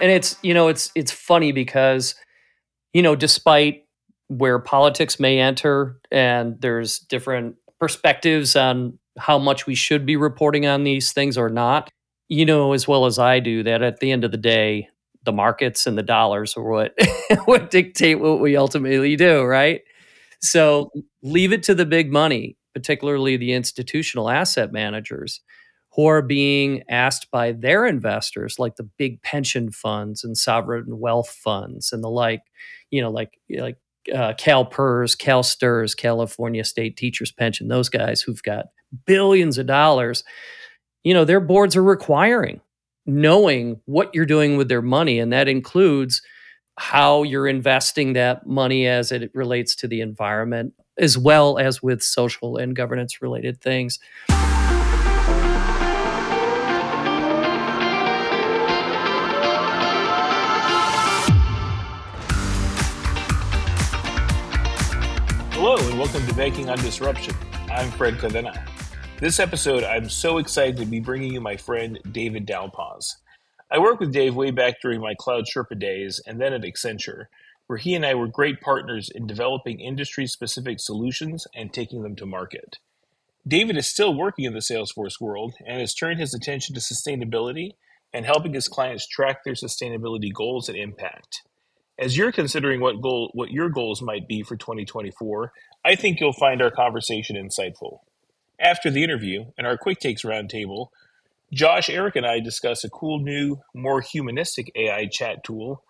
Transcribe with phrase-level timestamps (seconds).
[0.00, 2.14] And it's, you know, it's it's funny because,
[2.92, 3.84] you know, despite
[4.28, 10.66] where politics may enter and there's different perspectives on how much we should be reporting
[10.66, 11.90] on these things or not,
[12.28, 14.88] you know as well as I do that at the end of the day,
[15.24, 16.94] the markets and the dollars are what
[17.44, 19.82] what dictate what we ultimately do, right?
[20.40, 20.90] So
[21.22, 25.40] leave it to the big money, particularly the institutional asset managers
[25.92, 31.30] who are being asked by their investors, like the big pension funds and sovereign wealth
[31.30, 32.42] funds and the like,
[32.90, 33.76] you know, like like
[34.14, 38.66] uh, CalPERS, CalSTRS, California State Teachers Pension, those guys who've got
[39.04, 40.24] billions of dollars,
[41.04, 42.60] you know, their boards are requiring
[43.06, 45.18] knowing what you're doing with their money.
[45.18, 46.22] And that includes
[46.78, 52.02] how you're investing that money as it relates to the environment, as well as with
[52.02, 53.98] social and governance related things.
[66.00, 67.34] Welcome to Banking on Disruption.
[67.70, 68.66] I'm Fred Cavena.
[69.18, 73.18] This episode, I'm so excited to be bringing you my friend David Dal Pos.
[73.70, 77.26] I worked with Dave way back during my Cloud Sherpa days and then at Accenture,
[77.66, 82.16] where he and I were great partners in developing industry specific solutions and taking them
[82.16, 82.78] to market.
[83.46, 87.72] David is still working in the Salesforce world and has turned his attention to sustainability
[88.10, 91.42] and helping his clients track their sustainability goals and impact.
[92.00, 95.52] As you're considering what goal what your goals might be for 2024,
[95.84, 97.98] I think you'll find our conversation insightful.
[98.58, 100.88] After the interview and our quick takes roundtable,
[101.52, 105.84] Josh, Eric, and I discuss a cool new, more humanistic AI chat tool,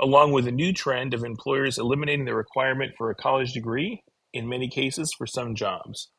[0.00, 4.48] along with a new trend of employers eliminating the requirement for a college degree, in
[4.48, 6.10] many cases for some jobs.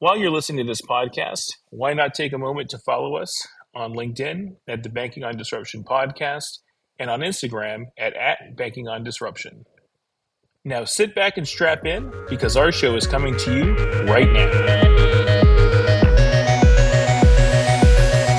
[0.00, 3.46] While you're listening to this podcast, why not take a moment to follow us
[3.76, 6.58] on LinkedIn at the Banking on Disruption podcast
[6.98, 9.64] and on Instagram at, at Banking on Disruption.
[10.64, 13.74] Now sit back and strap in because our show is coming to you
[14.04, 14.48] right now.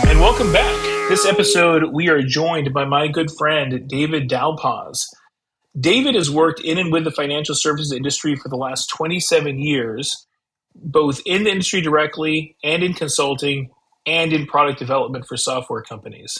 [0.09, 0.75] And welcome back.
[1.09, 5.07] This episode, we are joined by my good friend, David Dal Pos.
[5.79, 10.27] David has worked in and with the financial services industry for the last 27 years,
[10.75, 13.69] both in the industry directly and in consulting
[14.05, 16.37] and in product development for software companies.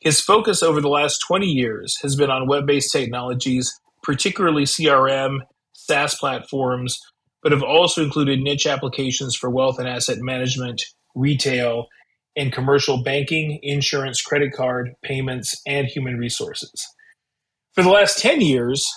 [0.00, 3.72] His focus over the last 20 years has been on web based technologies,
[4.02, 5.38] particularly CRM,
[5.72, 7.00] SaaS platforms,
[7.42, 10.82] but have also included niche applications for wealth and asset management,
[11.14, 11.86] retail,
[12.36, 16.86] and commercial banking, insurance, credit card, payments, and human resources.
[17.74, 18.88] For the last 10 years,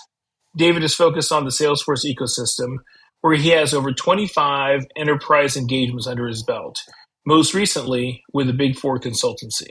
[0.56, 2.76] David has focused on the Salesforce ecosystem,
[3.20, 6.78] where he has over 25 enterprise engagements under his belt,
[7.26, 9.70] most recently with the Big Four consultancy.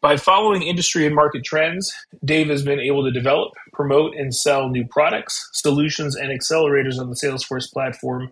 [0.00, 1.92] By following industry and market trends,
[2.24, 7.08] Dave has been able to develop, promote, and sell new products, solutions, and accelerators on
[7.10, 8.30] the Salesforce platform,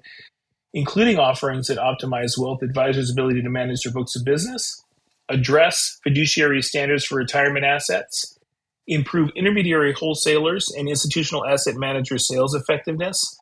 [0.73, 4.81] including offerings that optimize wealth advisors' ability to manage their books of business,
[5.29, 8.39] address fiduciary standards for retirement assets,
[8.87, 13.37] improve intermediary wholesalers and institutional asset manager sales effectiveness,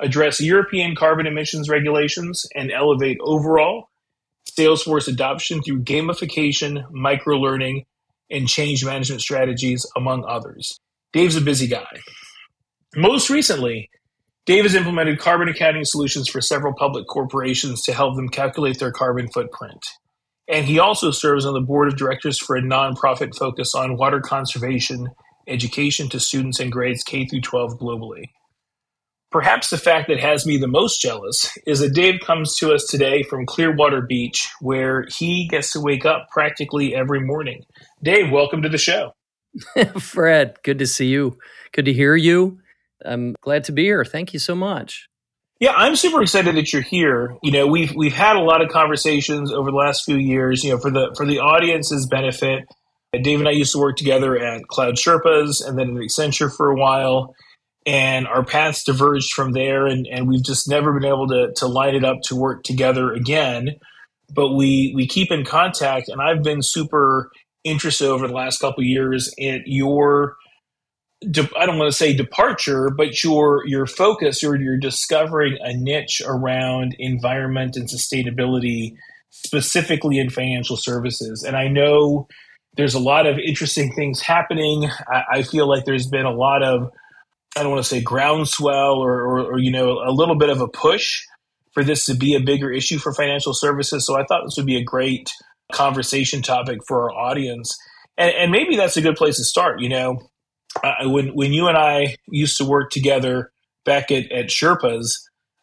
[0.00, 3.87] address European carbon emissions regulations, and elevate overall
[4.56, 7.84] Salesforce adoption through gamification, microlearning,
[8.30, 10.78] and change management strategies, among others.
[11.12, 11.86] Dave's a busy guy.
[12.96, 13.90] Most recently,
[14.46, 18.92] Dave has implemented carbon accounting solutions for several public corporations to help them calculate their
[18.92, 19.84] carbon footprint.
[20.48, 24.20] And he also serves on the board of directors for a nonprofit focus on water
[24.20, 25.08] conservation,
[25.46, 28.24] education to students in grades K through 12 globally.
[29.30, 32.86] Perhaps the fact that has me the most jealous is that Dave comes to us
[32.86, 37.62] today from Clearwater Beach, where he gets to wake up practically every morning.
[38.02, 39.12] Dave, welcome to the show.
[39.98, 41.36] Fred, good to see you.
[41.72, 42.58] Good to hear you.
[43.04, 44.02] I'm glad to be here.
[44.02, 45.08] Thank you so much.
[45.60, 47.36] Yeah, I'm super excited that you're here.
[47.42, 50.64] You know, we've we've had a lot of conversations over the last few years.
[50.64, 52.64] You know, for the for the audience's benefit,
[53.12, 56.70] Dave and I used to work together at Cloud Sherpas and then at Accenture for
[56.70, 57.34] a while
[57.88, 61.66] and our paths diverged from there and, and we've just never been able to, to
[61.66, 63.70] line it up to work together again.
[64.30, 67.30] But we we keep in contact and i've been super
[67.64, 70.36] interested over the last couple years in your
[71.24, 76.20] i don't want to say departure but your your focus or you're discovering a niche
[76.26, 78.92] around environment and sustainability
[79.30, 81.42] specifically in financial services.
[81.42, 82.28] And i know
[82.76, 84.90] there's a lot of interesting things happening.
[85.10, 86.92] I, I feel like there's been a lot of
[87.58, 90.60] I don't want to say groundswell or, or, or, you know a little bit of
[90.60, 91.22] a push
[91.72, 94.06] for this to be a bigger issue for financial services.
[94.06, 95.30] So I thought this would be a great
[95.72, 97.76] conversation topic for our audience.
[98.16, 99.80] and, and maybe that's a good place to start.
[99.80, 100.30] You know,
[101.02, 103.50] when when you and I used to work together
[103.84, 105.14] back at, at Sherpas,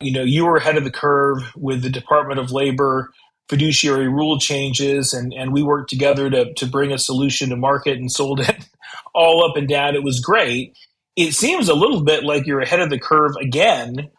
[0.01, 3.11] you know, you were ahead of the curve with the Department of Labor
[3.49, 7.97] fiduciary rule changes, and, and we worked together to, to bring a solution to market
[7.97, 8.67] and sold it
[9.13, 9.95] all up and down.
[9.95, 10.75] It was great.
[11.15, 14.09] It seems a little bit like you're ahead of the curve again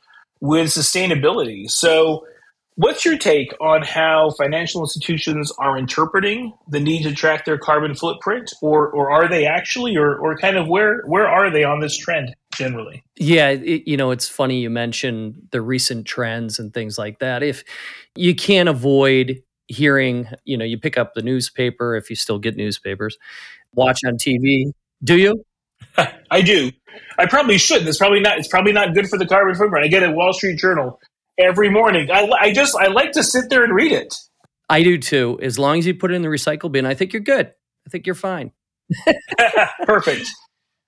[0.40, 1.70] with sustainability.
[1.70, 2.24] So,
[2.78, 7.94] What's your take on how financial institutions are interpreting the need to track their carbon
[7.94, 11.80] footprint, or or are they actually, or or kind of where where are they on
[11.80, 13.02] this trend generally?
[13.16, 17.42] Yeah, it, you know, it's funny you mentioned the recent trends and things like that.
[17.42, 17.64] If
[18.14, 22.58] you can't avoid hearing, you know, you pick up the newspaper if you still get
[22.58, 23.16] newspapers,
[23.72, 24.72] watch on TV.
[25.02, 25.42] Do you?
[26.30, 26.72] I do.
[27.18, 27.88] I probably shouldn't.
[27.88, 28.38] It's probably not.
[28.38, 29.84] It's probably not good for the carbon footprint.
[29.84, 31.00] I get a Wall Street Journal
[31.38, 32.10] every morning.
[32.10, 34.14] I, I just I like to sit there and read it.
[34.68, 35.38] I do too.
[35.42, 37.52] As long as you put it in the recycle bin, I think you're good.
[37.86, 38.52] I think you're fine.
[39.84, 40.28] Perfect.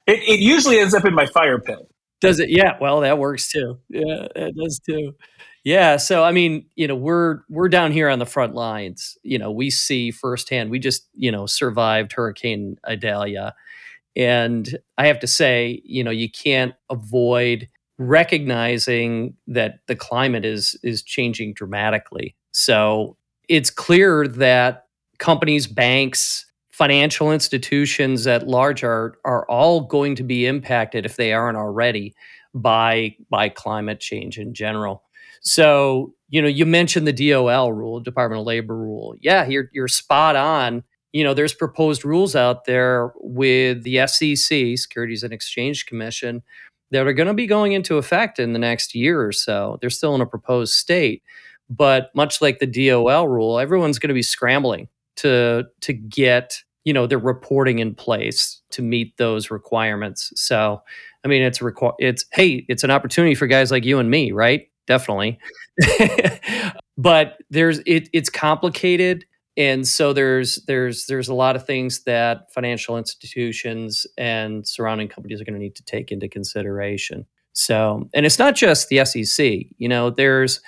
[0.07, 1.79] It, it usually ends up in my fire pit.
[2.21, 2.51] Does it?
[2.51, 2.77] Yeah.
[2.81, 3.79] Well, that works too.
[3.89, 5.15] Yeah, it does too.
[5.65, 5.99] Yeah.
[5.99, 9.17] So I mean, you know, we're we're down here on the front lines.
[9.23, 10.71] You know, we see firsthand.
[10.71, 13.55] We just you know survived Hurricane Idalia,
[14.19, 17.69] and I have to say, you know, you can't avoid
[17.99, 22.37] recognizing that the climate is is changing dramatically.
[22.53, 23.17] So
[23.49, 24.87] it's clear that
[25.19, 31.33] companies, banks, financial institutions at large are are all going to be impacted if they
[31.33, 32.15] aren't already
[32.55, 35.05] by by climate change in general.
[35.41, 39.15] So, you know, you mentioned the DOL rule, Department of Labor rule.
[39.21, 40.83] Yeah, you're you're spot on.
[41.13, 46.43] You know, there's proposed rules out there with the SEC, Securities and Exchange Commission,
[46.91, 49.79] that are going to be going into effect in the next year or so.
[49.81, 51.23] They're still in a proposed state,
[51.69, 56.93] but much like the DOL rule, everyone's going to be scrambling to to get you
[56.93, 60.33] know their reporting in place to meet those requirements.
[60.37, 60.83] So,
[61.25, 64.33] I mean, it's requ- it's hey, it's an opportunity for guys like you and me,
[64.33, 64.69] right?
[64.87, 65.39] Definitely.
[66.99, 69.27] but there's it, it's complicated
[69.59, 75.41] and so there's there's there's a lot of things that financial institutions and surrounding companies
[75.41, 77.27] are going to need to take into consideration.
[77.53, 80.61] So and it's not just the sec you know there's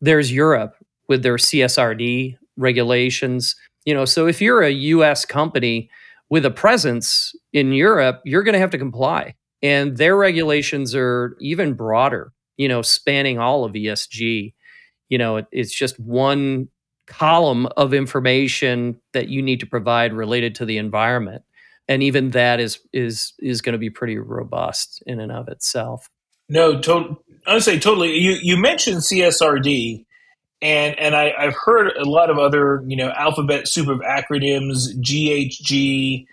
[0.00, 0.76] there's europe
[1.08, 3.56] with their csrd regulations.
[3.84, 5.90] You know so if you're a us company
[6.30, 9.34] with a presence in europe you're going to have to comply.
[9.62, 14.54] And their regulations are even broader you know spanning all of esg
[15.08, 16.68] you know it, it's just one
[17.06, 21.42] column of information that you need to provide related to the environment.
[21.88, 26.08] And even that is is is going to be pretty robust in and of itself.
[26.48, 27.16] No to-
[27.46, 28.16] i would say totally.
[28.16, 30.04] You you mentioned csrd
[30.62, 34.96] and and I, i've heard a lot of other you know alphabet soup of acronyms
[35.00, 36.26] ghg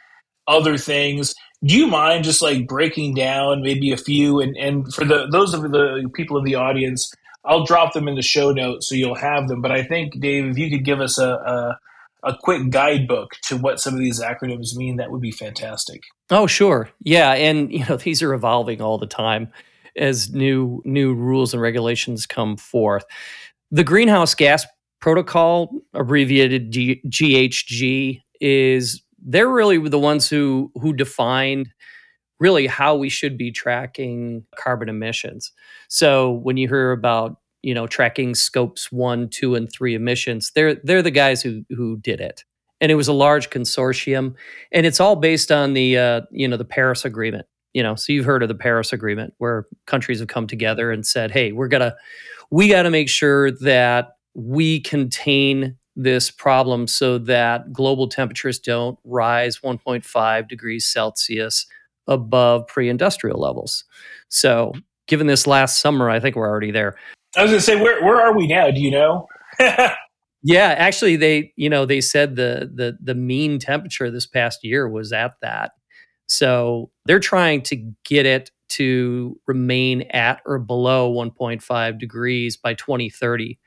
[0.47, 1.35] other things.
[1.63, 4.39] Do you mind just like breaking down maybe a few?
[4.41, 7.13] And and for the those of the people in the audience
[7.45, 9.61] I'll drop them in the show notes so you'll have them.
[9.61, 11.79] But I think, Dave, if you could give us a, a
[12.23, 16.01] a quick guidebook to what some of these acronyms mean, that would be fantastic.
[16.29, 16.89] Oh, sure.
[17.01, 19.51] Yeah, and you know, these are evolving all the time
[19.95, 23.05] as new new rules and regulations come forth.
[23.71, 24.65] The greenhouse gas
[25.01, 31.69] protocol, abbreviated G- GHG, is they're really the ones who who defined
[32.39, 35.51] really how we should be tracking carbon emissions.
[35.87, 40.75] So when you hear about you know tracking scopes one, two, and three emissions, they're
[40.75, 42.43] they're the guys who who did it,
[42.79, 44.35] and it was a large consortium,
[44.71, 47.47] and it's all based on the uh, you know the Paris Agreement.
[47.73, 51.05] You know, so you've heard of the Paris Agreement, where countries have come together and
[51.05, 51.95] said, "Hey, we're gonna
[52.51, 58.97] we got to make sure that we contain this problem so that global temperatures don't
[59.03, 61.65] rise 1.5 degrees Celsius
[62.07, 63.83] above pre-industrial levels.
[64.29, 64.73] So,
[65.07, 66.95] given this last summer, I think we're already there.
[67.35, 68.69] I was going to say, where where are we now?
[68.71, 69.27] Do you know?
[69.59, 74.87] yeah, actually, they you know they said the the the mean temperature this past year
[74.87, 75.71] was at that.
[76.27, 77.75] So they're trying to
[78.05, 83.59] get it to remain at or below 1.5 degrees by 2030.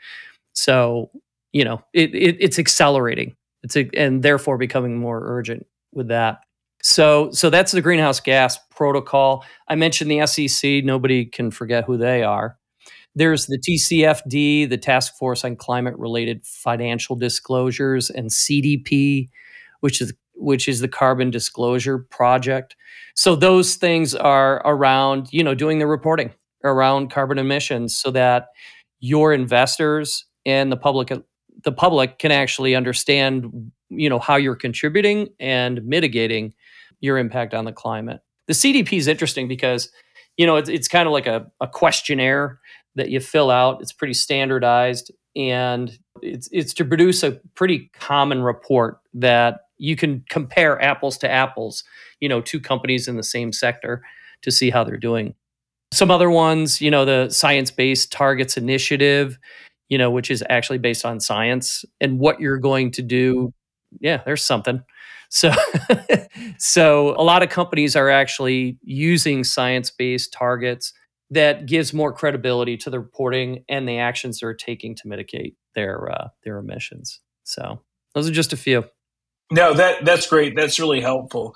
[0.55, 1.11] So
[1.53, 3.37] you know it, it it's accelerating.
[3.63, 6.41] It's a, and therefore becoming more urgent with that.
[6.83, 9.45] So, so that's the greenhouse gas protocol.
[9.67, 10.85] I mentioned the SEC.
[10.85, 12.57] Nobody can forget who they are.
[13.17, 19.31] There's the TCFD, the Task Force on Climate Related Financial Disclosures, and CDP,
[19.81, 22.77] which is which is the Carbon Disclosure Project.
[23.15, 26.31] So those things are around, you know, doing the reporting
[26.63, 28.49] around carbon emissions, so that
[29.01, 31.11] your investors and the public
[31.65, 36.53] the public can actually understand you know how you're contributing and mitigating
[37.01, 38.21] your impact on the climate.
[38.47, 39.91] The CDP is interesting because
[40.37, 42.61] you know it's, it's kind of like a, a questionnaire
[42.97, 43.81] that you fill out.
[43.81, 50.25] It's pretty standardized and it's it's to produce a pretty common report that you can
[50.31, 51.85] compare apples to apples,
[52.21, 54.03] you know, two companies in the same sector
[54.43, 55.35] to see how they're doing.
[55.93, 59.39] Some other ones, you know, the Science Based Targets Initiative,
[59.89, 63.53] you know, which is actually based on science and what you're going to do.
[64.01, 64.83] Yeah, there's something.
[65.29, 65.53] So,
[66.59, 70.93] so a lot of companies are actually using science-based targets
[71.31, 76.11] that gives more credibility to the reporting and the actions they're taking to mitigate their
[76.11, 77.21] uh, their emissions.
[77.45, 77.83] So,
[78.15, 78.85] those are just a few.
[79.51, 80.55] No, that that's great.
[80.57, 81.55] That's really helpful.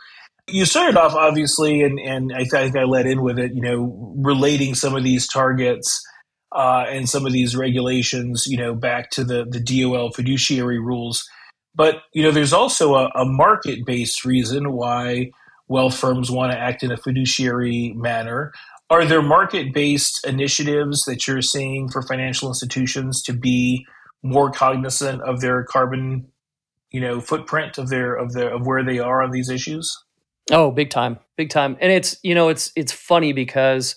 [0.49, 3.53] You started off obviously, and and I think I led in with it.
[3.55, 6.03] You know, relating some of these targets
[6.55, 11.29] uh, and some of these regulations, you know, back to the the DOL fiduciary rules.
[11.75, 15.31] But you know, there's also a, a market based reason why
[15.69, 18.53] wealth firms want to act in a fiduciary manner.
[18.91, 23.87] Are there market based initiatives that you're seeing for financial institutions to be
[24.23, 26.27] more cognizant of their carbon,
[26.91, 29.97] you know, footprint of their of their of where they are on these issues?
[30.51, 31.77] Oh, big time, big time.
[31.81, 33.95] And it's you know it's it's funny because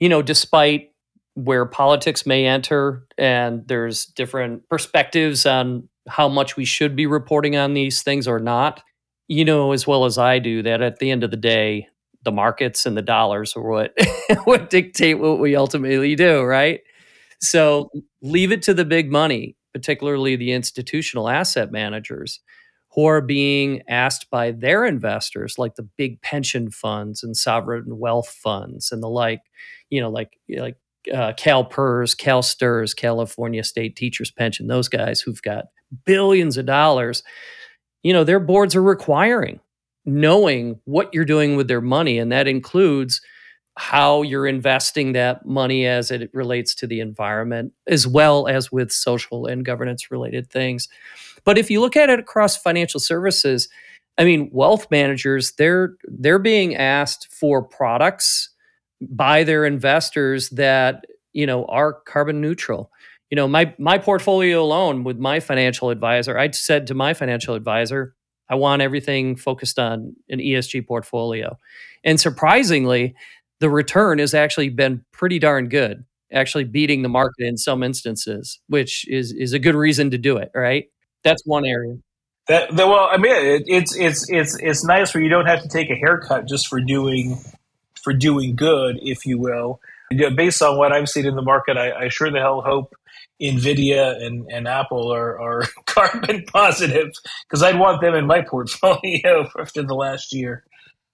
[0.00, 0.92] you know despite
[1.34, 7.56] where politics may enter and there's different perspectives on how much we should be reporting
[7.56, 8.82] on these things or not
[9.28, 11.86] you know as well as i do that at the end of the day
[12.26, 13.96] the markets and the dollars are what
[14.44, 16.80] what dictate what we ultimately do right?
[17.40, 17.90] So
[18.20, 22.40] leave it to the big money particularly the institutional asset managers
[22.92, 28.28] who are being asked by their investors like the big pension funds and sovereign wealth
[28.28, 29.40] funds and the like
[29.88, 30.76] you know like like
[31.12, 35.66] uh, CalPERS, CalSTRS, California State Teachers Pension, those guys who've got
[36.04, 37.22] billions of dollars,
[38.02, 39.60] you know, their boards are requiring
[40.06, 42.18] knowing what you're doing with their money.
[42.18, 43.20] And that includes
[43.76, 48.90] how you're investing that money as it relates to the environment, as well as with
[48.90, 50.88] social and governance related things.
[51.44, 53.68] But if you look at it across financial services,
[54.16, 58.48] I mean, wealth managers, they're they're being asked for products
[59.02, 62.90] by their investors that you know are carbon neutral
[63.30, 67.54] you know my my portfolio alone with my financial advisor i said to my financial
[67.54, 68.15] advisor
[68.48, 71.58] i want everything focused on an esg portfolio.
[72.04, 73.14] And surprisingly
[73.58, 78.60] the return has actually been pretty darn good actually beating the market in some instances
[78.68, 80.86] which is is a good reason to do it right?
[81.24, 81.96] That's one area.
[82.48, 85.62] That, that well i mean it, it's it's it's it's nice where you don't have
[85.62, 87.36] to take a haircut just for doing
[88.06, 89.80] for doing good, if you will.
[90.36, 92.94] Based on what I've seen in the market, I, I sure the hell hope
[93.40, 97.10] Nvidia and, and Apple are, are carbon positive
[97.44, 100.64] because I'd want them in my portfolio after the last year.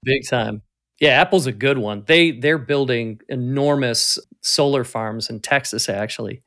[0.05, 0.63] Big time.
[1.01, 2.05] Yeah, Apple's a good one.
[2.07, 6.43] They they're building enormous solar farms in Texas actually.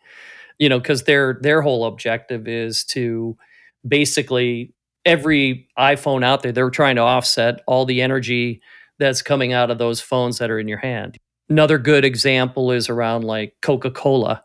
[0.59, 3.37] You know, cuz their their whole objective is to
[3.85, 4.73] basically
[5.05, 8.61] every iPhone out there they're trying to offset all the energy
[8.97, 11.17] that's coming out of those phones that are in your hand.
[11.49, 14.43] Another good example is around like Coca Cola.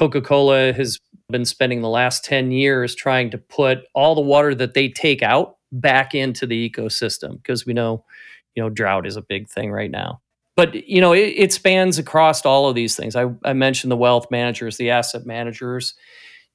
[0.00, 0.98] Coca Cola has
[1.30, 5.22] been spending the last 10 years trying to put all the water that they take
[5.22, 8.04] out back into the ecosystem because we know,
[8.56, 10.20] you know, drought is a big thing right now.
[10.56, 13.14] But, you know, it, it spans across all of these things.
[13.14, 15.94] I, I mentioned the wealth managers, the asset managers.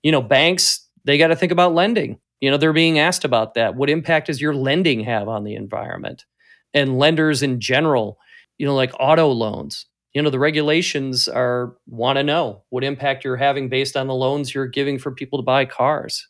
[0.03, 2.19] You know, banks, they got to think about lending.
[2.41, 3.75] You know, they're being asked about that.
[3.75, 6.25] What impact does your lending have on the environment?
[6.75, 8.19] and lenders in general,
[8.59, 9.87] you know, like auto loans.
[10.15, 14.13] You know, the regulations are want to know what impact you're having based on the
[14.13, 16.25] loans you're giving for people to buy cars.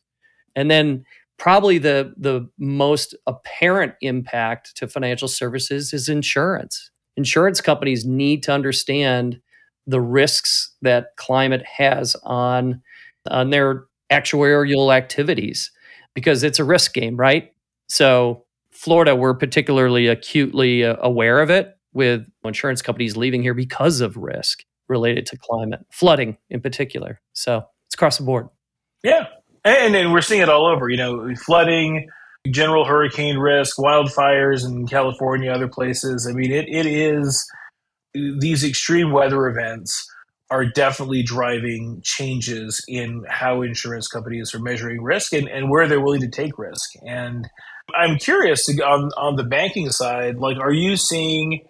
[0.56, 1.06] And then
[1.38, 6.90] probably the the most apparent impact to financial services is insurance.
[7.16, 9.40] Insurance companies need to understand
[9.86, 12.82] the risks that climate has on
[13.30, 15.72] on their actuarial activities
[16.16, 17.54] because it's a risk game, right?
[17.88, 24.02] So Florida, we're particularly acutely uh, aware of it with insurance companies leaving here because
[24.02, 27.20] of risk related to climate, flooding in particular.
[27.34, 28.50] So it's across the board.
[29.04, 29.26] Yeah.
[29.64, 32.08] And, and we're seeing it all over, you know, flooding,
[32.52, 36.28] general hurricane risk, wildfires in California, other places.
[36.30, 37.44] I mean, it, it is
[38.14, 40.08] these extreme weather events
[40.52, 46.00] are definitely driving changes in how insurance companies are measuring risk and, and where they're
[46.00, 46.92] willing to take risk.
[47.08, 47.50] And
[47.96, 51.62] I'm curious on on the banking side, like, are you seeing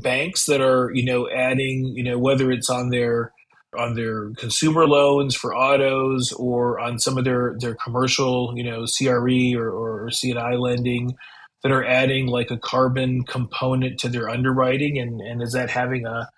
[0.00, 3.32] banks that are you know adding you know whether it's on their
[3.76, 8.86] on their consumer loans for autos or on some of their, their commercial, you know,
[8.86, 11.16] CRE or, or CNI lending
[11.62, 14.98] that are adding like a carbon component to their underwriting?
[14.98, 16.28] And, and is that having a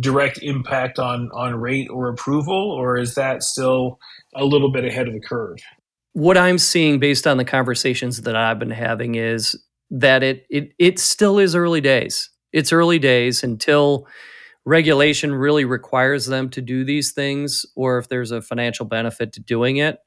[0.00, 3.98] direct impact on, on rate or approval, or is that still
[4.34, 5.58] a little bit ahead of the curve?
[6.14, 9.56] What I'm seeing based on the conversations that I've been having is
[9.90, 12.30] that it it it still is early days.
[12.52, 14.06] It's early days until
[14.64, 19.40] regulation really requires them to do these things or if there's a financial benefit to
[19.40, 19.98] doing it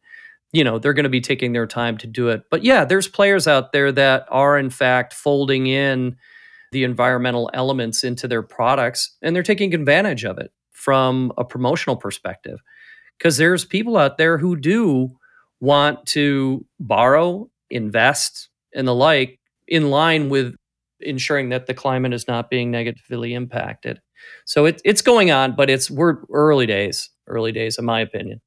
[0.56, 2.44] you know they're going to be taking their time to do it.
[2.50, 6.16] But yeah there's players out there that are in fact folding in
[6.72, 11.98] the environmental elements into their products and they're taking advantage of it from a promotional
[11.98, 12.60] perspective.
[13.18, 15.18] Because there's people out there who do
[15.60, 20.56] want to borrow invest and the like in line with
[21.06, 24.00] ensuring that the climate is not being negatively impacted
[24.46, 28.42] so it, it's going on, but it's we're early days, early days, in my opinion.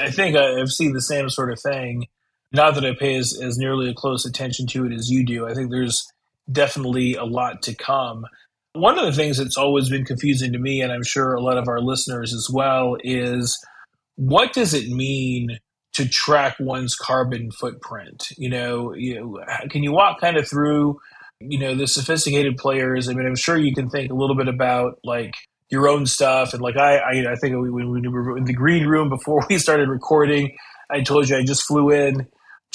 [0.00, 2.06] I think I've seen the same sort of thing.
[2.52, 5.46] Not that I pay as, as nearly a close attention to it as you do.
[5.46, 6.06] I think there's
[6.50, 8.24] definitely a lot to come.
[8.72, 11.58] One of the things that's always been confusing to me, and I'm sure a lot
[11.58, 13.58] of our listeners as well, is
[14.16, 15.58] what does it mean
[15.94, 18.28] to track one's carbon footprint?
[18.36, 20.98] You know, you can you walk kind of through
[21.40, 24.48] you know the sophisticated players i mean i'm sure you can think a little bit
[24.48, 25.34] about like
[25.70, 26.54] your own stuff.
[26.54, 29.58] And like i i, I think when we were in the green room before we
[29.58, 30.56] started recording.
[30.90, 32.26] I told you i just flew in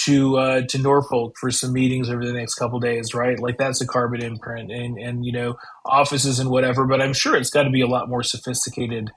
[0.05, 3.39] to uh, to norfolk for some meetings over the next couple days right?
[3.39, 5.55] Like that's a carbon imprint and and you know
[5.86, 9.12] offices and whatever but i'm sure it's got to be a lot more sophisticated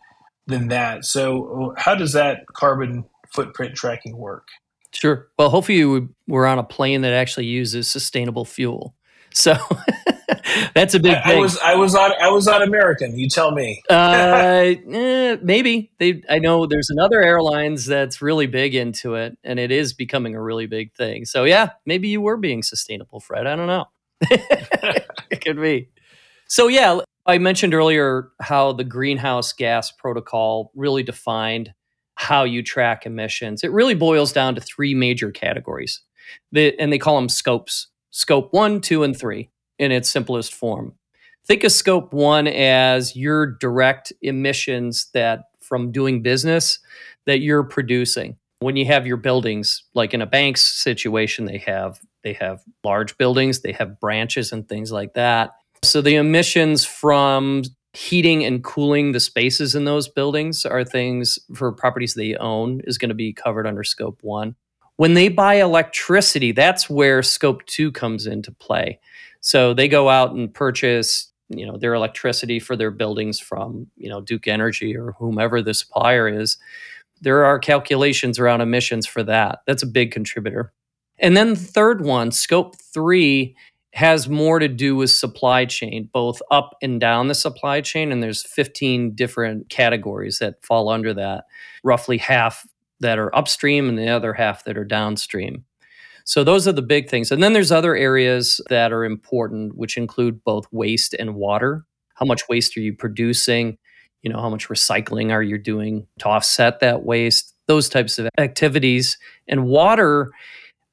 [0.46, 1.04] than that.
[1.04, 4.48] So how does that carbon footprint tracking work?
[4.92, 5.28] Sure.
[5.38, 8.94] Well, hopefully we're on a plane that actually uses sustainable fuel.
[9.37, 9.55] So
[10.75, 11.38] that's a big I, thing.
[11.38, 13.19] I was I was on I was on American.
[13.19, 13.83] You tell me.
[13.90, 16.23] uh, eh, maybe they.
[16.31, 20.43] I know there's another airlines that's really big into it, and it is becoming a
[20.43, 21.26] really big thing.
[21.26, 23.47] So yeah, maybe you were being sustainable, Fred.
[23.47, 23.85] I don't know.
[24.23, 25.90] it could be.
[26.49, 31.75] So yeah, I mentioned earlier how the greenhouse gas protocol really defined
[32.14, 33.62] how you track emissions.
[33.62, 36.01] It really boils down to three major categories,
[36.55, 40.94] and they call them scopes scope one, two, and three in its simplest form.
[41.46, 46.79] Think of scope one as your direct emissions that from doing business
[47.26, 48.37] that you're producing.
[48.61, 53.18] When you have your buildings, like in a bank's situation, they have they have large
[53.18, 55.50] buildings, they have branches and things like that.
[55.85, 61.70] So the emissions from heating and cooling the spaces in those buildings are things for
[61.70, 64.57] properties they own is going to be covered under scope 1
[64.96, 68.98] when they buy electricity, that's where scope two comes into play.
[69.40, 74.09] So they go out and purchase, you know, their electricity for their buildings from, you
[74.09, 76.56] know, Duke Energy or whomever the supplier is.
[77.20, 79.61] There are calculations around emissions for that.
[79.66, 80.72] That's a big contributor.
[81.18, 83.56] And then the third one, scope three,
[83.92, 88.12] has more to do with supply chain, both up and down the supply chain.
[88.12, 91.44] And there's 15 different categories that fall under that.
[91.82, 92.66] Roughly half
[93.00, 95.64] that are upstream and the other half that are downstream.
[96.24, 97.30] So those are the big things.
[97.30, 101.85] And then there's other areas that are important, which include both waste and water.
[102.14, 103.78] How much waste are you producing?
[104.22, 107.54] You know, how much recycling are you doing to offset that waste?
[107.68, 109.18] Those types of activities.
[109.46, 110.32] And water,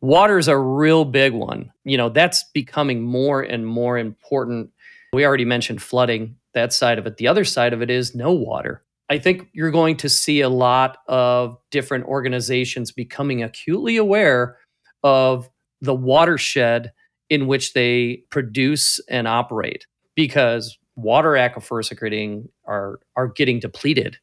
[0.01, 1.71] water is a real big one.
[1.83, 4.69] You know, that's becoming more and more important.
[5.13, 7.17] We already mentioned flooding, that side of it.
[7.17, 8.83] The other side of it is no water.
[9.09, 14.57] I think you're going to see a lot of different organizations becoming acutely aware
[15.03, 15.49] of
[15.81, 16.91] the watershed
[17.29, 19.85] in which they produce and operate
[20.15, 24.17] because water aquifers are getting are are getting depleted.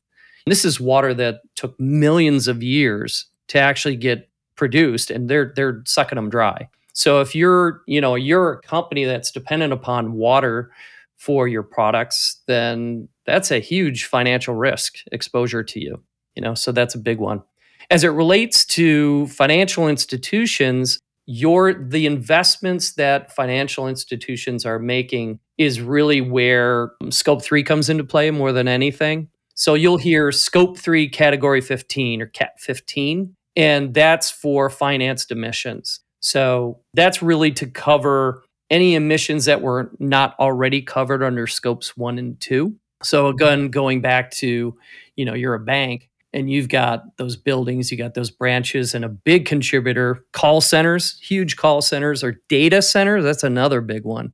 [0.47, 5.83] This is water that took millions of years to actually get produced and they're they're
[5.87, 6.69] sucking them dry.
[6.93, 10.71] So if you're, you know, you're a company that's dependent upon water
[11.17, 16.03] for your products, then that's a huge financial risk exposure to you.
[16.35, 17.43] You know, so that's a big one.
[17.91, 25.81] As it relates to financial institutions, your the investments that financial institutions are making is
[25.81, 29.29] really where scope 3 comes into play more than anything.
[29.55, 36.01] So you'll hear scope 3 category 15 or cat 15 and that's for financed emissions.
[36.21, 42.19] So that's really to cover any emissions that were not already covered under scopes one
[42.19, 42.77] and two.
[43.03, 44.77] So again, going back to,
[45.17, 49.05] you know, you're a bank and you've got those buildings, you got those branches, and
[49.05, 53.25] a big contributor, call centers, huge call centers or data centers.
[53.25, 54.33] That's another big one.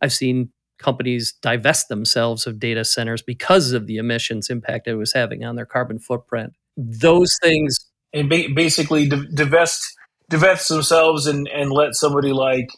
[0.00, 5.12] I've seen companies divest themselves of data centers because of the emissions impact it was
[5.12, 6.52] having on their carbon footprint.
[6.76, 7.78] Those things
[8.12, 9.82] and ba- basically divest
[10.30, 12.68] divest themselves and, and let somebody like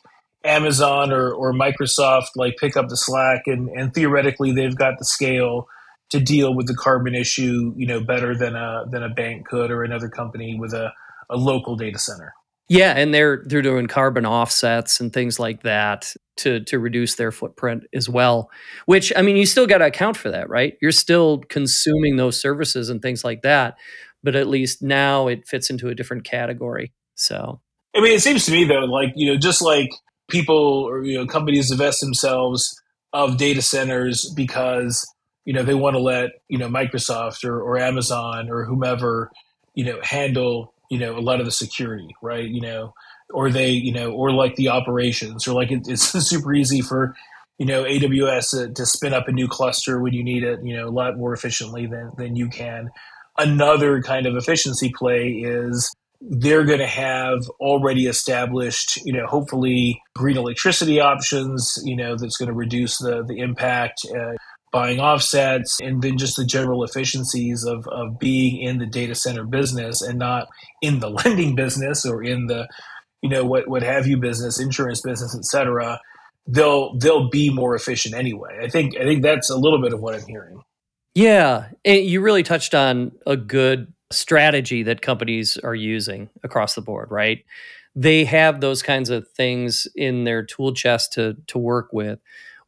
[0.46, 5.04] Amazon or, or Microsoft like pick up the slack and, and theoretically they've got the
[5.04, 5.66] scale
[6.10, 9.70] to deal with the carbon issue, you know, better than a than a bank could
[9.70, 10.92] or another company with a,
[11.30, 12.32] a local data center.
[12.68, 17.30] Yeah, and they're they're doing carbon offsets and things like that to to reduce their
[17.30, 18.50] footprint as well.
[18.86, 20.76] Which I mean, you still got to account for that, right?
[20.80, 23.76] You're still consuming those services and things like that,
[24.22, 26.92] but at least now it fits into a different category.
[27.14, 27.60] So,
[27.94, 29.90] I mean, it seems to me though, like you know, just like
[30.28, 32.80] people or you know companies divest themselves
[33.12, 35.06] of data centers because
[35.44, 39.30] you know they want to let you know Microsoft or, or Amazon or whomever
[39.74, 42.48] you know handle you know a lot of the security right?
[42.48, 42.94] You know
[43.32, 47.14] or they you know or like the operations or like it, it's super easy for
[47.58, 50.76] you know aws to, to, spin up a new cluster when you need it you
[50.76, 52.90] know a lot more efficiently than than you can.
[53.38, 60.00] Another kind of efficiency play is they're going to have already established you know hopefully
[60.14, 64.32] green electricity options you know that's going to reduce the the impact uh,
[64.76, 69.42] buying offsets, and then just the general efficiencies of, of being in the data center
[69.42, 70.48] business and not
[70.82, 72.68] in the lending business or in the,
[73.22, 75.98] you know, what, what have you business, insurance business, et cetera,
[76.46, 78.58] they'll they'll be more efficient anyway.
[78.62, 80.60] I think I think that's a little bit of what I'm hearing.
[81.14, 87.08] Yeah, you really touched on a good strategy that companies are using across the board,
[87.10, 87.44] right?
[87.94, 92.18] They have those kinds of things in their tool chest to to work with.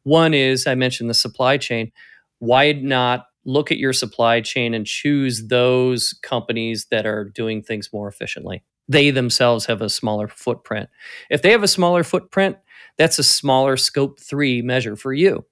[0.03, 1.91] One is I mentioned the supply chain.
[2.39, 7.93] Why not look at your supply chain and choose those companies that are doing things
[7.93, 8.63] more efficiently?
[8.87, 10.89] They themselves have a smaller footprint.
[11.29, 12.57] If they have a smaller footprint,
[12.97, 15.45] that's a smaller scope three measure for you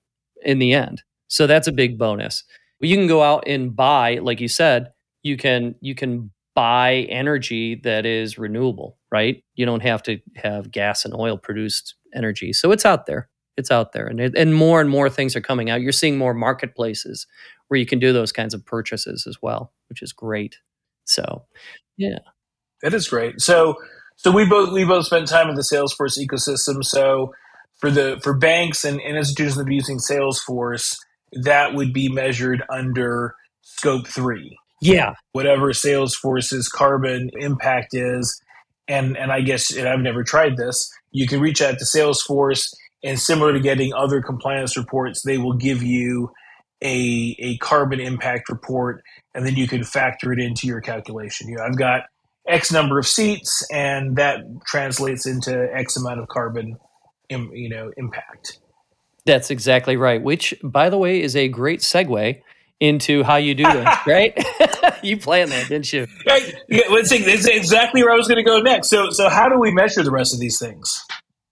[0.44, 1.04] in the end.
[1.28, 2.44] So that's a big bonus.
[2.80, 4.92] You can go out and buy, like you said,
[5.28, 9.44] you can you can buy energy that is renewable, right?
[9.56, 12.52] You don't have to have gas and oil produced energy.
[12.52, 13.30] So it's out there.
[13.58, 14.08] It's out there.
[14.08, 15.82] And, and more and more things are coming out.
[15.82, 17.28] You're seeing more marketplaces
[17.68, 20.58] where you can do those kinds of purchases as well which is great.
[21.06, 21.46] So
[21.98, 22.20] yeah.
[22.82, 23.42] That is great.
[23.42, 23.76] So
[24.16, 26.84] so we both we both spent time in the salesforce ecosystem.
[26.84, 27.34] So
[27.80, 30.98] for the for banks and, and institutions that are using salesforce
[31.44, 38.42] that would be measured under scope three yeah whatever salesforce's carbon impact is
[38.88, 42.74] and and i guess and i've never tried this you can reach out to salesforce
[43.04, 46.32] and similar to getting other compliance reports, they will give you
[46.84, 51.48] a, a carbon impact report, and then you can factor it into your calculation.
[51.48, 52.04] You know, I've got
[52.48, 56.78] X number of seats, and that translates into X amount of carbon,
[57.30, 58.60] you know, impact.
[59.26, 60.22] That's exactly right.
[60.22, 62.42] Which, by the way, is a great segue
[62.80, 64.38] into how you do this, right?
[65.04, 66.08] you planned that, didn't you?
[66.28, 66.56] Right.
[66.70, 67.20] Yeah, let's see.
[67.20, 68.90] That's exactly where I was going to go next.
[68.90, 71.04] So, so how do we measure the rest of these things?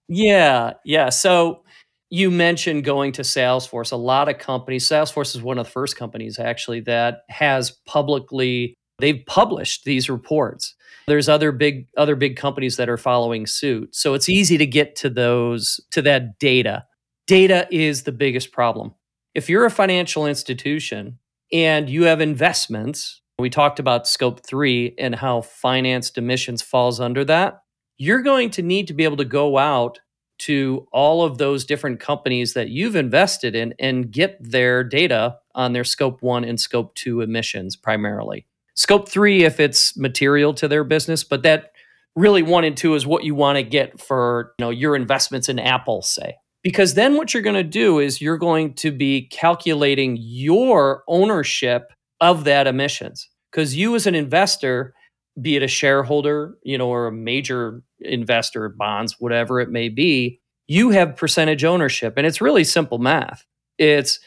[0.08, 1.10] Yeah, yeah.
[1.10, 1.64] So
[2.10, 3.92] you mentioned going to Salesforce.
[3.92, 8.76] A lot of companies, Salesforce is one of the first companies actually that has publicly
[9.00, 10.76] they've published these reports.
[11.08, 13.96] There's other big other big companies that are following suit.
[13.96, 16.86] So it's easy to get to those to that data.
[17.28, 18.94] Data is the biggest problem.
[19.36, 21.20] If you're a financial institution
[21.54, 27.24] and you have investments, we talked about scope 3 and how financed emissions falls under
[27.26, 27.62] that
[27.98, 30.00] you're going to need to be able to go out
[30.38, 35.72] to all of those different companies that you've invested in and get their data on
[35.72, 38.46] their scope 1 and scope 2 emissions primarily.
[38.74, 41.72] Scope 3 if it's material to their business, but that
[42.18, 45.48] really 1 and 2 is what you want to get for, you know, your investments
[45.48, 46.36] in Apple say.
[46.66, 51.94] Because then what you're going to do is you're going to be calculating your ownership
[52.20, 53.30] of that emissions.
[53.52, 54.96] Because you as an investor
[55.42, 60.40] be it a shareholder, you know, or a major investor, bonds, whatever it may be,
[60.68, 62.14] you have percentage ownership.
[62.18, 63.46] And it's really simple math.
[63.78, 64.20] It's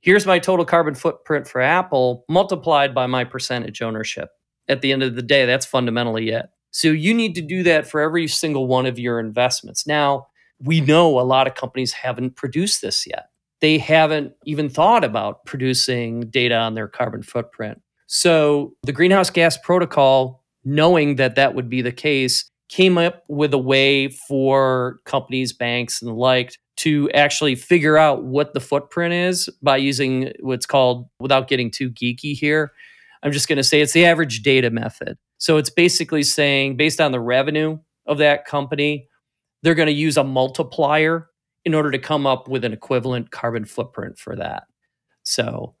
[0.00, 4.30] here's my total carbon footprint for Apple multiplied by my percentage ownership.
[4.68, 6.46] At the end of the day, that's fundamentally it.
[6.70, 9.86] So you need to do that for every single one of your investments.
[9.86, 10.28] Now,
[10.62, 13.28] we know a lot of companies haven't produced this yet.
[13.60, 17.80] They haven't even thought about producing data on their carbon footprint.
[18.06, 23.52] So the greenhouse gas protocol knowing that that would be the case, came up with
[23.52, 29.12] a way for companies, banks, and the like to actually figure out what the footprint
[29.12, 32.72] is by using what's called, without getting too geeky here,
[33.22, 35.18] I'm just going to say it's the average data method.
[35.38, 39.08] So it's basically saying, based on the revenue of that company,
[39.62, 41.28] they're going to use a multiplier
[41.64, 44.64] in order to come up with an equivalent carbon footprint for that.
[45.22, 45.74] So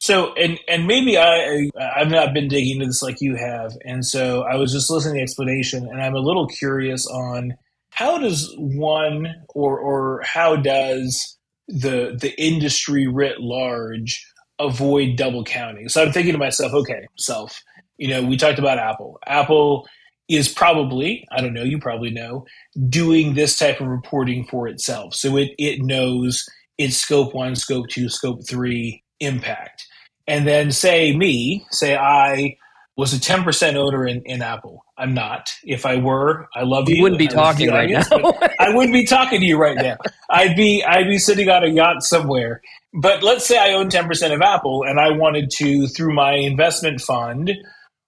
[0.00, 4.04] so and and maybe I I've not been digging into this like you have, and
[4.04, 7.54] so I was just listening to the explanation, and I'm a little curious on
[7.90, 14.22] how does one or or how does the the industry writ large
[14.58, 15.88] avoid double counting?
[15.88, 17.58] So I'm thinking to myself, okay, self,
[17.96, 19.18] you know, we talked about Apple.
[19.26, 19.86] Apple
[20.28, 22.46] is probably, I don't know, you probably know,
[22.88, 25.14] doing this type of reporting for itself.
[25.14, 26.44] So it it knows
[26.78, 29.86] its scope one, scope two, scope three impact.
[30.26, 32.56] And then say me, say I
[32.96, 34.84] was a 10% owner in, in Apple.
[34.96, 35.50] I'm not.
[35.64, 36.96] If I were, I love you.
[36.96, 38.02] You wouldn't be talking right now.
[38.60, 39.96] I wouldn't be talking to you right now.
[40.30, 42.62] I'd be I'd be sitting on a yacht somewhere.
[42.92, 47.00] But let's say I own 10% of Apple and I wanted to through my investment
[47.00, 47.50] fund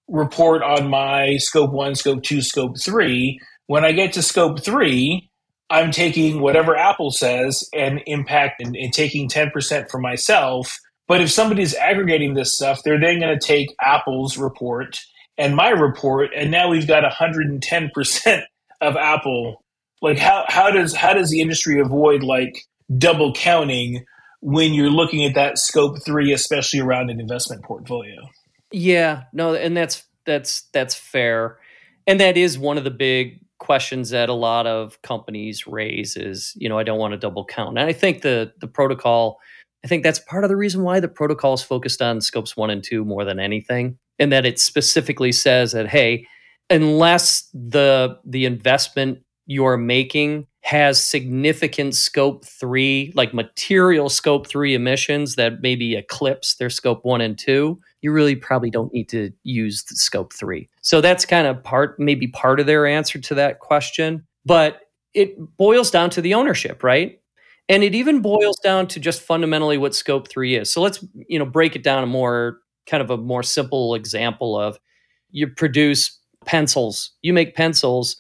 [0.08, 3.38] report on my scope 1, scope 2, scope 3.
[3.66, 5.28] When I get to scope 3,
[5.70, 11.30] I'm taking whatever Apple says and impact and, and taking 10% for myself but if
[11.30, 14.98] somebody's aggregating this stuff, they're then going to take Apple's report
[15.38, 18.42] and my report, and now we've got 110%
[18.80, 19.62] of Apple.
[20.02, 22.54] Like how how does how does the industry avoid like
[22.98, 24.04] double counting
[24.40, 28.16] when you're looking at that scope three, especially around an investment portfolio?
[28.72, 31.58] Yeah, no, and that's that's that's fair,
[32.06, 36.16] and that is one of the big questions that a lot of companies raise.
[36.16, 39.38] Is you know I don't want to double count, and I think the the protocol
[39.84, 42.70] I think that's part of the reason why the protocol is focused on scopes one
[42.70, 46.26] and two more than anything, and that it specifically says that hey,
[46.70, 55.36] unless the the investment you're making has significant scope three, like material scope three emissions
[55.36, 59.82] that maybe eclipse their scope one and two, you really probably don't need to use
[59.82, 60.68] the scope three.
[60.80, 64.24] So that's kind of part, maybe part of their answer to that question.
[64.44, 67.20] But it boils down to the ownership, right?
[67.68, 70.72] And it even boils down to just fundamentally what scope three is.
[70.72, 74.56] So let's, you know, break it down a more kind of a more simple example
[74.56, 74.78] of
[75.32, 78.16] you produce pencils, you make pencils.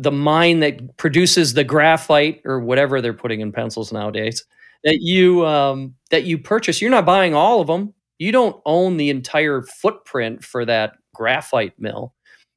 [0.00, 4.44] The mine that produces the graphite or whatever they're putting in pencils nowadays
[4.82, 7.94] that you um, that you purchase, you're not buying all of them.
[8.18, 12.14] You don't own the entire footprint for that graphite mill.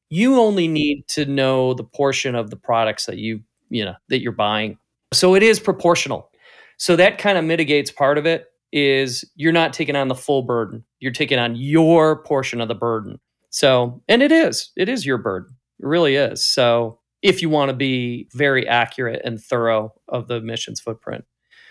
[0.09, 4.21] You only need to know the portion of the products that you you know that
[4.21, 4.77] you're buying.
[5.13, 6.29] So it is proportional.
[6.77, 10.41] So that kind of mitigates part of it is you're not taking on the full
[10.41, 10.83] burden.
[10.99, 13.19] You're taking on your portion of the burden.
[13.49, 15.55] So, and it is, it is your burden.
[15.79, 16.43] It really is.
[16.43, 21.23] So, if you want to be very accurate and thorough of the emissions footprint.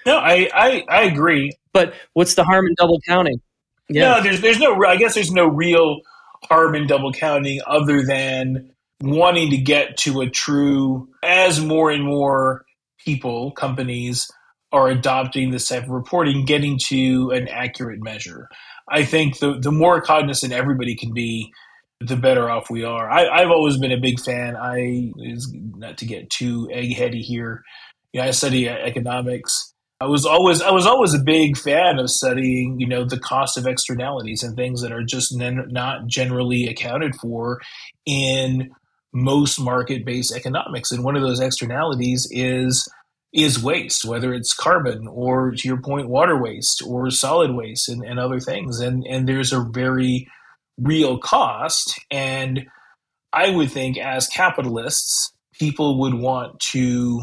[0.06, 1.52] No, I, I, I agree.
[1.72, 3.40] But what's the harm in double counting?
[3.90, 4.14] Yeah.
[4.14, 6.00] No, there's there's no I guess there's no real
[6.44, 8.70] harm in double counting other than
[9.02, 12.64] wanting to get to a true as more and more
[13.04, 14.30] people, companies
[14.72, 18.48] are adopting this type of reporting, getting to an accurate measure.
[18.88, 21.52] I think the the more cognizant everybody can be,
[22.00, 23.10] the better off we are.
[23.10, 24.56] I, have always been a big fan.
[24.56, 27.62] I is not to get too eggheady here.
[28.12, 29.69] You know, I study economics.
[30.00, 33.58] I was always I was always a big fan of studying, you know, the cost
[33.58, 37.60] of externalities and things that are just not generally accounted for
[38.06, 38.70] in
[39.12, 40.90] most market-based economics.
[40.90, 42.88] And one of those externalities is
[43.32, 48.02] is waste, whether it's carbon or to your point, water waste or solid waste and,
[48.02, 48.80] and other things.
[48.80, 50.26] And and there's a very
[50.78, 52.00] real cost.
[52.10, 52.66] And
[53.34, 57.20] I would think as capitalists, people would want to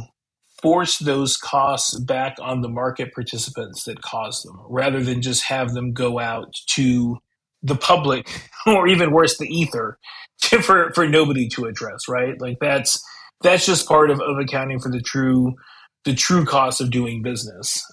[0.62, 5.74] force those costs back on the market participants that caused them rather than just have
[5.74, 7.18] them go out to
[7.62, 8.28] the public
[8.68, 9.98] or even worse the ether
[10.62, 13.02] for, for nobody to address right like that's
[13.42, 15.54] that's just part of, of accounting for the true
[16.08, 17.84] the true cost of doing business.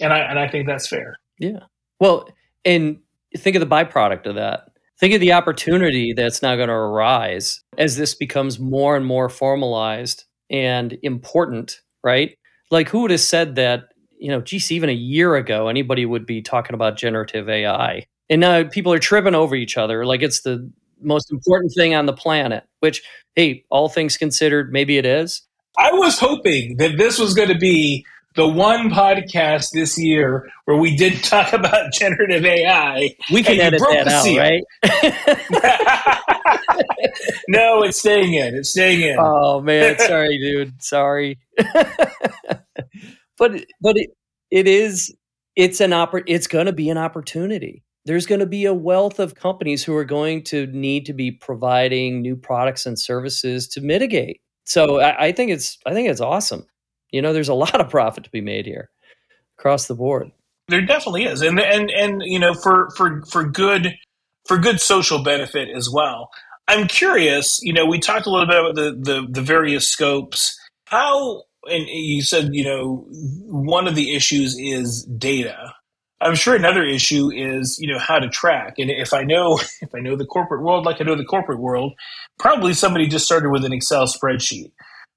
[0.00, 1.16] And I and I think that's fair.
[1.38, 1.60] Yeah.
[2.00, 2.28] Well,
[2.64, 2.98] and
[3.36, 4.68] think of the byproduct of that.
[5.00, 9.28] Think of the opportunity that's now going to arise as this becomes more and more
[9.28, 12.36] formalized and important, right?
[12.70, 13.84] Like who would have said that,
[14.18, 18.06] you know, geez, even a year ago, anybody would be talking about generative AI.
[18.30, 22.06] And now people are tripping over each other like it's the most important thing on
[22.06, 23.02] the planet, which,
[23.34, 25.42] hey, all things considered, maybe it is.
[25.76, 30.76] I was hoping that this was going to be the one podcast this year where
[30.76, 33.14] we did talk about generative AI.
[33.32, 34.62] We can edit that out, right?
[37.48, 38.54] no, it's staying in.
[38.54, 39.16] It's staying in.
[39.18, 40.82] Oh man, sorry, dude.
[40.82, 41.38] Sorry.
[43.38, 44.10] but but it,
[44.50, 45.14] it is
[45.56, 47.84] it's an oppor- it's going to be an opportunity.
[48.06, 51.30] There's going to be a wealth of companies who are going to need to be
[51.30, 56.20] providing new products and services to mitigate so I, I think it's I think it's
[56.20, 56.66] awesome.
[57.14, 58.90] You know, there's a lot of profit to be made here
[59.56, 60.32] across the board.
[60.68, 63.94] There definitely is, and and and you know, for for for good
[64.46, 66.30] for good social benefit as well.
[66.66, 67.60] I'm curious.
[67.62, 70.58] You know, we talked a little bit about the the, the various scopes.
[70.86, 73.06] How and you said you know
[73.46, 75.74] one of the issues is data.
[76.20, 78.78] I'm sure another issue is you know how to track.
[78.78, 81.60] And if I know if I know the corporate world like I know the corporate
[81.60, 81.92] world,
[82.38, 84.72] probably somebody just started with an Excel spreadsheet.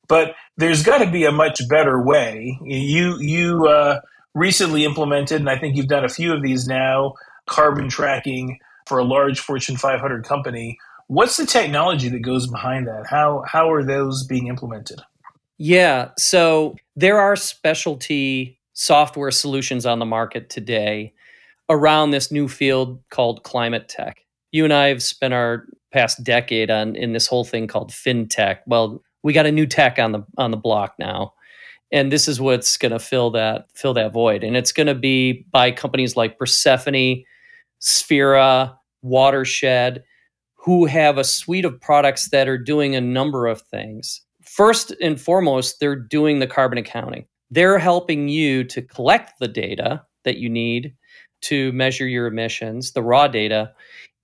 [0.08, 2.58] But there's got to be a much better way.
[2.64, 4.02] You you uh,
[4.34, 7.14] recently implemented, and I think you've done a few of these now,
[7.46, 10.78] carbon tracking for a large Fortune 500 company.
[11.08, 13.08] What's the technology that goes behind that?
[13.08, 15.02] How how are those being implemented?
[15.58, 21.14] Yeah, so there are specialty software solutions on the market today
[21.70, 24.24] around this new field called climate tech.
[24.52, 28.60] You and I have spent our past decade on in this whole thing called fintech.
[28.68, 31.34] Well, we got a new tech on the on the block now.
[31.92, 34.42] And this is what's going to fill that fill that void.
[34.42, 37.26] And it's going to be by companies like Persefoni
[37.82, 40.02] sphera watershed
[40.56, 44.22] who have a suite of products that are doing a number of things.
[44.44, 47.26] First and foremost they're doing the carbon accounting.
[47.52, 50.96] They're helping you to collect the data that you need
[51.42, 53.74] to measure your emissions the raw data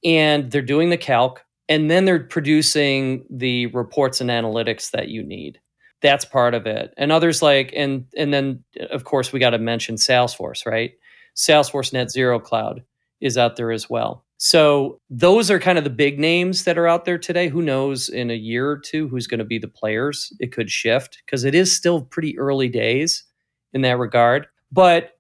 [0.06, 5.24] and they're doing the calc and then they're producing the reports and analytics that you
[5.24, 5.60] need.
[6.02, 6.94] That's part of it.
[6.98, 10.92] And others like and and then of course we got to mention salesforce right?
[11.36, 12.84] Salesforce net zero cloud
[13.22, 14.26] is out there as well.
[14.38, 17.48] So those are kind of the big names that are out there today.
[17.48, 20.34] Who knows in a year or two who's going to be the players?
[20.42, 23.24] It could shift because it is still pretty early days
[23.72, 24.48] in that regard.
[24.70, 25.12] But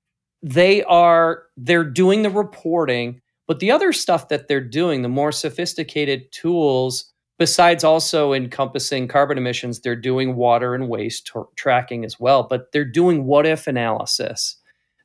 [0.42, 3.22] they are they're doing the reporting
[3.54, 9.38] but the other stuff that they're doing, the more sophisticated tools, besides also encompassing carbon
[9.38, 12.48] emissions, they're doing water and waste tracking as well.
[12.50, 14.56] But they're doing what if analysis.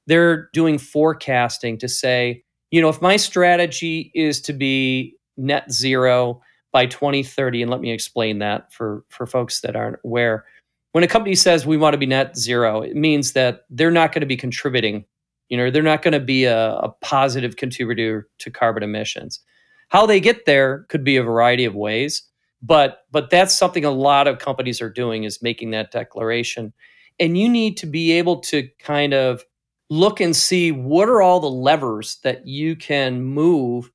[0.06, 6.40] They're doing forecasting to say, you know, if my strategy is to be net zero
[6.72, 10.46] by 2030, and let me explain that for, for folks that aren't aware.
[10.92, 14.12] When a company says we want to be net zero, it means that they're not
[14.12, 15.04] going to be contributing
[15.48, 19.40] you know, they're not going to be a, a positive contributor to carbon emissions.
[19.88, 22.22] How they get there could be a variety of ways,
[22.62, 26.72] but but that's something a lot of companies are doing is making that declaration.
[27.18, 29.42] And you need to be able to kind of
[29.90, 33.90] look and see what are all the levers that you can move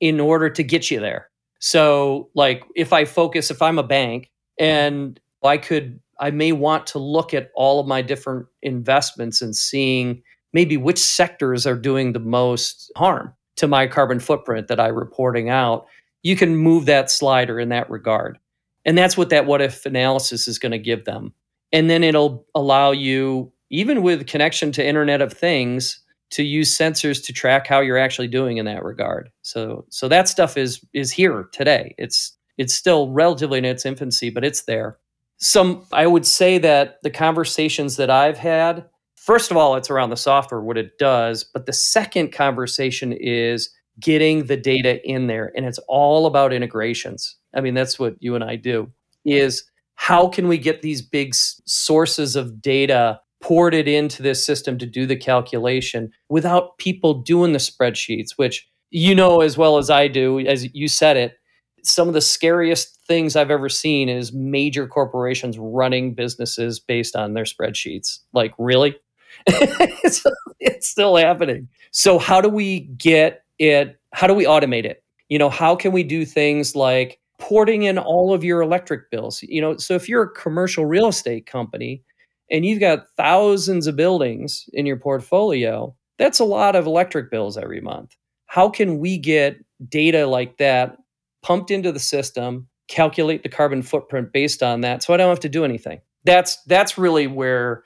[0.00, 1.30] in order to get you there.
[1.60, 6.86] So, like if I focus, if I'm a bank and I could, I may want
[6.88, 10.22] to look at all of my different investments and seeing
[10.54, 15.50] maybe which sectors are doing the most harm to my carbon footprint that I'm reporting
[15.50, 15.86] out,
[16.22, 18.38] you can move that slider in that regard.
[18.86, 21.34] And that's what that what if analysis is going to give them.
[21.72, 27.24] And then it'll allow you, even with connection to Internet of Things, to use sensors
[27.24, 29.30] to track how you're actually doing in that regard.
[29.42, 31.94] So so that stuff is is here today.
[31.98, 34.98] It's it's still relatively in its infancy, but it's there.
[35.38, 38.84] Some I would say that the conversations that I've had
[39.24, 41.44] first of all, it's around the software, what it does.
[41.44, 45.52] But the second conversation is getting the data in there.
[45.56, 47.36] And it's all about integrations.
[47.54, 48.90] I mean, that's what you and I do
[49.24, 54.86] is how can we get these big sources of data ported into this system to
[54.86, 60.08] do the calculation without people doing the spreadsheets, which you know as well as I
[60.08, 61.34] do, as you said it,
[61.82, 67.34] some of the scariest things I've ever seen is major corporations running businesses based on
[67.34, 68.18] their spreadsheets.
[68.32, 68.96] Like, really?
[70.04, 70.24] it's,
[70.60, 71.68] it's still happening.
[71.90, 73.98] So how do we get it?
[74.12, 75.02] How do we automate it?
[75.28, 79.42] You know, how can we do things like porting in all of your electric bills?
[79.42, 82.02] You know, so if you're a commercial real estate company
[82.50, 87.56] and you've got thousands of buildings in your portfolio, that's a lot of electric bills
[87.56, 88.16] every month.
[88.46, 89.56] How can we get
[89.88, 90.96] data like that
[91.42, 95.40] pumped into the system, calculate the carbon footprint based on that so I don't have
[95.40, 96.00] to do anything?
[96.24, 97.82] That's that's really where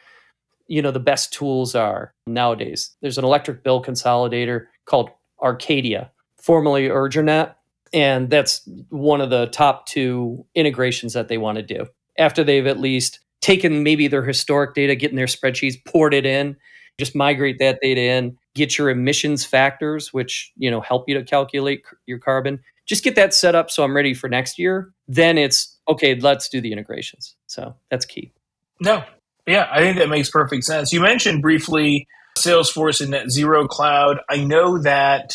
[0.69, 2.91] you know the best tools are nowadays.
[3.01, 5.11] There's an electric bill consolidator called
[5.43, 7.55] Arcadia, formerly Urjanet,
[7.93, 11.87] and that's one of the top two integrations that they want to do.
[12.19, 16.57] After they've at least taken maybe their historic data, getting their spreadsheets, poured it in,
[16.99, 21.25] just migrate that data in, get your emissions factors, which you know help you to
[21.25, 22.61] calculate your carbon.
[22.87, 24.93] Just get that set up so I'm ready for next year.
[25.07, 26.15] Then it's okay.
[26.15, 27.37] Let's do the integrations.
[27.47, 28.33] So that's key.
[28.81, 29.05] No,
[29.49, 30.93] yeah, I think that makes perfect sense.
[30.93, 32.07] You mentioned briefly
[32.39, 34.19] Salesforce and Net Zero Cloud.
[34.31, 35.33] I know that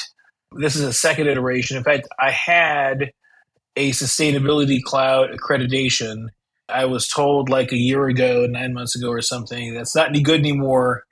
[0.55, 1.77] this is a second iteration.
[1.77, 3.11] In fact, I had
[3.75, 6.27] a sustainability cloud accreditation
[6.69, 10.21] I was told like a year ago, nine months ago or something, that's not any
[10.21, 11.03] good anymore.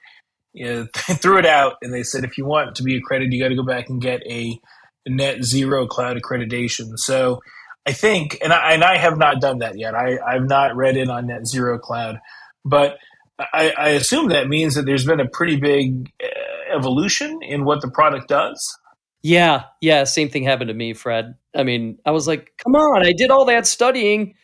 [0.54, 3.42] You know, threw it out and they said if you want to be accredited, you
[3.42, 4.60] got to go back and get a
[5.08, 6.92] net zero cloud accreditation.
[6.96, 7.40] So
[7.86, 9.96] I think, and I, and I have not done that yet.
[9.96, 12.20] I, I've not read in on net zero cloud,
[12.66, 12.98] but
[13.40, 17.82] I, I assume that means that there's been a pretty big uh, evolution in what
[17.82, 18.78] the product does.
[19.24, 21.36] Yeah, yeah, same thing happened to me, Fred.
[21.56, 24.36] I mean, I was like, come on, I did all that studying.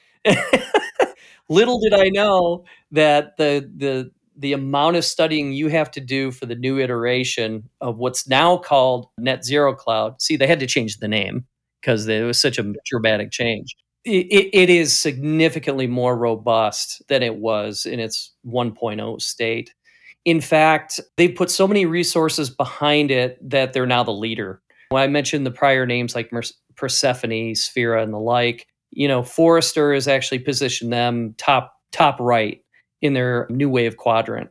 [1.50, 6.30] Little did I know that the the the amount of studying you have to do
[6.30, 10.22] for the new iteration of what's now called Net Zero Cloud.
[10.22, 11.48] See, they had to change the name
[11.82, 13.76] because it was such a dramatic change.
[14.06, 19.74] It, it, is significantly more robust than it was in its 1.0 state.
[20.24, 24.62] In fact, they put so many resources behind it that they're now the leader.
[24.90, 26.32] When I mentioned the prior names like
[26.76, 32.62] Persefoni, Sphera, and the like, you know, Forrester has actually positioned them top top right
[33.02, 34.50] in their new wave quadrant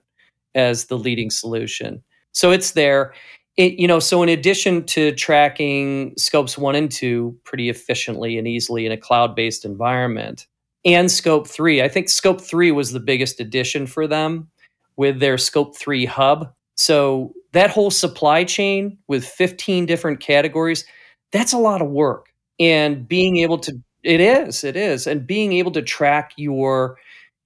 [0.55, 2.03] as the leading solution.
[2.32, 3.14] So it's there.
[3.57, 8.46] It, you know, so in addition to tracking scopes one and two pretty efficiently and
[8.46, 10.46] easily in a cloud-based environment,
[10.84, 14.48] and scope three, I think scope three was the biggest addition for them
[14.96, 16.52] with their scope three hub.
[16.76, 20.84] So that whole supply chain with 15 different categories,
[21.32, 22.26] that's a lot of work.
[22.61, 25.07] And being able to it is, it is.
[25.07, 26.98] And being able to track your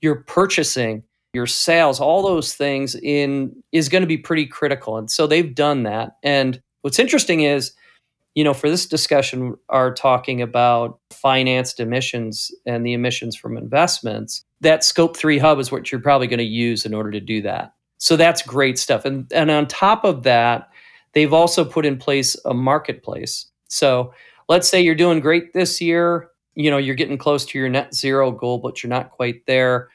[0.03, 1.03] your purchasing,
[1.33, 4.97] your sales, all those things in is going to be pretty critical.
[4.97, 6.17] And so they've done that.
[6.23, 7.73] And what's interesting is,
[8.35, 14.45] you know, for this discussion are talking about financed emissions and the emissions from investments.
[14.61, 17.43] That scope 3 hub is what you're probably going to use in order to do
[17.43, 17.75] that.
[17.99, 19.05] So that's great stuff.
[19.05, 20.71] And and on top of that,
[21.13, 23.47] they've also put in place a marketplace.
[23.69, 24.15] So
[24.49, 27.95] let's say you're doing great this year you know you're getting close to your net
[27.95, 29.89] zero goal but you're not quite there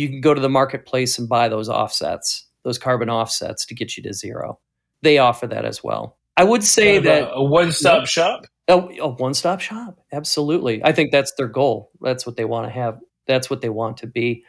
[0.00, 3.96] you can go to the marketplace and buy those offsets those carbon offsets to get
[3.96, 4.58] you to zero.
[5.00, 6.18] They offer that as well.
[6.36, 8.44] I would say kind that a, one-stop shop?
[8.68, 9.98] A, a one-stop shop.
[10.12, 10.84] Absolutely.
[10.84, 11.90] I think that's their goal.
[12.02, 12.98] That's what they want to have.
[13.26, 14.44] That's what they want to be.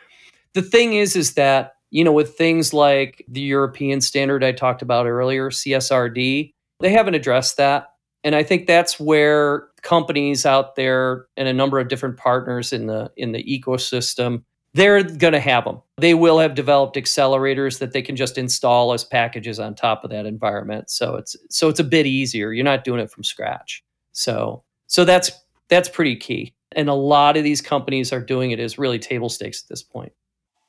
[0.56, 4.82] The thing is is that you know with things like the european standard i talked
[4.82, 7.88] about earlier csrd they haven't addressed that.
[8.24, 12.88] And I think that's where companies out there and a number of different partners in
[12.88, 14.44] the in the ecosystem
[14.74, 15.82] they're going to have them.
[15.98, 20.10] They will have developed accelerators that they can just install as packages on top of
[20.12, 20.90] that environment.
[20.90, 22.52] So it's so it's a bit easier.
[22.54, 23.84] You're not doing it from scratch.
[24.14, 25.32] So so that's
[25.70, 26.54] that's pretty key.
[26.74, 29.84] And a lot of these companies are doing it as really table stakes at this
[29.84, 30.14] point.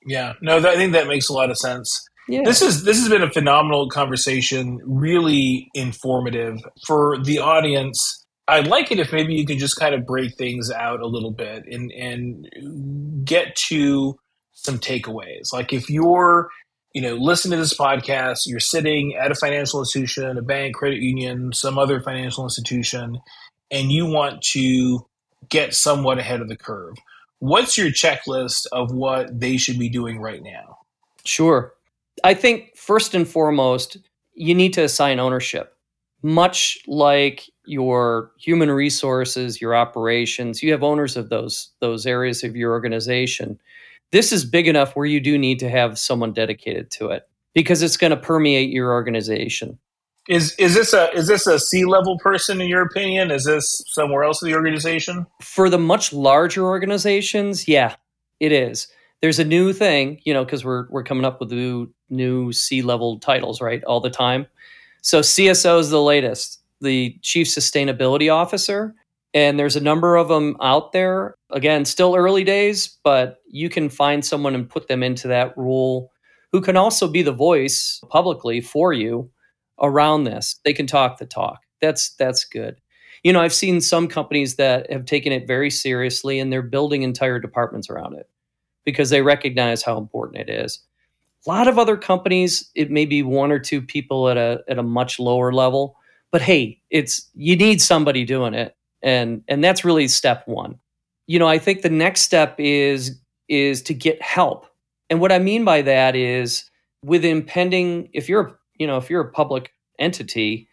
[0.04, 2.08] Yeah, no, I think that makes a lot of sense.
[2.28, 2.42] Yeah.
[2.44, 8.21] This is this has been a phenomenal conversation, really informative for the audience.
[8.48, 11.30] I'd like it if maybe you could just kind of break things out a little
[11.30, 14.18] bit and and get to
[14.52, 15.52] some takeaways.
[15.52, 16.48] Like if you're,
[16.94, 21.00] you know, listening to this podcast, you're sitting at a financial institution, a bank, credit
[21.00, 23.18] union, some other financial institution,
[23.70, 25.06] and you want to
[25.48, 26.94] get somewhat ahead of the curve.
[27.38, 30.78] What's your checklist of what they should be doing right now?
[31.24, 31.74] Sure.
[32.22, 33.96] I think first and foremost,
[34.34, 35.74] you need to assign ownership.
[36.22, 42.56] Much like your human resources, your operations, you have owners of those those areas of
[42.56, 43.58] your organization.
[44.10, 47.82] This is big enough where you do need to have someone dedicated to it because
[47.82, 49.78] it's going to permeate your organization.
[50.28, 53.30] Is is this a is this a C level person in your opinion?
[53.30, 55.26] Is this somewhere else in the organization?
[55.40, 57.96] For the much larger organizations, yeah,
[58.38, 58.88] it is
[59.22, 62.82] there's a new thing, you know, because we're we're coming up with new new C
[62.82, 64.46] level titles, right, all the time.
[65.00, 68.94] So CSO is the latest, the Chief Sustainability Officer,
[69.34, 71.36] and there's a number of them out there.
[71.50, 76.12] Again, still early days, but you can find someone and put them into that role
[76.52, 79.30] who can also be the voice publicly for you
[79.80, 80.60] around this.
[80.64, 81.60] They can talk the talk.
[81.80, 82.76] That's that's good.
[83.22, 87.02] You know, I've seen some companies that have taken it very seriously and they're building
[87.02, 88.28] entire departments around it
[88.84, 90.80] because they recognize how important it is.
[91.46, 94.78] A lot of other companies, it may be one or two people at a at
[94.78, 95.96] a much lower level,
[96.32, 100.80] but hey, it's you need somebody doing it, and and that's really step one.
[101.28, 104.66] You know, I think the next step is is to get help,
[105.10, 106.68] and what I mean by that is
[107.04, 110.68] with impending if you're you know if you're a public entity,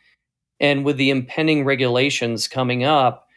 [0.60, 3.28] and with the impending regulations coming up,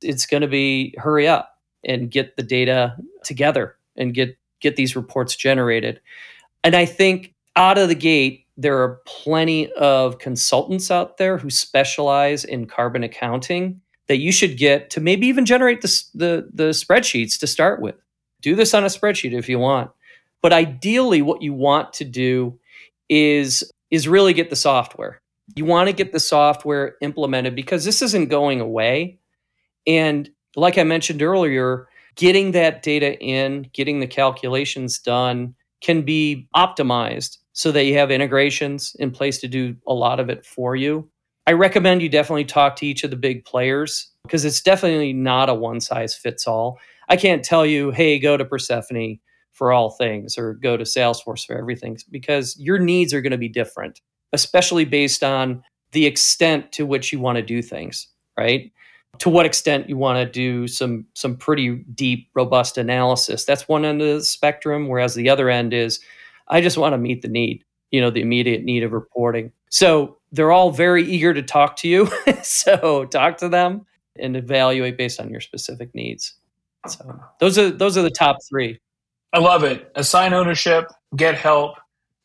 [0.00, 4.96] it's going to be hurry up and get the data together and get get these
[4.96, 6.00] reports generated.
[6.64, 11.50] And I think out of the gate, there are plenty of consultants out there who
[11.50, 16.70] specialize in carbon accounting that you should get to maybe even generate the, the, the
[16.70, 17.96] spreadsheets to start with.
[18.40, 19.90] do this on a spreadsheet if you want.
[20.42, 22.58] But ideally, what you want to do
[23.08, 25.20] is is really get the software.
[25.54, 29.18] You want to get the software implemented because this isn't going away.
[29.86, 36.48] And like I mentioned earlier, getting that data in, getting the calculations done can be
[36.54, 40.76] optimized so that you have integrations in place to do a lot of it for
[40.76, 41.08] you.
[41.46, 45.48] I recommend you definitely talk to each of the big players because it's definitely not
[45.48, 46.78] a one size fits all.
[47.08, 49.20] I can't tell you, hey, go to Persefoni
[49.52, 53.38] for all things or go to Salesforce for everything because your needs are going to
[53.38, 54.00] be different,
[54.32, 55.62] especially based on
[55.92, 58.72] the extent to which you want to do things, right?
[59.18, 63.44] To what extent you want to do some some pretty deep, robust analysis.
[63.44, 66.00] That's one end of the spectrum, whereas the other end is
[66.48, 69.52] I just want to meet the need, you know, the immediate need of reporting.
[69.70, 72.08] So they're all very eager to talk to you.
[72.42, 73.86] so talk to them
[74.18, 76.34] and evaluate based on your specific needs.
[76.88, 78.78] So those are those are the top three.
[79.32, 79.90] I love it.
[79.94, 81.76] Assign ownership, get help,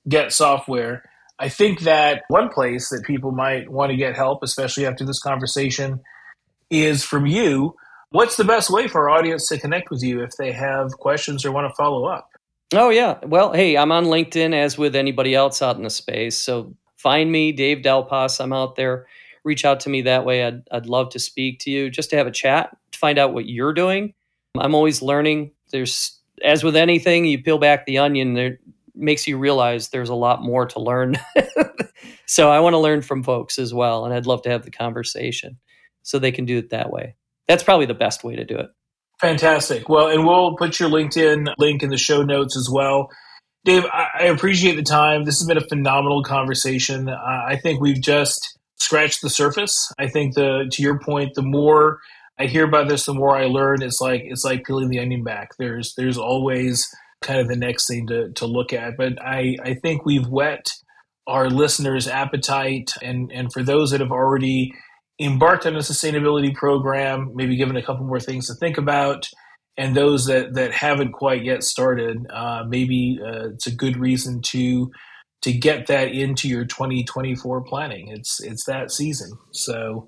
[0.07, 1.03] get software.
[1.39, 5.19] I think that one place that people might want to get help, especially after this
[5.19, 5.99] conversation,
[6.71, 7.75] is from you.
[8.09, 11.45] What's the best way for our audience to connect with you if they have questions
[11.45, 12.29] or want to follow up?
[12.73, 13.19] Oh yeah.
[13.23, 16.37] Well, hey, I'm on LinkedIn as with anybody else out in the space.
[16.37, 18.39] So find me, Dave Dal Pos.
[18.39, 19.07] I'm out there.
[19.43, 20.45] Reach out to me that way.
[20.45, 23.33] I'd, I'd love to speak to you just to have a chat, to find out
[23.33, 24.13] what you're doing.
[24.57, 25.51] I'm always learning.
[25.71, 28.59] There's, as with anything, you peel back the onion, there
[28.93, 31.17] makes you realize there's a lot more to learn.
[32.25, 34.05] so I want to learn from folks as well.
[34.05, 35.57] And I'd love to have the conversation
[36.03, 37.15] so they can do it that way.
[37.47, 38.69] That's probably the best way to do it.
[39.19, 39.87] Fantastic.
[39.87, 43.09] Well, and we'll put your LinkedIn link in the show notes as well.
[43.63, 45.25] Dave, I, appreciate the time.
[45.25, 47.07] This has been a phenomenal conversation.
[47.07, 49.93] I think we've just scratched the surface.
[49.99, 51.99] I think the to your point, the more
[52.39, 53.83] I hear about this, the more I learn.
[53.83, 55.49] It's like it's like peeling the onion back.
[55.59, 56.87] There's there's always
[57.21, 58.97] kind of the next thing to, to look at.
[58.97, 60.71] But I, I think we've whet
[61.27, 64.73] our listeners' appetite and, and for those that have already
[65.21, 69.27] embarked on a sustainability program, maybe given a couple more things to think about
[69.77, 74.41] and those that that haven't quite yet started, uh, maybe uh, it's a good reason
[74.49, 74.91] to
[75.41, 78.09] to get that into your 2024 planning.
[78.09, 79.31] It's it's that season.
[79.51, 80.07] So,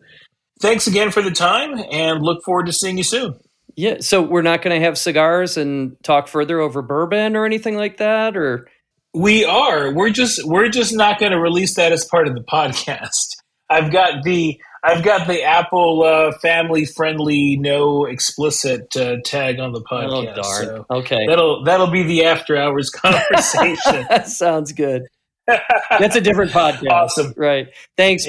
[0.61, 3.39] thanks again for the time, and look forward to seeing you soon.
[3.75, 3.97] Yeah.
[4.01, 7.97] So we're not going to have cigars and talk further over bourbon or anything like
[7.97, 8.67] that, or
[9.13, 9.91] we are.
[9.91, 13.29] We're just we're just not going to release that as part of the podcast.
[13.69, 19.71] I've got the I've got the Apple uh, family friendly, no explicit uh, tag on
[19.71, 20.11] the podcast.
[20.11, 20.65] Oh darn!
[20.65, 24.05] So okay, that'll that'll be the after hours conversation.
[24.09, 25.03] that Sounds good.
[25.47, 26.89] That's a different podcast.
[26.89, 27.33] Awesome.
[27.37, 27.69] Right.
[27.97, 28.25] Thanks.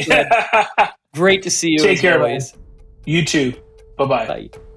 [1.14, 1.78] Great to see you.
[1.78, 2.54] Take care, always.
[2.54, 2.64] Man.
[3.06, 3.54] You too.
[3.98, 4.26] Bye-bye.
[4.26, 4.73] Bye.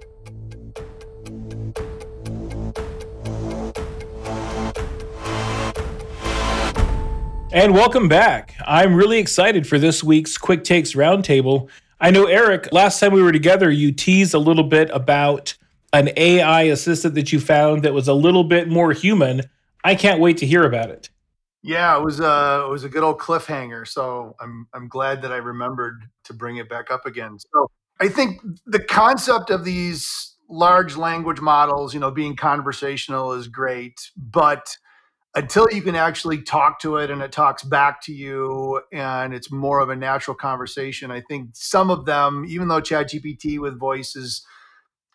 [7.54, 8.56] And welcome back.
[8.66, 11.70] I'm really excited for this week's Quick Takes Roundtable.
[12.00, 15.56] I know, Eric, last time we were together, you teased a little bit about
[15.93, 19.43] an AI assistant that you found that was a little bit more human.
[19.86, 21.10] I can't wait to hear about it.
[21.64, 23.88] Yeah, it was a uh, it was a good old cliffhanger.
[23.88, 27.38] So I'm I'm glad that I remembered to bring it back up again.
[27.39, 27.72] So
[28.02, 34.12] I think the concept of these large language models, you know, being conversational is great,
[34.18, 34.78] but
[35.36, 39.51] until you can actually talk to it and it talks back to you and it's
[39.51, 44.15] more of a natural conversation i think some of them even though ChatGPT with voice
[44.15, 44.45] is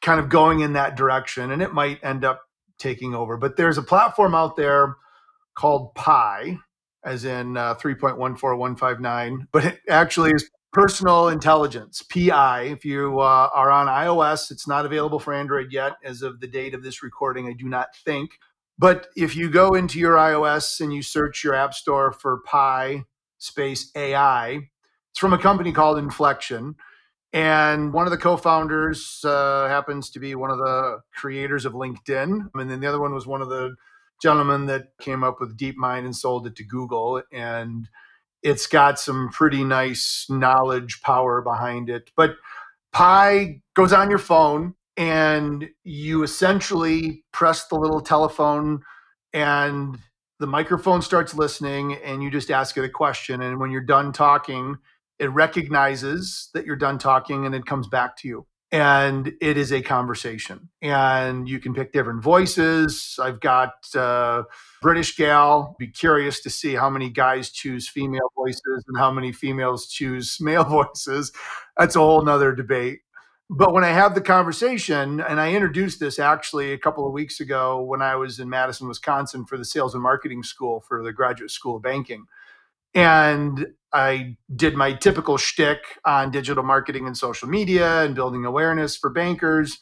[0.00, 2.42] kind of going in that direction and it might end up
[2.78, 4.96] taking over but there's a platform out there
[5.54, 6.58] called pi
[7.04, 13.70] as in uh, 3.14159 but it actually is personal intelligence pi if you uh, are
[13.70, 17.46] on ios it's not available for android yet as of the date of this recording
[17.46, 18.38] i do not think
[18.83, 23.05] but if you go into your iOS and you search your app store for Pi
[23.39, 24.59] space AI,
[25.12, 26.74] it's from a company called Inflection.
[27.33, 31.74] And one of the co founders uh, happens to be one of the creators of
[31.74, 32.51] LinkedIn.
[32.57, 33.76] And then the other one was one of the
[34.20, 37.22] gentlemen that came up with DeepMind and sold it to Google.
[37.33, 37.89] And
[38.43, 42.11] it's got some pretty nice knowledge power behind it.
[42.16, 42.35] But
[42.93, 48.82] Pi goes on your phone and you essentially press the little telephone
[49.32, 49.99] and
[50.38, 53.43] the microphone starts listening and you just ask it a question.
[53.43, 54.76] And when you're done talking
[55.22, 58.47] it recognizes that you're done talking and it comes back to you.
[58.72, 60.68] And it is a conversation.
[60.80, 63.18] And you can pick different voices.
[63.22, 63.72] I've got
[64.80, 65.76] british gal.
[65.78, 70.38] Be curious to see how many guys choose female voices and how many females choose
[70.40, 71.30] male voices.
[71.76, 73.01] That's a whole nother debate
[73.51, 77.38] But when I have the conversation, and I introduced this actually a couple of weeks
[77.38, 81.12] ago when I was in Madison, Wisconsin for the sales and marketing school for the
[81.12, 82.26] graduate school of banking.
[82.95, 88.97] And I did my typical shtick on digital marketing and social media and building awareness
[88.97, 89.78] for bankers.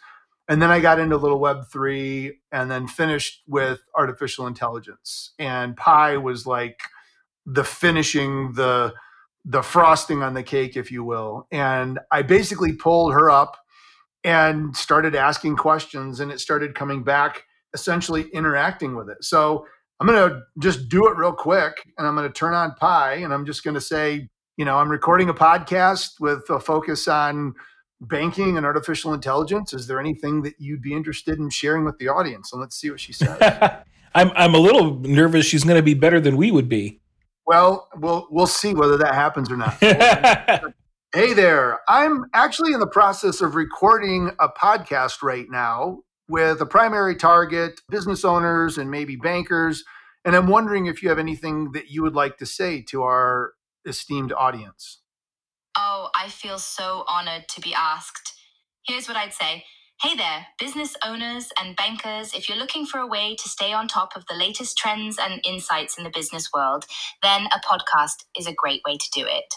[0.48, 5.32] And then I got into little Web3 and then finished with artificial intelligence.
[5.38, 6.80] And Pi was like
[7.46, 8.94] the finishing, the
[9.44, 11.46] the frosting on the cake, if you will.
[11.50, 13.56] And I basically pulled her up
[14.22, 19.24] and started asking questions, and it started coming back, essentially interacting with it.
[19.24, 19.66] So
[19.98, 23.14] I'm going to just do it real quick, and I'm going to turn on Pi,
[23.14, 27.08] and I'm just going to say, you know, I'm recording a podcast with a focus
[27.08, 27.54] on
[28.00, 29.72] banking and artificial intelligence.
[29.72, 32.52] Is there anything that you'd be interested in sharing with the audience?
[32.52, 33.38] And let's see what she says.
[34.14, 35.46] I'm I'm a little nervous.
[35.46, 36.99] She's going to be better than we would be.
[37.50, 39.74] Well, we'll we'll see whether that happens or not.
[41.12, 41.80] hey there.
[41.88, 47.80] I'm actually in the process of recording a podcast right now with a primary target,
[47.88, 49.82] business owners and maybe bankers,
[50.24, 53.54] and I'm wondering if you have anything that you would like to say to our
[53.84, 55.00] esteemed audience.
[55.76, 58.32] Oh, I feel so honored to be asked.
[58.86, 59.64] Here's what I'd say.
[60.02, 62.32] Hey there, business owners and bankers.
[62.32, 65.42] If you're looking for a way to stay on top of the latest trends and
[65.46, 66.86] insights in the business world,
[67.22, 69.52] then a podcast is a great way to do it.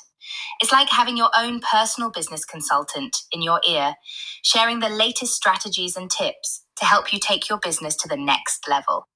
[0.60, 3.96] It's like having your own personal business consultant in your ear,
[4.44, 8.68] sharing the latest strategies and tips to help you take your business to the next
[8.68, 9.08] level.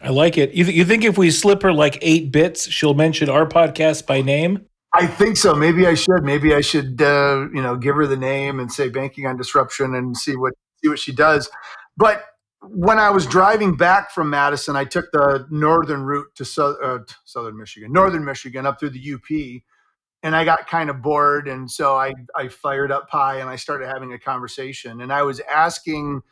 [0.00, 0.54] I like it.
[0.54, 4.06] You, th- you think if we slip her like eight bits, she'll mention our podcast
[4.06, 4.64] by name?
[4.96, 5.54] I think so.
[5.54, 6.22] Maybe I should.
[6.22, 9.92] Maybe I should, uh, you know, give her the name and say "Banking on Disruption"
[9.94, 11.50] and see what see what she does.
[11.96, 12.24] But
[12.60, 17.00] when I was driving back from Madison, I took the northern route to so, uh,
[17.24, 19.62] southern Michigan, northern Michigan, up through the UP,
[20.22, 23.56] and I got kind of bored, and so I I fired up Pi and I
[23.56, 26.22] started having a conversation, and I was asking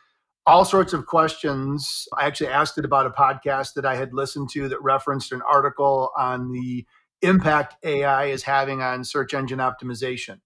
[0.45, 2.07] all sorts of questions.
[2.17, 5.41] I actually asked it about a podcast that I had listened to that referenced an
[5.41, 6.85] article on the
[7.23, 10.39] impact AI is having on search engine optimization.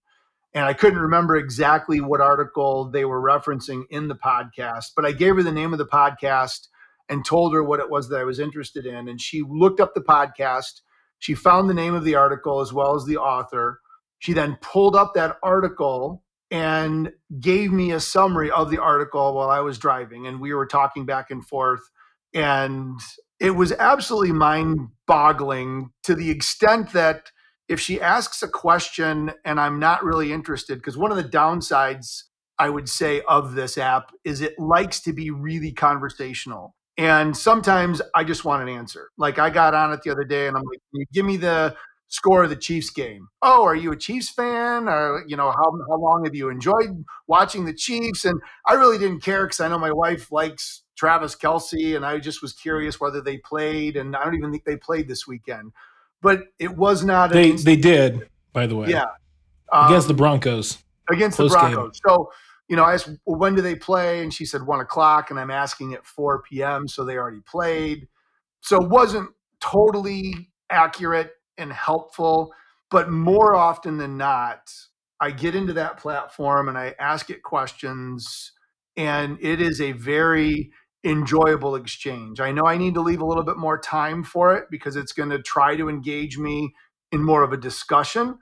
[0.53, 5.11] And I couldn't remember exactly what article they were referencing in the podcast, but I
[5.11, 6.67] gave her the name of the podcast
[7.09, 9.07] and told her what it was that I was interested in.
[9.07, 10.81] And she looked up the podcast.
[11.19, 13.81] She found the name of the article as well as the author.
[14.19, 19.49] She then pulled up that article and gave me a summary of the article while
[19.49, 20.27] I was driving.
[20.27, 21.81] And we were talking back and forth.
[22.33, 22.99] And
[23.39, 27.31] it was absolutely mind boggling to the extent that
[27.69, 32.23] if she asks a question and I'm not really interested, because one of the downsides
[32.59, 36.75] I would say of this app is it likes to be really conversational.
[36.97, 39.09] And sometimes I just want an answer.
[39.17, 41.37] Like I got on it the other day and I'm like, Can you give me
[41.37, 41.75] the
[42.07, 43.27] score of the Chiefs game.
[43.41, 44.87] Oh, are you a Chiefs fan?
[44.87, 48.25] Or, you know, how, how long have you enjoyed watching the Chiefs?
[48.25, 52.19] And I really didn't care because I know my wife likes Travis Kelce, and I
[52.19, 55.71] just was curious whether they played, and I don't even think they played this weekend.
[56.21, 57.31] But it was not.
[57.31, 58.89] They they did, by the way.
[58.89, 59.05] Yeah,
[59.71, 60.79] against um, the Broncos.
[61.09, 61.99] Against the Broncos.
[61.99, 62.01] Game.
[62.07, 62.31] So
[62.67, 64.21] you know, I asked, well, when do they play?
[64.21, 66.87] And she said one o'clock, and I'm asking at 4 p.m.
[66.87, 68.07] So they already played.
[68.61, 69.29] So it wasn't
[69.59, 72.53] totally accurate and helpful,
[72.91, 74.71] but more often than not,
[75.19, 78.51] I get into that platform and I ask it questions,
[78.95, 80.71] and it is a very
[81.07, 82.39] enjoyable exchange.
[82.39, 85.13] I know I need to leave a little bit more time for it because it's
[85.13, 86.73] going to try to engage me
[87.11, 88.37] in more of a discussion,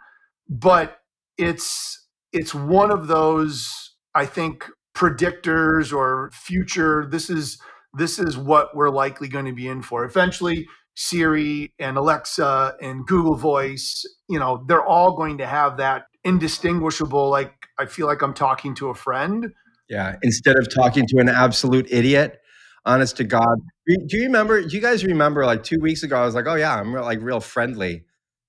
[0.50, 1.00] but
[1.38, 7.60] it's it's one of those I think predictors or future this is
[7.94, 10.04] this is what we're likely going to be in for.
[10.04, 16.06] Eventually Siri and Alexa and Google Voice, you know, they're all going to have that
[16.24, 19.52] indistinguishable like I feel like I'm talking to a friend.
[19.90, 22.40] Yeah, instead of talking to an absolute idiot,
[22.86, 23.60] honest to God.
[23.88, 24.62] Do you remember?
[24.62, 26.18] Do you guys remember like two weeks ago?
[26.18, 28.04] I was like, oh yeah, I'm real, like real friendly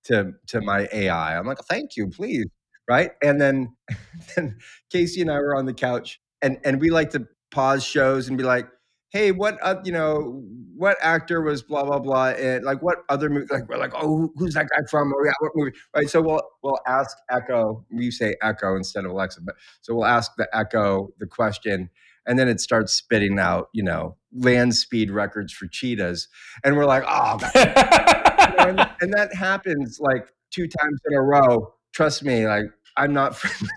[0.04, 1.38] to to my AI.
[1.38, 2.46] I'm like, thank you, please,
[2.88, 3.10] right?
[3.22, 3.74] And then
[4.36, 4.58] then
[4.90, 8.36] Casey and I were on the couch, and and we like to pause shows and
[8.38, 8.68] be like,
[9.10, 10.42] hey, what uh, you know,
[10.74, 13.46] what actor was blah blah blah, and like what other movie?
[13.50, 15.12] Like we're like, oh, who's that guy from?
[15.14, 15.76] Oh yeah, what movie?
[15.94, 16.08] Right.
[16.08, 17.84] So we'll we'll ask Echo.
[17.90, 21.90] We say Echo instead of Alexa, but so we'll ask the Echo the question
[22.26, 26.28] and then it starts spitting out, you know, land speed records for cheetahs,
[26.64, 31.72] and we're like, oh, and, and, that happens like two times in a row.
[31.92, 32.66] Trust me, like
[32.96, 33.68] I'm not friendly.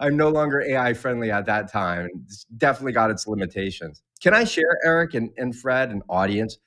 [0.00, 2.08] I'm no longer AI friendly at that time.
[2.24, 4.02] It's definitely got its limitations.
[4.20, 6.58] Can I share, Eric and, and Fred and audience?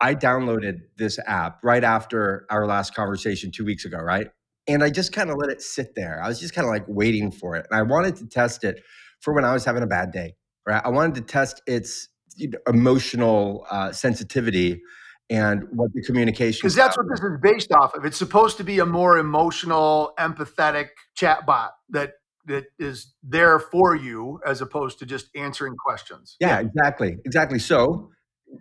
[0.00, 4.28] I downloaded this app right after our last conversation two weeks ago, right?
[4.66, 6.20] and I just kind of let it sit there.
[6.22, 8.82] I was just kind of like waiting for it, and I wanted to test it
[9.24, 10.34] for when I was having a bad day.
[10.66, 10.82] Right?
[10.84, 14.82] I wanted to test its you know, emotional uh, sensitivity
[15.30, 16.60] and what the communication.
[16.60, 18.04] Because that's what this is based off of.
[18.04, 22.12] It's supposed to be a more emotional, empathetic chatbot that
[22.46, 26.36] that is there for you as opposed to just answering questions.
[26.40, 27.58] Yeah, exactly, exactly.
[27.58, 28.10] So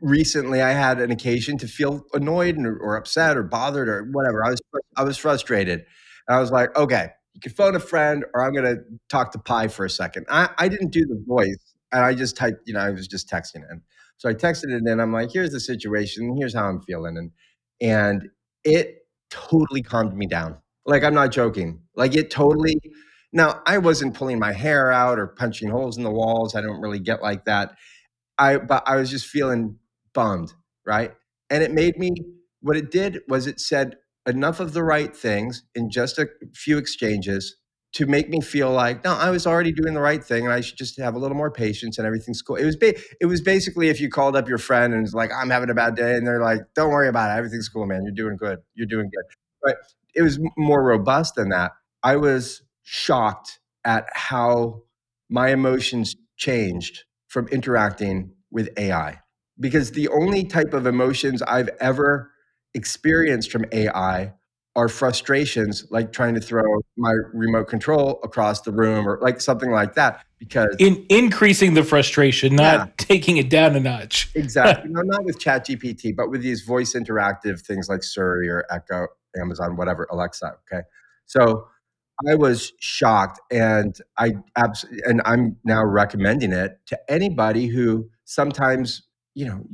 [0.01, 4.45] recently, I had an occasion to feel annoyed or, or upset or bothered or whatever.
[4.45, 4.61] I was
[4.95, 5.85] I was frustrated.
[6.27, 9.31] And I was like, okay, you can phone a friend, or I'm going to talk
[9.33, 10.25] to Pi for a second.
[10.29, 12.61] I, I didn't do the voice, and I just typed.
[12.65, 13.79] You know, I was just texting it.
[14.17, 14.99] So I texted it in.
[14.99, 16.35] I'm like, here's the situation.
[16.37, 17.31] Here's how I'm feeling, and
[17.81, 18.29] and
[18.63, 20.57] it totally calmed me down.
[20.85, 21.81] Like I'm not joking.
[21.95, 22.77] Like it totally
[23.33, 26.55] now, I wasn't pulling my hair out or punching holes in the walls.
[26.55, 27.71] I don't really get like that.
[28.37, 29.77] I but I was just feeling
[30.13, 30.53] bummed,
[30.85, 31.13] right?
[31.49, 32.11] And it made me
[32.61, 33.97] what it did was it said
[34.27, 37.57] enough of the right things in just a few exchanges
[37.93, 40.61] to make me feel like no, I was already doing the right thing, and I
[40.61, 42.55] should just have a little more patience, and everything's cool.
[42.55, 45.31] It was ba- it was basically if you called up your friend and was like,
[45.35, 48.03] "I'm having a bad day," and they're like, "Don't worry about it, everything's cool, man.
[48.03, 48.59] You're doing good.
[48.73, 49.25] You're doing good."
[49.61, 49.77] But
[50.15, 51.71] it was more robust than that.
[52.01, 54.83] I was shocked at how
[55.29, 59.19] my emotions changed from interacting with AI.
[59.59, 62.31] Because the only type of emotions I've ever
[62.73, 64.33] experienced from AI
[64.75, 66.63] are frustrations like trying to throw
[66.97, 71.83] my remote control across the room or like something like that because in increasing the
[71.83, 72.93] frustration not yeah.
[72.97, 74.31] taking it down a notch.
[74.33, 74.89] Exactly.
[74.93, 79.05] No, not with chat gpt but with these voice interactive things like siri or echo
[79.39, 80.81] amazon whatever alexa okay?
[81.27, 81.67] So
[82.27, 89.03] I was shocked, and I absolutely, and I'm now recommending it to anybody who sometimes,
[89.33, 89.65] you know,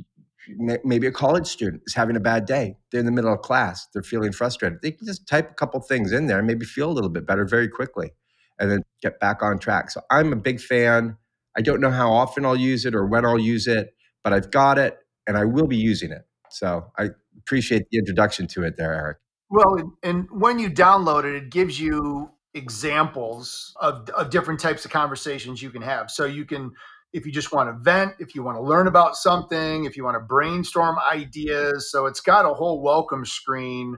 [0.56, 2.76] maybe a college student is having a bad day.
[2.90, 4.80] They're in the middle of class, they're feeling frustrated.
[4.82, 7.26] They can just type a couple things in there and maybe feel a little bit
[7.26, 8.12] better very quickly,
[8.58, 9.90] and then get back on track.
[9.90, 11.16] So I'm a big fan.
[11.56, 14.50] I don't know how often I'll use it or when I'll use it, but I've
[14.50, 16.22] got it, and I will be using it.
[16.50, 19.18] So I appreciate the introduction to it there, Eric.
[19.48, 24.90] Well, and when you download it, it gives you examples of, of different types of
[24.90, 26.10] conversations you can have.
[26.10, 26.72] So you can,
[27.12, 30.04] if you just want to vent, if you want to learn about something, if you
[30.04, 31.90] want to brainstorm ideas.
[31.90, 33.96] So it's got a whole welcome screen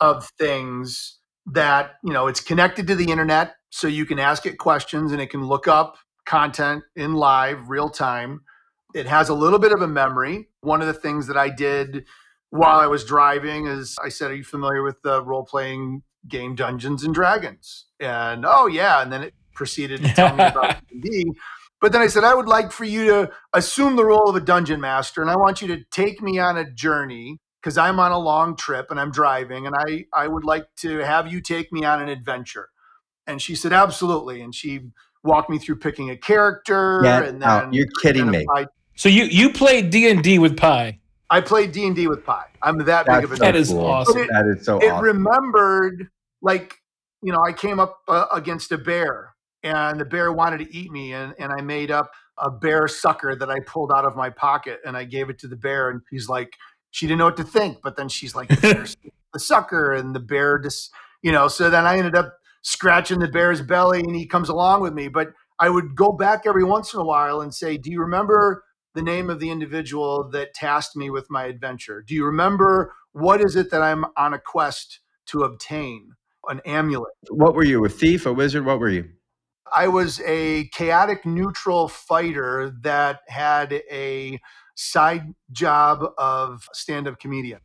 [0.00, 3.56] of things that, you know, it's connected to the internet.
[3.70, 7.88] So you can ask it questions and it can look up content in live, real
[7.88, 8.42] time.
[8.94, 10.48] It has a little bit of a memory.
[10.60, 12.04] One of the things that I did
[12.50, 16.54] while I was driving is I said, Are you familiar with the role playing game
[16.54, 17.86] Dungeons and Dragons?
[18.00, 19.02] And oh, yeah.
[19.02, 21.32] And then it proceeded to tell me about D&D.
[21.80, 24.40] But then I said, I would like for you to assume the role of a
[24.40, 28.12] dungeon master, and I want you to take me on a journey because I'm on
[28.12, 31.72] a long trip and I'm driving, and I, I would like to have you take
[31.72, 32.68] me on an adventure.
[33.26, 34.40] And she said, absolutely.
[34.40, 34.80] And she
[35.24, 37.00] walked me through picking a character.
[37.04, 38.46] Yeah, and then you're kidding me.
[38.94, 40.98] So you you played D and D with Pi.
[41.28, 42.44] I played D and D with Pi.
[42.62, 43.36] I'm that That's big of a.
[43.36, 43.84] so That is cool.
[43.84, 44.18] awesome.
[44.18, 45.04] It- That is so it awesome.
[45.04, 46.08] remembered
[46.40, 46.76] like
[47.22, 49.34] you know i came up uh, against a bear
[49.66, 53.34] and the bear wanted to eat me and, and i made up a bear sucker
[53.34, 56.00] that i pulled out of my pocket and i gave it to the bear and
[56.10, 56.54] she's like
[56.90, 58.96] she didn't know what to think but then she's like the,
[59.32, 60.90] the sucker and the bear just
[61.22, 64.80] you know so then i ended up scratching the bear's belly and he comes along
[64.80, 67.90] with me but i would go back every once in a while and say do
[67.90, 68.64] you remember
[68.94, 73.44] the name of the individual that tasked me with my adventure do you remember what
[73.44, 76.12] is it that i'm on a quest to obtain
[76.48, 77.12] an amulet.
[77.30, 78.64] What were you, a thief, a wizard?
[78.64, 79.08] What were you?
[79.74, 84.40] I was a chaotic neutral fighter that had a
[84.74, 87.60] side job of stand up comedian.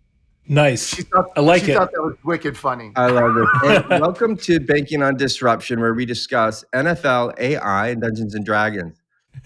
[0.48, 0.96] Nice.
[0.96, 1.76] She thought, I like she it.
[1.76, 2.92] thought that was wicked funny.
[2.96, 3.86] I love it.
[3.92, 8.98] And welcome to Banking on Disruption, where we discuss NFL, AI, and Dungeons and Dragons.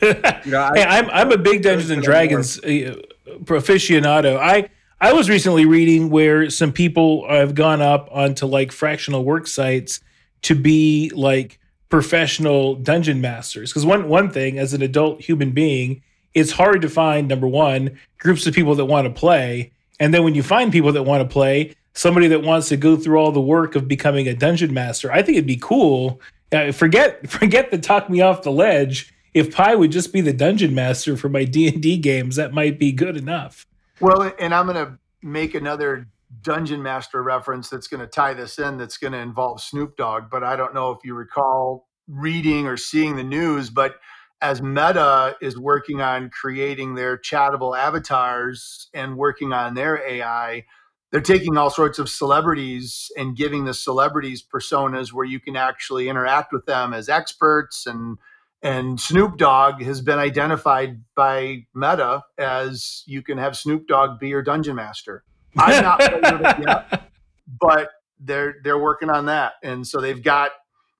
[0.01, 0.13] You
[0.45, 2.95] know, I- hey, I'm I'm a big Dungeons and Dragons uh,
[3.43, 4.37] aficionado.
[4.39, 4.69] I
[5.01, 9.99] I was recently reading where some people have gone up onto like fractional work sites
[10.43, 13.71] to be like professional dungeon masters.
[13.71, 16.01] Because one one thing as an adult human being,
[16.33, 20.23] it's hard to find number one groups of people that want to play, and then
[20.23, 23.31] when you find people that want to play, somebody that wants to go through all
[23.31, 25.11] the work of becoming a dungeon master.
[25.11, 26.21] I think it'd be cool.
[26.51, 29.13] Uh, forget forget the talk me off the ledge.
[29.33, 32.53] If Pi would just be the dungeon master for my D and D games, that
[32.53, 33.65] might be good enough.
[33.99, 36.07] Well, and I'm to make another
[36.41, 40.29] Dungeon Master reference that's going to tie this in that's going to involve Snoop Dogg.
[40.29, 43.95] But I don't know if you recall reading or seeing the news, but
[44.41, 50.65] as Meta is working on creating their chattable avatars and working on their AI,
[51.11, 56.09] they're taking all sorts of celebrities and giving the celebrities personas where you can actually
[56.09, 58.17] interact with them as experts and
[58.61, 64.29] and Snoop Dogg has been identified by Meta as you can have Snoop Dogg be
[64.29, 65.23] your dungeon master.
[65.57, 66.01] I'm not
[66.59, 67.11] it yet,
[67.59, 67.89] but
[68.19, 70.51] they're they're working on that, and so they've got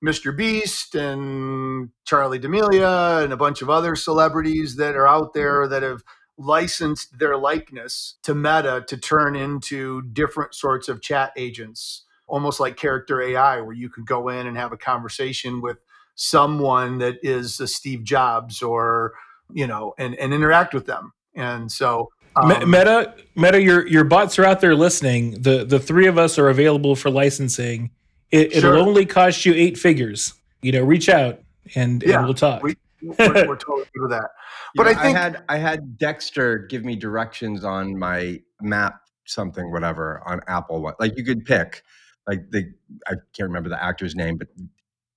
[0.04, 0.36] Mr.
[0.36, 5.82] Beast and Charlie D'Amelio and a bunch of other celebrities that are out there that
[5.82, 6.02] have
[6.38, 12.76] licensed their likeness to Meta to turn into different sorts of chat agents, almost like
[12.76, 15.78] character AI, where you can go in and have a conversation with
[16.14, 19.14] someone that is a Steve Jobs or,
[19.52, 21.12] you know, and, and interact with them.
[21.34, 25.42] And so um, Meta, Meta, your your bots are out there listening.
[25.42, 27.90] The the three of us are available for licensing.
[28.30, 30.34] It, will only cost you eight figures.
[30.60, 31.40] You know, reach out
[31.74, 32.62] and, yeah, and we'll talk.
[32.62, 34.30] We, we're, we're totally good with that.
[34.74, 39.72] But I think I had I had Dexter give me directions on my map something
[39.72, 40.92] whatever on Apple.
[40.98, 41.82] Like you could pick
[42.26, 42.72] like the
[43.06, 44.48] I can't remember the actor's name, but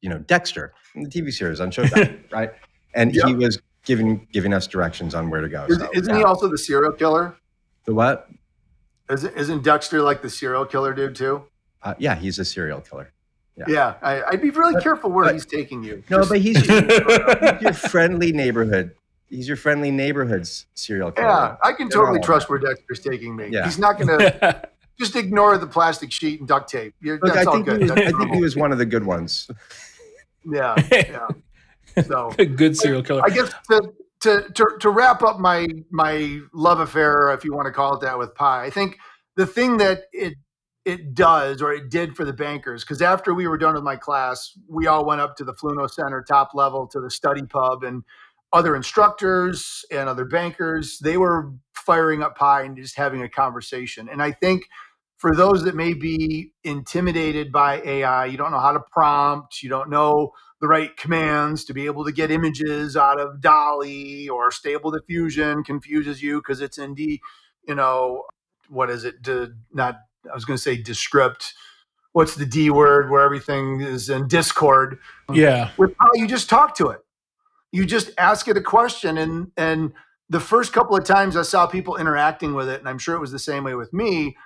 [0.02, 2.52] you know Dexter in the TV series on Showtime, right?
[2.96, 3.28] And yep.
[3.28, 5.66] he was giving giving us directions on where to go.
[5.66, 6.18] Is, not yeah.
[6.18, 7.36] he also the serial killer?
[7.86, 8.30] The what?
[9.10, 11.44] Isn't, isn't Dexter like the serial killer dude too?
[11.82, 13.12] Uh, yeah, he's a serial killer.
[13.58, 16.04] Yeah, yeah I, would be really but, careful where but, he's taking you.
[16.08, 18.92] No, Just, but he's, he's your friendly neighborhood.
[19.28, 21.28] He's your friendly neighborhood's serial killer.
[21.28, 23.48] Yeah, I can They're totally trust where Dexter's taking me.
[23.50, 23.66] Yeah.
[23.66, 24.70] He's not going to
[25.00, 26.94] just ignore the plastic sheet and duct tape.
[27.02, 27.82] You're, Look, that's I all good.
[27.82, 29.50] Was, I think he was one of the good ones.
[30.46, 31.28] Yeah, yeah.
[32.06, 33.22] So a good serial killer.
[33.24, 37.68] I guess to, to to to wrap up my my love affair, if you want
[37.68, 38.98] to call it that, with Pi, I think
[39.36, 40.36] the thing that it
[40.86, 43.96] it does or it did for the bankers because after we were done with my
[43.96, 47.84] class we all went up to the fluno center top level to the study pub
[47.84, 48.04] and
[48.54, 54.10] other instructors and other bankers they were firing up Pi and just having a conversation
[54.10, 54.64] and i think
[55.18, 59.70] for those that may be intimidated by ai you don't know how to prompt you
[59.70, 60.32] don't know
[60.62, 65.64] the right commands to be able to get images out of DALL-E or stable diffusion
[65.64, 67.22] confuses you because it's in D,
[67.68, 68.24] you know
[68.68, 70.00] what is it to not
[70.30, 71.54] I was going to say Descript.
[72.12, 74.98] What's the D word where everything is in Discord?
[75.32, 75.72] Yeah.
[75.78, 77.00] With how you just talk to it.
[77.72, 79.94] You just ask it a question and and
[80.30, 83.20] the first couple of times I saw people interacting with it, and I'm sure it
[83.20, 84.38] was the same way with me,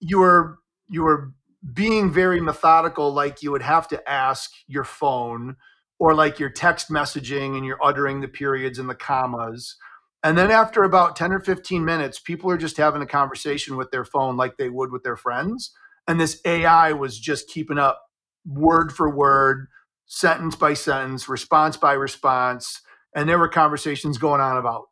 [0.00, 0.58] you were
[0.88, 1.32] you were
[1.74, 5.56] being very methodical, like you would have to ask your phone,
[6.00, 9.76] or like your text messaging and you're uttering the periods and the commas.
[10.24, 13.90] And then after about 10 or 15 minutes, people are just having a conversation with
[13.90, 15.72] their phone like they would with their friends.
[16.08, 18.02] And this AI was just keeping up
[18.46, 19.68] word for word,
[20.06, 22.80] sentence by sentence, response by response.
[23.14, 24.86] And there were conversations going on about,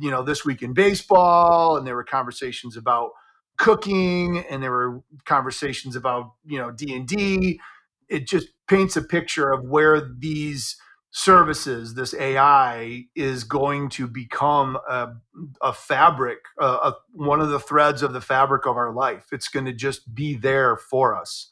[0.00, 3.10] you know, this week in baseball, and there were conversations about
[3.56, 7.60] cooking, and there were conversations about, you know, D&D.
[8.08, 10.76] It just paints a picture of where these
[11.10, 15.14] services, this AI is going to become a,
[15.62, 19.28] a fabric, a, a, one of the threads of the fabric of our life.
[19.32, 21.48] It's going to just be there for us.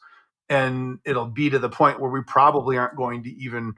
[0.47, 3.73] And it'll be to the point where we probably aren't going to even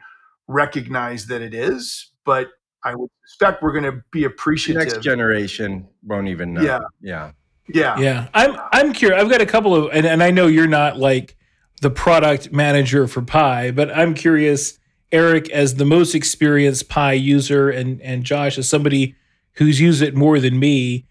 [0.47, 2.11] recognize that it is.
[2.25, 2.49] But
[2.83, 4.81] I would suspect we're going to be appreciative.
[4.81, 6.63] The next generation won't even know.
[6.63, 6.79] Yeah.
[7.01, 7.31] Yeah.
[7.69, 7.99] Yeah.
[7.99, 8.27] Yeah.
[8.33, 9.21] I'm I'm curious.
[9.21, 11.35] I've got a couple of and, and I know you're not like
[11.81, 14.79] the product manager for Pi, but I'm curious
[15.11, 19.15] Eric as the most experienced Pi user and and Josh as somebody
[19.53, 21.05] who's used it more than me.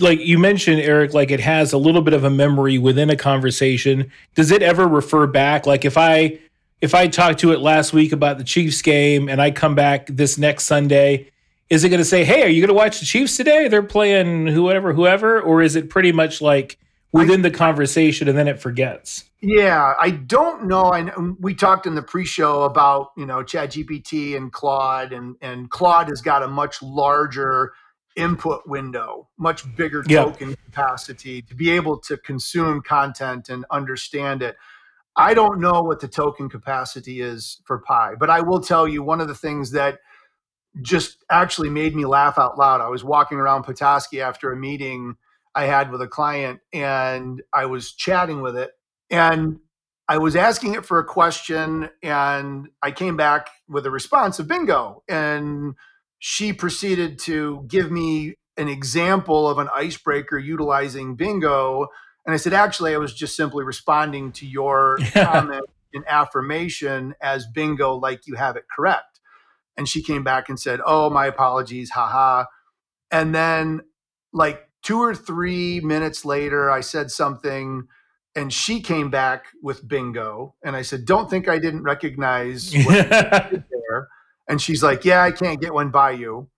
[0.00, 3.16] Like you mentioned, Eric, like it has a little bit of a memory within a
[3.16, 4.10] conversation.
[4.34, 5.66] Does it ever refer back?
[5.66, 6.38] Like if I
[6.80, 10.06] if I talked to it last week about the Chiefs game and I come back
[10.06, 11.30] this next Sunday,
[11.70, 13.68] is it going to say, "Hey, are you going to watch the Chiefs today?
[13.68, 16.78] They're playing whoever, whoever," or is it pretty much like
[17.12, 19.24] within I, the conversation and then it forgets?
[19.40, 20.92] Yeah, I don't know.
[20.92, 26.08] I we talked in the pre-show about you know ChatGPT and Claude, and and Claude
[26.08, 27.72] has got a much larger
[28.16, 34.56] input window, much bigger token capacity to be able to consume content and understand it.
[35.16, 39.02] I don't know what the token capacity is for Pi, but I will tell you
[39.02, 40.00] one of the things that
[40.82, 42.80] just actually made me laugh out loud.
[42.80, 45.16] I was walking around Petoskey after a meeting
[45.54, 48.70] I had with a client, and I was chatting with it
[49.10, 49.58] and
[50.08, 54.48] I was asking it for a question, and I came back with a response of
[54.48, 55.02] bingo.
[55.08, 55.74] And
[56.18, 61.88] she proceeded to give me an example of an icebreaker utilizing bingo.
[62.26, 67.46] And I said, actually, I was just simply responding to your comment and affirmation as
[67.46, 69.09] bingo, like you have it correct.
[69.80, 72.44] And she came back and said, oh, my apologies, haha.
[73.10, 73.80] And then,
[74.30, 77.88] like two or three minutes later, I said something
[78.36, 80.54] and she came back with bingo.
[80.62, 84.08] And I said, Don't think I didn't recognize what you did there.
[84.50, 86.50] And she's like, Yeah, I can't get one by you.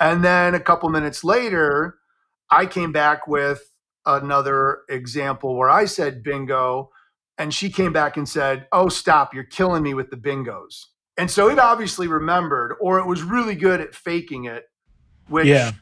[0.00, 1.98] And then a couple minutes later,
[2.50, 3.70] I came back with
[4.06, 6.88] another example where I said bingo.
[7.36, 10.86] And she came back and said, Oh, stop, you're killing me with the bingos.
[11.16, 14.64] And so it obviously remembered, or it was really good at faking it,
[15.28, 15.72] which Yeah.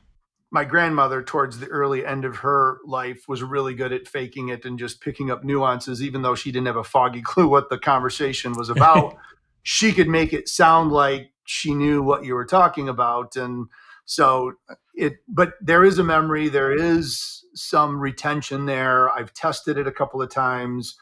[0.51, 4.65] my grandmother, towards the early end of her life, was really good at faking it
[4.65, 7.79] and just picking up nuances, even though she didn't have a foggy clue what the
[7.79, 9.17] conversation was about.
[9.63, 13.37] she could make it sound like she knew what you were talking about.
[13.37, 13.67] And
[14.07, 14.55] so
[14.95, 19.11] it, but there is a memory, there is some retention there.
[19.11, 20.97] I've tested it a couple of times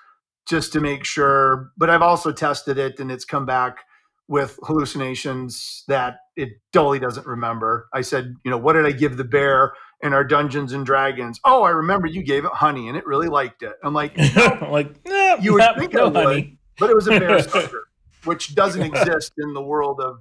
[0.46, 3.84] just to make sure, but I've also tested it and it's come back
[4.28, 7.88] with hallucinations that it dully doesn't remember.
[7.94, 9.72] I said, you know, what did I give the bear
[10.02, 11.40] in our Dungeons and Dragons?
[11.44, 13.72] Oh, I remember you gave it honey and it really liked it.
[13.82, 14.16] I'm like,
[14.70, 14.94] like,
[15.40, 16.14] You would think no I would.
[16.26, 16.58] honey.
[16.78, 17.88] but it was a bear sucker,
[18.24, 20.18] which doesn't exist in the world of,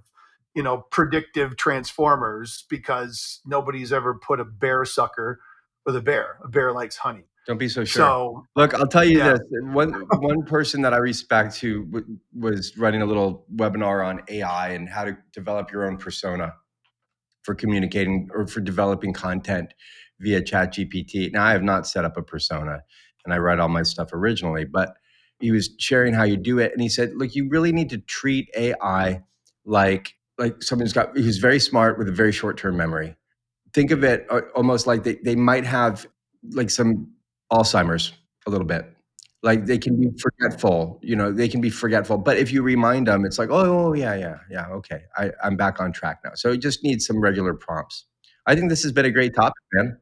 [0.56, 5.40] you know, predictive transformers because nobody's ever put a bear sucker
[5.86, 6.38] with a bear.
[6.44, 7.26] A bear likes honey.
[7.48, 8.04] Don't be so sure.
[8.04, 9.34] So Look, I'll tell you Yeah.
[9.34, 9.40] this.
[9.62, 14.70] One one person that I respect who w- was running a little webinar on AI
[14.70, 16.54] and how to develop your own persona
[17.44, 19.74] for communicating or for developing content
[20.20, 21.32] via ChatGPT.
[21.32, 22.82] Now, I have not set up a persona,
[23.24, 24.98] and I write all my stuff originally, but
[25.40, 28.00] he was sharing how you do it, and he said, "Look, you really need to
[28.00, 29.22] treat AI
[29.66, 33.16] like like someone's got who's very smart with a very short term memory.
[33.74, 36.08] Think of it uh, almost like they, they might have
[36.52, 37.12] like some
[37.52, 38.14] Alzheimer's
[38.46, 38.86] a little bit.
[39.44, 42.18] Like they can be forgetful, you know, they can be forgetful.
[42.18, 45.56] But if you remind them, it's like, oh, oh yeah, yeah, yeah, okay, I, I'm
[45.56, 46.32] back on track now.
[46.34, 48.06] So it just needs some regular prompts.
[48.46, 49.98] I think this has been a great topic, man.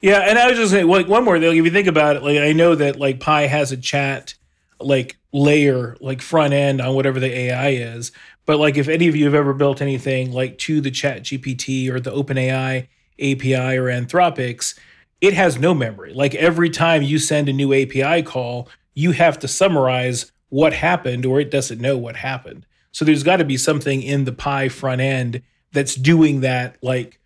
[0.00, 1.56] Yeah, and I was just saying, like one more thing.
[1.56, 4.34] If you think about it, like I know that like Pi has a chat
[4.80, 8.12] like layer, like front end on whatever the AI is.
[8.46, 11.88] But like if any of you have ever built anything like to the Chat GPT
[11.90, 12.88] or the OpenAI
[13.20, 14.78] API or Anthropics,
[15.20, 16.14] it has no memory.
[16.14, 21.24] Like every time you send a new API call, you have to summarize what happened
[21.26, 22.66] or it doesn't know what happened.
[22.92, 25.42] So there's got to be something in the Pi front end
[25.72, 27.20] that's doing that like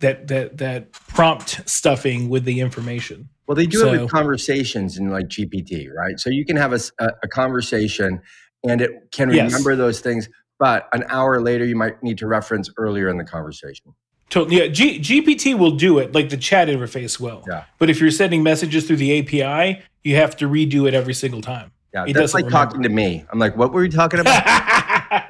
[0.00, 3.28] that that that prompt stuffing with the information.
[3.46, 6.18] Well, they do it with conversations in like GPT, right?
[6.18, 8.20] So you can have a conversation
[8.64, 9.52] and it can Yes.
[9.52, 10.28] remember those things,
[10.58, 13.94] but an hour later, you might need to reference earlier in the conversation.
[14.30, 14.58] Totally.
[14.58, 17.44] Yeah, G- GPT will do it, like the chat interface will.
[17.46, 17.64] Yeah.
[17.78, 21.40] But if you're sending messages through the API, you have to redo it every single
[21.40, 21.70] time.
[21.92, 23.24] Yeah, It that's like talking to me.
[23.30, 24.42] I'm like, what were you talking about?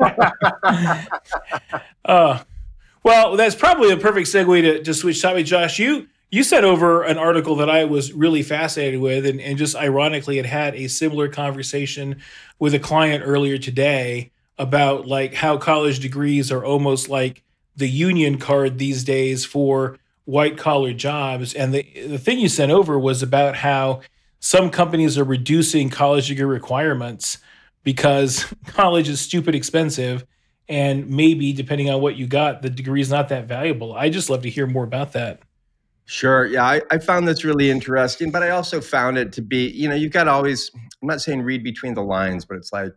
[2.07, 2.43] uh,
[3.03, 5.45] well, that's probably a perfect segue to, to switch topic.
[5.45, 9.57] Josh, you you sent over an article that I was really fascinated with, and, and
[9.57, 12.21] just ironically, it had a similar conversation
[12.59, 17.44] with a client earlier today about like how college degrees are almost like
[17.77, 21.55] the union card these days for white collar jobs.
[21.55, 24.01] And the the thing you sent over was about how
[24.41, 27.39] some companies are reducing college degree requirements
[27.83, 30.25] because college is stupid expensive
[30.69, 34.31] and maybe depending on what you got the degree is not that valuable i just
[34.31, 35.43] love to hear more about that
[36.07, 36.47] Sure.
[36.47, 39.89] Yeah, I, I found this really interesting, but I also found it to be, you
[39.89, 42.93] know, you've got to always, I'm not saying read between the lines, but it's like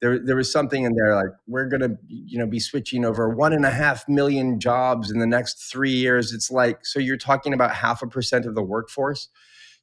[0.00, 3.52] there, there was something in there like we're to, you know, be switching over one
[3.52, 6.32] and a half million jobs in the next three years.
[6.32, 9.28] It's like, so you're talking about half a percent of the workforce.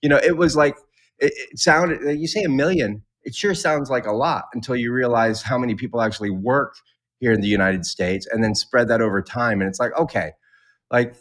[0.02, 0.76] You know, it was like,
[1.20, 4.92] it, it sounded, you say a million, it sure sounds like a lot until you
[4.92, 6.76] realize how many people actually work
[7.20, 9.62] here in the United States and then spread that over time.
[9.62, 10.32] And it's like, okay,
[10.92, 11.16] like,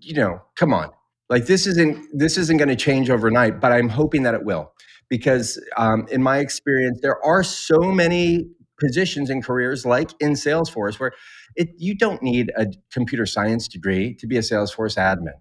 [0.00, 0.90] you know, come on.
[1.28, 4.72] Like this isn't this isn't going to change overnight, but I'm hoping that it will,
[5.12, 8.48] because um, in my experience, there are so many
[8.80, 11.12] positions and careers, like in Salesforce, where
[11.54, 15.34] it you don't need a computer science degree to be a Salesforce admin,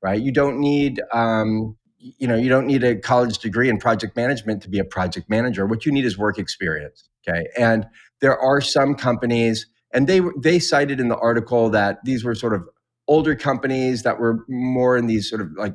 [0.00, 0.22] right?
[0.22, 4.62] You don't need um, you know you don't need a college degree in project management
[4.62, 5.66] to be a project manager.
[5.66, 7.08] What you need is work experience.
[7.28, 7.88] Okay, and
[8.20, 12.54] there are some companies, and they they cited in the article that these were sort
[12.54, 12.68] of
[13.08, 15.74] older companies that were more in these sort of like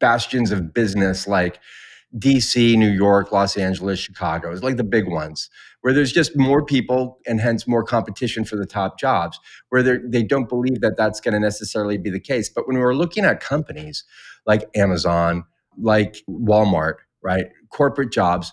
[0.00, 1.60] bastions of business like
[2.18, 4.50] DC, New York, Los Angeles, Chicago.
[4.50, 5.48] It's like the big ones
[5.82, 9.38] where there's just more people and hence more competition for the top jobs
[9.70, 12.48] where they're- don't believe that that's going to necessarily be the case.
[12.48, 14.04] But when we're looking at companies
[14.46, 15.44] like Amazon,
[15.78, 17.46] like Walmart, right?
[17.70, 18.52] Corporate jobs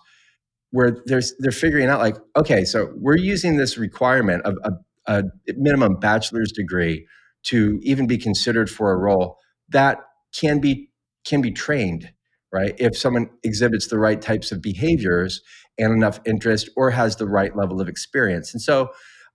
[0.71, 4.73] where there's they're figuring out like, okay, so we're using this requirement of a,
[5.07, 5.23] a
[5.55, 7.07] minimum bachelor's degree
[7.43, 9.37] to even be considered for a role
[9.69, 9.99] that
[10.35, 10.89] can be
[11.25, 12.11] can be trained,
[12.51, 12.73] right?
[12.77, 15.41] If someone exhibits the right types of behaviors
[15.77, 18.53] and enough interest or has the right level of experience.
[18.53, 18.89] And so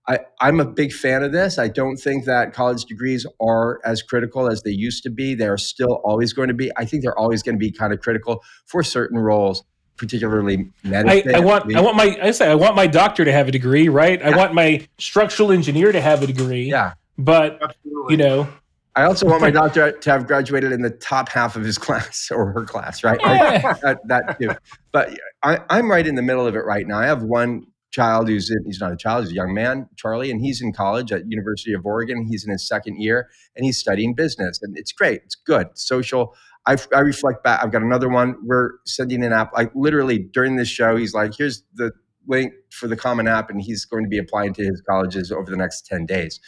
[0.07, 1.57] I, I'm a big fan of this.
[1.57, 5.33] I don't think that college degrees are as critical as they used to be.
[5.33, 6.71] They're still always going to be.
[6.75, 9.63] I think they're always going to be kind of critical for certain roles,
[9.95, 11.33] particularly medicine.
[11.33, 13.51] I, I want I want my I say I want my doctor to have a
[13.51, 14.21] degree, right?
[14.21, 16.63] I want my structural engineer to have a degree.
[16.63, 16.93] yeah.
[17.17, 18.11] But Absolutely.
[18.13, 18.47] you know,
[18.95, 22.29] I also want my doctor to have graduated in the top half of his class
[22.31, 23.19] or her class, right?
[23.23, 24.51] Eh, that, that too.
[24.91, 26.99] But I, I'm right in the middle of it right now.
[26.99, 30.31] I have one child who's in, he's not a child, he's a young man, Charlie,
[30.31, 32.25] and he's in college at University of Oregon.
[32.27, 35.21] He's in his second year and he's studying business, and it's great.
[35.25, 36.35] It's good, social.
[36.65, 37.63] I, I reflect back.
[37.63, 38.35] I've got another one.
[38.43, 39.53] We're sending an app.
[39.53, 41.91] Like literally during this show, he's like, "Here's the
[42.27, 45.51] link for the Common App," and he's going to be applying to his colleges over
[45.51, 46.39] the next ten days.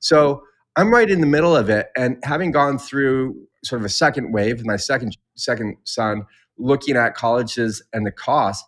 [0.00, 0.42] So
[0.78, 4.32] I'm right in the middle of it, and having gone through sort of a second
[4.32, 6.22] wave my second second son,
[6.56, 8.64] looking at colleges and the cost,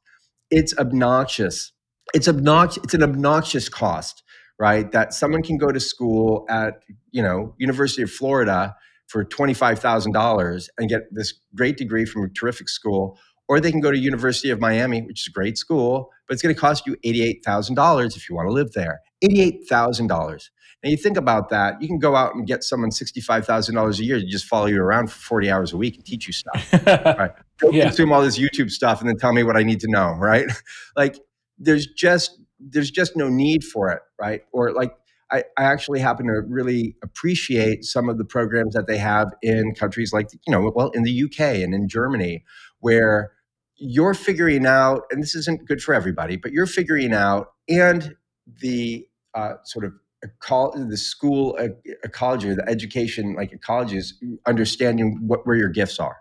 [0.50, 1.70] it's obnoxious.
[2.12, 2.82] It's obnoxious.
[2.82, 4.24] It's an obnoxious cost,
[4.58, 4.90] right?
[4.90, 6.82] That someone can go to school at
[7.12, 8.74] you know University of Florida
[9.06, 13.61] for twenty five thousand dollars and get this great degree from a terrific school, or
[13.61, 16.52] they can go to University of Miami, which is a great school, but it's going
[16.52, 18.98] to cost you eighty eight thousand dollars if you want to live there.
[19.22, 20.50] Eighty eight thousand dollars.
[20.82, 24.18] And you think about that, you can go out and get someone $65,000 a year
[24.18, 26.72] to just follow you around for 40 hours a week and teach you stuff.
[26.86, 27.32] Right.
[27.58, 27.84] Go Yeah.
[27.84, 30.46] consume all this YouTube stuff and then tell me what I need to know, right?
[30.96, 31.18] like
[31.58, 34.42] there's just there's just no need for it, right?
[34.52, 34.92] Or like
[35.30, 39.74] I, I actually happen to really appreciate some of the programs that they have in
[39.74, 42.44] countries like, you know, well, in the UK and in Germany,
[42.80, 43.32] where
[43.76, 48.14] you're figuring out, and this isn't good for everybody, but you're figuring out, and
[48.60, 49.92] the uh, sort of
[50.40, 51.58] call the school
[52.04, 54.12] a college or the education like ecologies
[54.46, 56.16] understanding what where your gifts are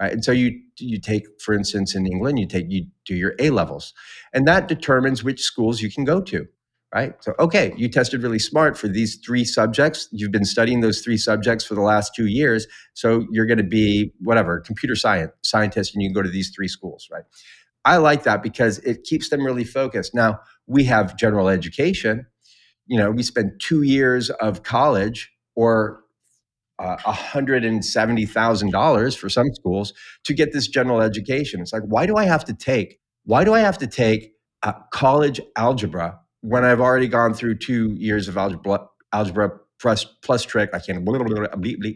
[0.00, 0.12] right?
[0.12, 3.50] And so you you take for instance in england you take you do your a
[3.50, 3.92] levels
[4.32, 6.46] and that determines which schools you can go to
[6.94, 7.14] right?
[7.22, 10.08] So okay you tested really smart for these three subjects.
[10.10, 13.64] You've been studying those three subjects for the last two years so you're going to
[13.64, 17.24] be whatever computer science scientist and you can go to these three schools right?
[17.84, 20.14] I like that because it keeps them really focused.
[20.14, 22.26] Now we have general education
[22.86, 26.04] you know we spend two years of college or
[26.78, 29.92] uh, $170,000 for some schools
[30.24, 31.60] to get this general education.
[31.60, 34.32] It's like, why do I have to take, why do I have to take
[34.62, 40.44] uh, college algebra when I've already gone through two years of algebra, algebra plus, plus
[40.44, 41.90] trig, I can't, blah, blah, blah, blah, blah,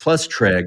[0.00, 0.64] plus trig,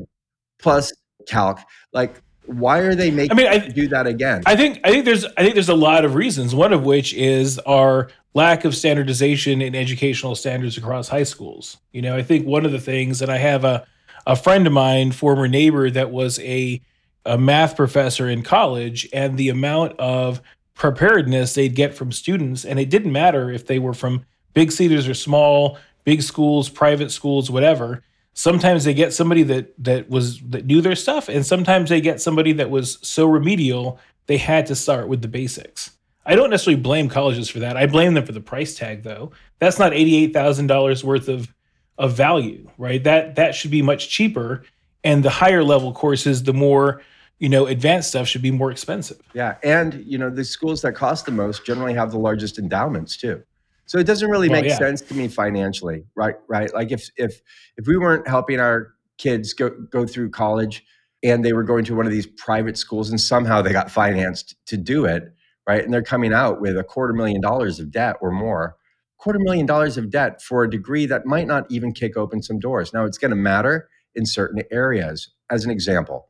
[0.60, 0.94] plus
[1.28, 1.60] calc.
[1.92, 4.44] Like, why are they making I mean, I, do that again?
[4.46, 6.56] I think I think there's I think there's a lot of reasons.
[6.56, 8.08] One of which is our
[8.38, 11.78] lack of standardization in educational standards across high schools.
[11.92, 13.86] You know, I think one of the things, and I have a
[14.28, 16.80] a friend of mine, former neighbor, that was a
[17.26, 20.40] a math professor in college, and the amount of
[20.76, 24.24] preparedness they'd get from students, and it didn't matter if they were from
[24.54, 28.04] big cities or small, big schools, private schools, whatever.
[28.34, 32.22] Sometimes they get somebody that that was that knew their stuff, and sometimes they get
[32.22, 35.97] somebody that was so remedial they had to start with the basics.
[36.28, 37.78] I don't necessarily blame colleges for that.
[37.78, 39.32] I blame them for the price tag, though.
[39.60, 41.54] That's not eighty-eight thousand dollars worth of
[41.98, 43.04] of value, right?
[43.04, 44.64] That that should be much cheaper.
[45.04, 47.02] And the higher level courses, the more
[47.40, 49.20] you know, advanced stuff should be more expensive.
[49.34, 53.16] Yeah, and you know the schools that cost the most generally have the largest endowments
[53.16, 53.44] too.
[53.86, 54.78] So it doesn't really Well, make yeah.
[54.78, 56.36] sense to me financially, right?
[56.48, 56.74] Right?
[56.74, 57.42] Like if if
[57.78, 60.84] if we weren't helping our kids go go through college
[61.24, 64.56] and they were going to one of these private schools and somehow they got financed
[64.68, 65.34] to do it,
[65.68, 65.84] right?
[65.84, 68.76] And they're coming out with a quarter million dollars of debt or more,
[69.18, 72.60] quarter million dollars of debt for a degree that might not even kick open some
[72.60, 72.94] doors.
[72.94, 75.30] Now it's going to matter in certain areas.
[75.50, 76.30] As an example,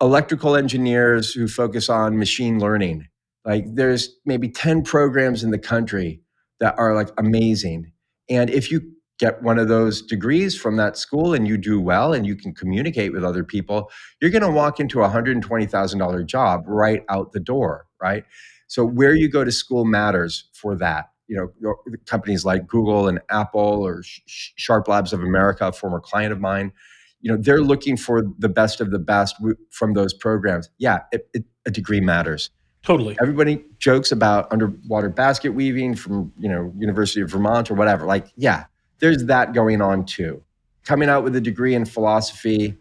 [0.00, 3.06] electrical engineers who focus on machine learning.
[3.44, 6.20] Like there's maybe 10 programs in the country
[6.60, 7.92] that are like amazing.
[8.28, 8.82] And if you
[9.18, 12.52] get one of those degrees from that school and you do well and you can
[12.54, 13.90] communicate with other people,
[14.20, 18.24] you're going to walk into a $120,000 job right out the door, right?
[18.72, 21.10] So where you go to school matters for that.
[21.28, 21.74] You know,
[22.06, 26.32] companies like Google and Apple or Sh- Sh- Sharp Labs of America, a former client
[26.32, 26.72] of mine,
[27.20, 29.36] you know, they're looking for the best of the best
[29.70, 30.70] from those programs.
[30.78, 32.48] Yeah, it, it, a degree matters
[32.82, 33.14] Totally.
[33.20, 38.26] everybody jokes about underwater basket weaving from you know university of vermont or whatever like
[38.36, 38.64] yeah
[38.98, 40.42] there's that going on too
[40.82, 42.76] coming out with a degree in philosophy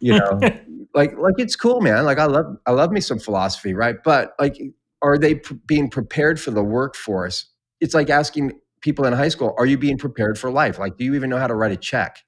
[0.00, 0.40] you know
[0.94, 4.34] like like it's cool man like i love i love me some philosophy right but
[4.40, 4.60] like
[5.02, 7.46] are they p- being prepared for the workforce
[7.80, 11.04] it's like asking people in high school are you being prepared for life like do
[11.04, 12.22] you even know how to write a check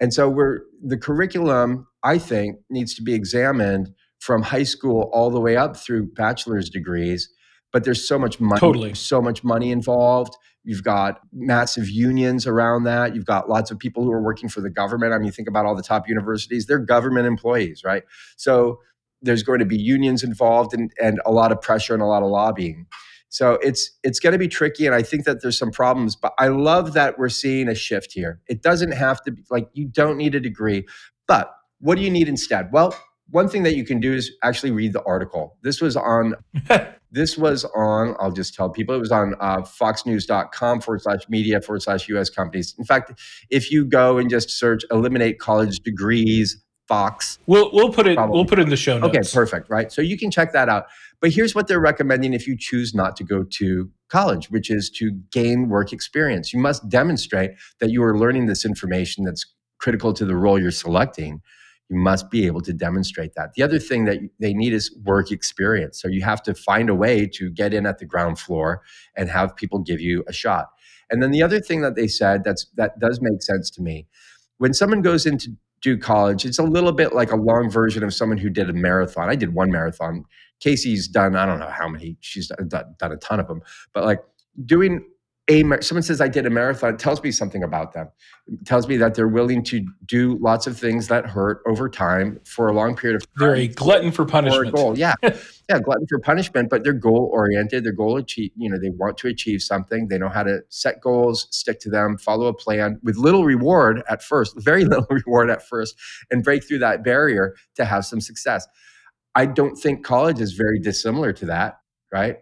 [0.00, 5.30] And so we're the curriculum, I think, needs to be examined from high school all
[5.30, 7.28] the way up through bachelor's degrees.
[7.72, 8.94] But there's so much money, Totally.
[8.94, 10.34] so much money involved.
[10.64, 13.14] You've got massive unions around that.
[13.14, 15.12] You've got lots of people who are working for the government.
[15.12, 18.04] I mean, think about all the top universities, they're government employees, right?
[18.36, 18.78] So
[19.22, 22.22] there's going to be unions involved and, and a lot of pressure and a lot
[22.22, 22.86] of lobbying.
[23.28, 26.16] So it's it's going to be tricky, and I think that there's some problems.
[26.16, 28.40] But I love that we're seeing a shift here.
[28.48, 30.84] It doesn't have to be like you don't need a degree,
[31.28, 32.72] but what do you need instead?
[32.72, 32.92] Well,
[33.30, 35.56] one thing that you can do is actually read the article.
[35.62, 36.34] This was on
[37.12, 41.60] this was on i'll just tell people it was on uh, foxnews.com forward slash media
[41.60, 43.20] forward slash us companies in fact
[43.50, 48.34] if you go and just search eliminate college degrees fox We'll we'll put it Probably.
[48.34, 49.16] we'll put it in the show notes.
[49.16, 50.84] okay perfect right so you can check that out
[51.22, 54.90] but here's what they're recommending if you choose not to go to college which is
[54.98, 59.44] to gain work experience you must demonstrate that you are learning this information that's
[59.84, 61.40] critical to the role you're selecting
[61.90, 63.54] you must be able to demonstrate that.
[63.54, 66.00] The other thing that they need is work experience.
[66.00, 68.82] So you have to find a way to get in at the ground floor
[69.16, 70.66] and have people give you a shot.
[71.10, 74.06] And then the other thing that they said that's that does make sense to me.
[74.58, 78.12] When someone goes into do college, it's a little bit like a long version of
[78.12, 79.28] someone who did a marathon.
[79.28, 80.24] I did one marathon.
[80.60, 82.16] Casey's done I don't know how many.
[82.20, 83.62] She's done, done a ton of them.
[83.94, 84.20] But like
[84.66, 85.04] doing
[85.50, 88.08] a someone says I did a marathon, it tells me something about them.
[88.46, 92.40] It tells me that they're willing to do lots of things that hurt over time
[92.44, 93.32] for a long period of time.
[93.36, 94.70] They're a glutton for punishment.
[94.70, 94.98] for goal.
[94.98, 95.14] Yeah.
[95.22, 97.84] yeah, glutton for punishment, but they're goal oriented.
[97.84, 100.08] They're goal achieve, you know, they want to achieve something.
[100.08, 104.02] They know how to set goals, stick to them, follow a plan with little reward
[104.08, 105.96] at first, very little reward at first,
[106.30, 108.66] and break through that barrier to have some success.
[109.34, 111.80] I don't think college is very dissimilar to that,
[112.12, 112.38] right?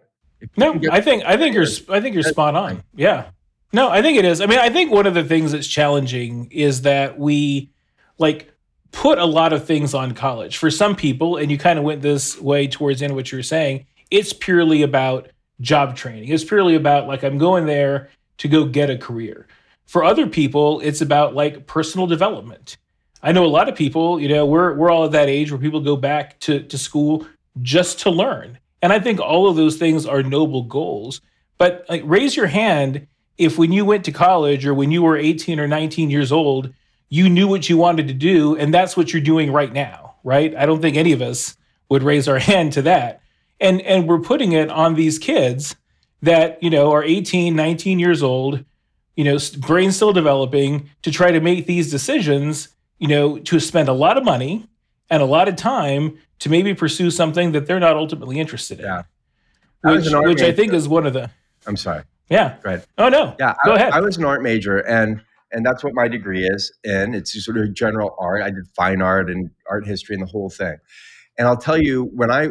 [0.57, 2.83] No, I think I think you're I think you're spot on.
[2.95, 3.29] Yeah.
[3.71, 4.41] No, I think it is.
[4.41, 7.69] I mean, I think one of the things that's challenging is that we
[8.17, 8.51] like
[8.91, 10.57] put a lot of things on college.
[10.57, 13.31] For some people, and you kind of went this way towards the end of what
[13.31, 15.29] you were saying, it's purely about
[15.61, 16.29] job training.
[16.29, 18.09] It's purely about like I'm going there
[18.39, 19.47] to go get a career.
[19.85, 22.77] For other people, it's about like personal development.
[23.21, 25.59] I know a lot of people, you know, we're we're all at that age where
[25.59, 27.27] people go back to, to school
[27.61, 28.57] just to learn.
[28.81, 31.21] And I think all of those things are noble goals.
[31.57, 33.07] But like raise your hand
[33.37, 36.73] if when you went to college or when you were 18 or 19 years old,
[37.09, 40.55] you knew what you wanted to do and that's what you're doing right now, right?
[40.55, 41.57] I don't think any of us
[41.89, 43.21] would raise our hand to that.
[43.59, 45.75] And and we're putting it on these kids
[46.21, 48.63] that, you know, are 18, 19 years old,
[49.15, 52.69] you know, brain still developing to try to make these decisions,
[52.99, 54.68] you know, to spend a lot of money
[55.09, 58.85] and a lot of time to maybe pursue something that they're not ultimately interested in.
[58.85, 59.03] Yeah.
[59.83, 61.29] I Which, which I think is one of the
[61.65, 62.03] I'm sorry.
[62.29, 62.57] yeah.
[62.63, 62.85] Right.
[62.97, 63.35] Oh no.
[63.39, 63.93] Yeah, Go I, ahead.
[63.93, 65.21] I was an art major, and
[65.51, 67.15] and that's what my degree is in.
[67.15, 68.41] It's sort of general art.
[68.41, 70.77] I did fine art and art history and the whole thing.
[71.37, 72.49] And I'll tell you, when I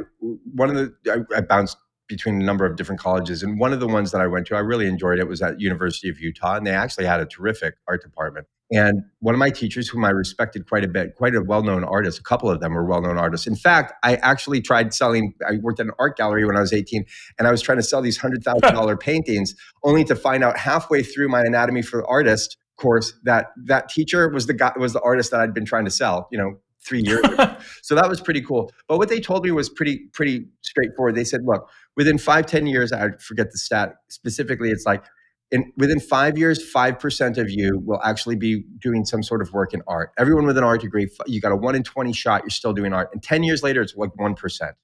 [0.54, 1.76] one of the I, I bounced
[2.08, 4.56] between a number of different colleges, and one of the ones that I went to,
[4.56, 7.74] I really enjoyed it was at University of Utah, and they actually had a terrific
[7.86, 8.46] art department.
[8.70, 12.18] And one of my teachers, whom I respected quite a bit, quite a well-known artist,
[12.18, 13.46] a couple of them were well-known artists.
[13.46, 15.34] In fact, I actually tried selling.
[15.48, 17.04] I worked at an art gallery when I was 18,
[17.38, 19.54] and I was trying to sell these hundred thousand dollar paintings,
[19.84, 24.46] only to find out halfway through my anatomy for artist course that that teacher was
[24.46, 26.28] the guy was the artist that I'd been trying to sell.
[26.30, 27.20] You know, three years.
[27.24, 27.56] ago.
[27.82, 28.70] So that was pretty cool.
[28.86, 31.14] But what they told me was pretty pretty straightforward.
[31.14, 34.70] They said, look, within five ten years, I forget the stat specifically.
[34.70, 35.04] It's like
[35.50, 39.52] in within five years, five percent of you will actually be doing some sort of
[39.52, 40.10] work in art.
[40.18, 42.42] Everyone with an art degree, you got a one in twenty shot.
[42.42, 43.08] You're still doing art.
[43.12, 44.74] And ten years later, it's like one percent.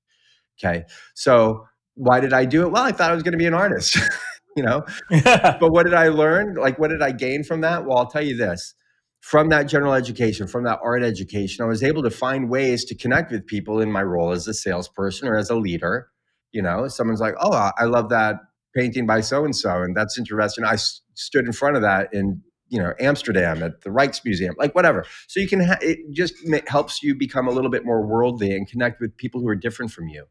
[0.58, 2.72] Okay, so why did I do it?
[2.72, 3.98] Well, I thought I was going to be an artist.
[4.56, 6.54] you know, but what did I learn?
[6.54, 7.84] Like, what did I gain from that?
[7.84, 8.74] Well, I'll tell you this
[9.24, 12.94] from that general education, from that art education, I was able to find ways to
[12.94, 16.08] connect with people in my role as a salesperson or as a leader.
[16.52, 18.36] You know, someone's like, oh, I love that
[18.76, 20.64] painting by so and so, and that's interesting.
[20.66, 24.74] I s- stood in front of that in, you know, Amsterdam at the Rijksmuseum, like
[24.74, 25.06] whatever.
[25.26, 28.54] So you can, ha- it just ma- helps you become a little bit more worldly
[28.54, 30.26] and connect with people who are different from you.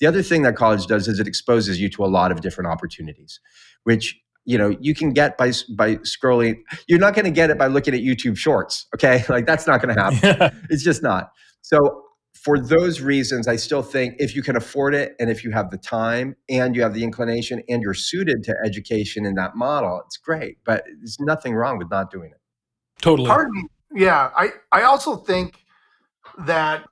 [0.00, 2.70] The other thing that college does is it exposes you to a lot of different
[2.70, 3.40] opportunities,
[3.84, 6.56] which you know you can get by by scrolling.
[6.86, 8.86] You're not going to get it by looking at YouTube Shorts.
[8.94, 10.60] Okay, like that's not going to happen.
[10.70, 11.30] It's just not.
[11.62, 12.04] So
[12.44, 15.70] for those reasons, I still think if you can afford it and if you have
[15.70, 20.02] the time and you have the inclination and you're suited to education in that model,
[20.04, 20.58] it's great.
[20.66, 22.40] But there's nothing wrong with not doing it.
[23.00, 23.28] totally.
[23.28, 23.62] Part of me,
[23.94, 24.30] yeah.
[24.36, 25.56] I, I also think
[26.38, 26.84] that,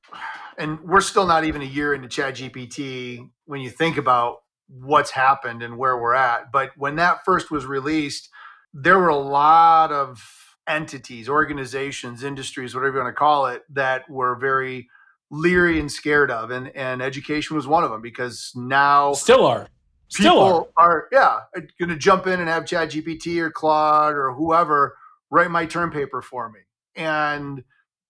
[0.57, 5.63] and we're still not even a year into ChatGPT when you think about what's happened
[5.63, 6.51] and where we're at.
[6.53, 8.29] But when that first was released,
[8.73, 10.23] there were a lot of
[10.67, 14.89] entities, organizations, industries, whatever you want to call it, that were very
[15.31, 19.69] leery and scared of, and and education was one of them because now Still are.
[20.09, 20.47] Still are.
[20.47, 24.33] people are, yeah uh, going to jump in and have Chat GPT or Claude or
[24.33, 24.97] whoever
[25.31, 26.61] write my term paper for me,
[26.95, 27.65] and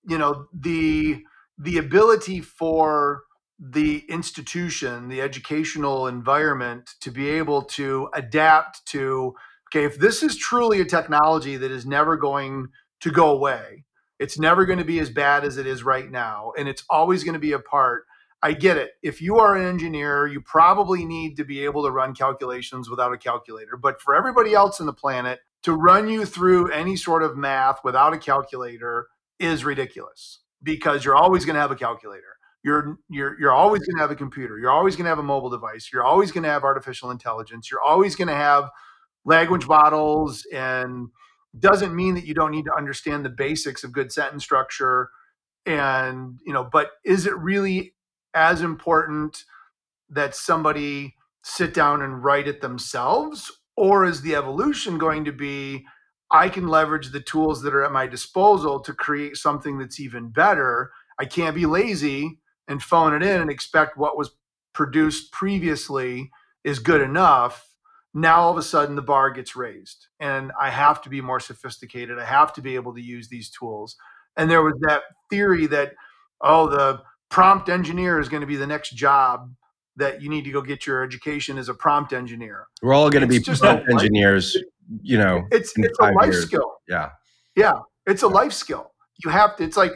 [0.08, 1.22] you know the
[1.58, 3.22] the ability for
[3.64, 9.34] the institution, the educational environment to be able to adapt to
[9.68, 12.66] okay, if this is truly a technology that is never going
[13.00, 13.84] to go away,
[14.18, 17.24] it's never going to be as bad as it is right now, and it's always
[17.24, 18.04] going to be a part.
[18.42, 18.90] I get it.
[19.02, 23.12] If you are an engineer, you probably need to be able to run calculations without
[23.12, 23.76] a calculator.
[23.76, 27.78] But for everybody else on the planet, to run you through any sort of math
[27.84, 29.06] without a calculator
[29.38, 32.36] is ridiculous because you're always going to have a calculator.
[32.64, 34.58] You're you're you're always going to have a computer.
[34.58, 35.90] You're always going to have a mobile device.
[35.92, 37.70] You're always going to have artificial intelligence.
[37.70, 38.70] You're always going to have
[39.24, 41.08] language models and
[41.58, 45.10] doesn't mean that you don't need to understand the basics of good sentence structure
[45.66, 47.94] and you know but is it really
[48.34, 49.44] as important
[50.08, 51.14] that somebody
[51.44, 55.84] sit down and write it themselves or is the evolution going to be
[56.30, 60.30] i can leverage the tools that are at my disposal to create something that's even
[60.30, 60.90] better
[61.20, 62.40] i can't be lazy
[62.72, 64.30] and phone it in and expect what was
[64.72, 66.30] produced previously
[66.64, 67.68] is good enough
[68.14, 71.38] now all of a sudden the bar gets raised and i have to be more
[71.40, 73.96] sophisticated i have to be able to use these tools
[74.36, 75.92] and there was that theory that
[76.40, 77.00] oh the
[77.30, 79.52] prompt engineer is going to be the next job
[79.96, 83.22] that you need to go get your education as a prompt engineer We're all going
[83.22, 84.56] to be just prompt life- engineers,
[85.02, 85.46] you know.
[85.50, 86.42] it's it's a life years.
[86.46, 87.10] skill Yeah.
[87.56, 87.74] yeah
[88.06, 88.90] it's a life skill
[89.24, 89.92] you have to it's like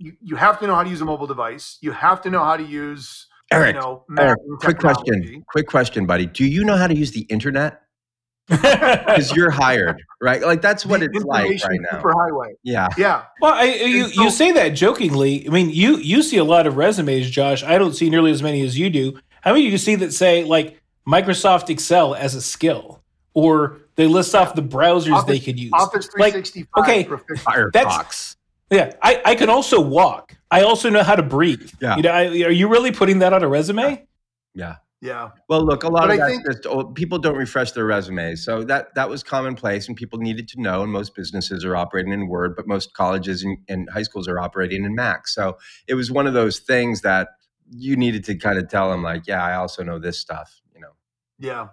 [0.00, 2.42] you, you have to know how to use a mobile device you have to know
[2.42, 5.44] how to use Eric, you know Eric, quick question.
[5.48, 6.26] Quick question, buddy.
[6.26, 7.82] Do you know how to use the internet?
[8.48, 10.40] Because you're hired, right?
[10.42, 12.00] Like that's what The it's like right now.
[12.00, 12.88] superhighway Yeah.
[12.96, 15.46] yeah Well, I, you so- you say that jokingly.
[15.46, 17.62] I mean, you you see a lot of resumes, Josh.
[17.62, 19.18] I don't see nearly as many as you do.
[19.42, 23.02] How many do you see that say like Microsoft Excel as a skill,
[23.34, 25.70] or they list off the browsers Office- they could use?
[25.74, 26.34] office Like,
[26.78, 27.38] okay, proficient.
[27.72, 28.36] Firefox.
[28.70, 30.36] Yeah, I, I can also walk.
[30.50, 31.70] I also know how to breathe.
[31.80, 31.96] Yeah.
[31.96, 34.06] You know, I, are you really putting that on a resume?
[34.54, 34.76] Yeah.
[35.00, 37.84] yeah Well, look, a lot But of I think- just oh, people don't refresh their
[37.86, 40.82] resumes, so that that was commonplace, and people needed to know.
[40.82, 44.38] And most businesses are operating in Word, but most colleges and, and high schools are
[44.38, 45.26] operating in Mac.
[45.28, 45.56] So
[45.88, 47.28] it was one of those things that
[47.72, 50.60] you needed to kind of tell them, like, yeah, I also know this stuff.
[50.74, 50.92] You know,
[51.38, 51.68] Yeah.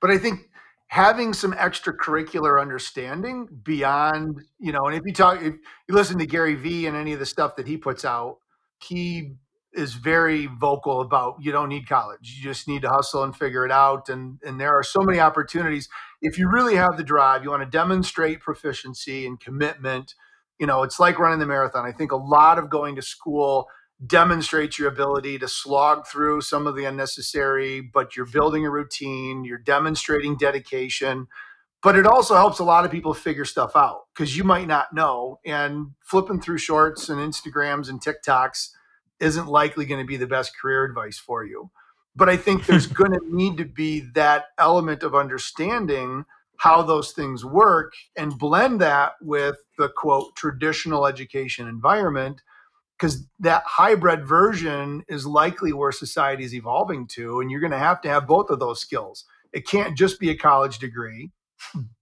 [0.00, 0.50] But I think
[0.88, 5.54] having some extracurricular understanding beyond, you know, and if you talk, if
[5.88, 8.38] you listen to Gary Vee and any of the stuff that he puts out,
[8.82, 9.34] he
[9.72, 12.36] is very vocal about you don't need college.
[12.36, 14.08] You just need to hustle and figure it out.
[14.08, 15.88] And and there are so many opportunities.
[16.22, 20.14] If you really have the drive, you want to demonstrate proficiency and commitment.
[20.58, 21.84] You know, it's like running the marathon.
[21.84, 23.66] I think a lot of going to school
[24.04, 29.44] demonstrates your ability to slog through some of the unnecessary, but you're building a routine,
[29.44, 31.26] you're demonstrating dedication.
[31.82, 34.92] But it also helps a lot of people figure stuff out because you might not
[34.92, 35.38] know.
[35.46, 38.70] And flipping through shorts and Instagrams and TikToks
[39.20, 41.70] isn't likely going to be the best career advice for you.
[42.14, 46.24] But I think there's going to need to be that element of understanding
[46.58, 52.40] how those things work and blend that with the quote traditional education environment
[52.98, 57.78] because that hybrid version is likely where society is evolving to and you're going to
[57.78, 61.30] have to have both of those skills it can't just be a college degree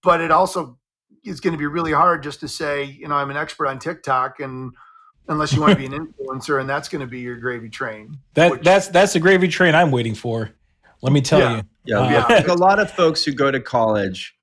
[0.03, 0.79] but it also
[1.25, 3.79] is going to be really hard just to say you know i'm an expert on
[3.79, 4.73] tiktok and
[5.29, 8.19] unless you want to be an influencer and that's going to be your gravy train
[8.35, 10.51] That Which- that's that's the gravy train I'm waiting for.
[11.03, 11.57] Let me tell Yeah.
[11.57, 11.62] you.
[11.87, 12.27] yeah, Uh, Yeah.
[12.37, 14.35] like a lot of folks who go to college,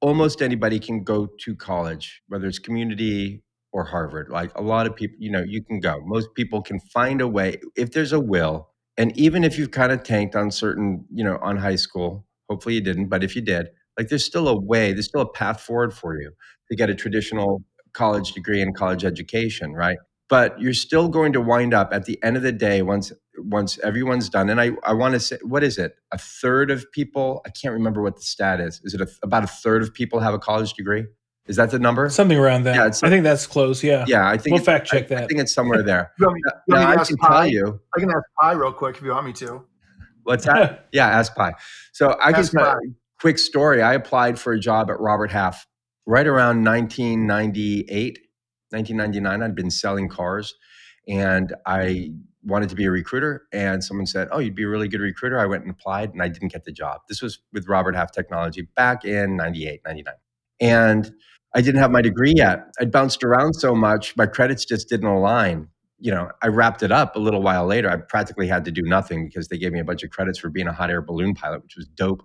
[0.00, 3.42] almost anybody can go to college, whether it's community
[3.72, 4.28] or Harvard.
[4.28, 6.00] Like a lot of people, you know, you can go.
[6.04, 9.92] Most people can find a way if there's a will, and even if you've kind
[9.92, 12.24] of tanked on certain, you know, on high school.
[12.50, 13.68] Hopefully you didn't, but if you did,
[13.98, 16.30] like there's still a way, there's still a path forward for you
[16.70, 17.62] to get a traditional
[17.92, 19.98] college degree and college education, right?
[20.28, 23.78] But you're still going to wind up at the end of the day once once
[23.80, 24.50] everyone's done.
[24.50, 25.94] And I, I want to say, what is it?
[26.12, 28.80] A third of people, I can't remember what the stat is.
[28.84, 31.04] Is it a, about a third of people have a college degree?
[31.48, 32.08] Is that the number?
[32.10, 32.76] Something around that.
[32.76, 33.82] Yeah, I think that's close.
[33.82, 34.04] Yeah.
[34.06, 36.12] yeah, I think We'll fact check I, I think it's somewhere there.
[36.18, 37.28] you want me, you want Now, me I to ask can Pi?
[37.28, 39.64] tell you i can ask pi real quick if you want me to
[40.24, 40.88] what's that.
[40.92, 41.54] yeah, ask Pi.
[41.92, 42.78] So I can Ask tell Pi.
[43.20, 43.80] quick story.
[43.82, 45.66] I applied for a job at Robert Half
[46.06, 48.18] right around 1998,
[48.70, 49.42] 1999.
[49.42, 50.54] I'd been selling cars
[51.08, 52.10] and I
[52.44, 53.42] wanted to be a recruiter.
[53.52, 55.38] And someone said, Oh, you'd be a really good recruiter.
[55.38, 57.00] I went and applied and I didn't get the job.
[57.08, 60.14] This was with Robert Half Technology back in 98, 99.
[60.60, 61.12] And
[61.54, 62.60] I didn't have my degree yet.
[62.80, 65.68] I'd bounced around so much, my credits just didn't align.
[65.98, 67.90] You know, I wrapped it up a little while later.
[67.90, 70.48] I practically had to do nothing because they gave me a bunch of credits for
[70.50, 72.22] being a hot air balloon pilot, which was dope.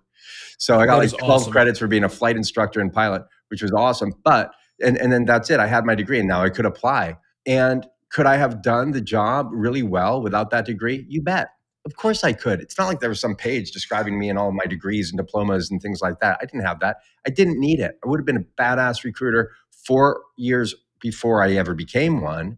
[0.58, 1.52] So I got That like 12 awesome.
[1.52, 4.14] credits for being a flight instructor and pilot, which was awesome.
[4.24, 4.52] But
[4.82, 5.60] and and then that's it.
[5.60, 7.18] I had my degree and now I could apply.
[7.46, 11.06] And could I have done the job really well without that degree?
[11.10, 11.48] You bet.
[11.86, 12.62] Of course I could.
[12.62, 15.70] It's not like there was some page describing me and all my degrees and diplomas
[15.70, 16.38] and things like that.
[16.42, 16.98] I didn't have that.
[17.28, 18.00] I didn't need it.
[18.04, 19.52] I would have been a badass recruiter
[19.86, 22.58] four years before I ever became one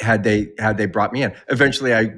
[0.00, 1.32] had they had they brought me in.
[1.48, 2.10] Eventually I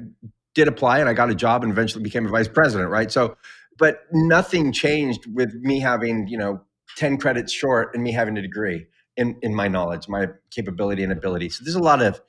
[0.55, 3.11] did apply and I got a job and eventually became a vice president, right?
[3.11, 3.37] So
[3.77, 6.61] but nothing changed with me having, you know,
[6.97, 11.11] 10 credits short and me having a degree in in my knowledge, my capability and
[11.11, 11.49] ability.
[11.49, 12.19] So there's a lot of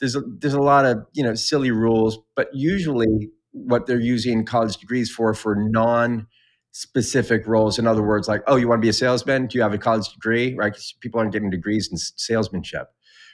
[0.00, 4.44] there's a, there's a lot of you know silly rules, but usually what they're using
[4.44, 6.26] college degrees for for non
[6.72, 7.78] specific roles.
[7.78, 9.46] In other words, like oh, you want to be a salesman?
[9.46, 10.54] Do you have a college degree?
[10.54, 10.76] Right?
[11.00, 12.88] people aren't getting degrees in salesmanship.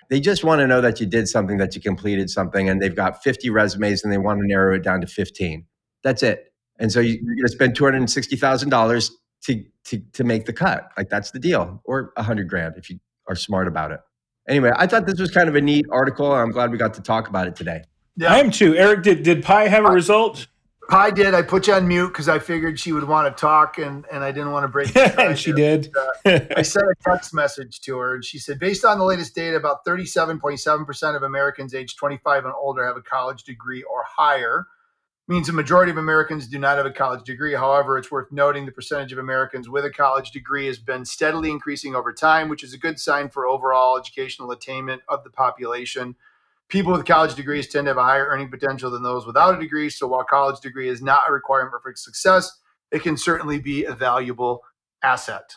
[0.09, 2.94] They just want to know that you did something, that you completed something, and they've
[2.94, 5.66] got 50 resumes and they want to narrow it down to 15.
[6.05, 6.52] That's it.
[6.78, 9.10] And so you- you're going to spend two hundred and sixty thousand dollars
[9.44, 10.88] to to to make the cut.
[10.97, 12.98] Like that's the deal, or a hundred grand if you
[13.28, 14.01] are smart about it.
[14.48, 16.32] Anyway, I thought this was kind of a neat article.
[16.32, 17.82] I'm glad we got to talk about it today.
[18.16, 18.32] Yeah.
[18.32, 18.74] I am too.
[18.76, 20.47] Eric, did did Pi have a result?
[20.88, 21.34] Pi did.
[21.34, 24.22] I put you on mute because I figured she would want to talk, and and
[24.22, 24.93] I didn't want to break.
[24.93, 25.93] the and she did.
[26.24, 29.34] Uh, I sent a text message to her, and she said, based on the latest
[29.34, 34.66] data, about 37.7% of Americans aged 25 and older have a college degree or higher.
[35.28, 37.52] Means the majority of Americans do not have a college degree.
[37.52, 41.51] However, it's worth noting the percentage of Americans with a college degree has been steadily
[41.51, 46.14] increasing over time, which is a good sign for overall educational attainment of the population.
[46.68, 49.60] People with college degrees tend to have a higher earning potential than those without a
[49.60, 49.88] degree.
[49.88, 52.51] So while college degree is not a requirement for success,
[52.90, 54.62] it can certainly be a valuable
[55.02, 55.55] asset.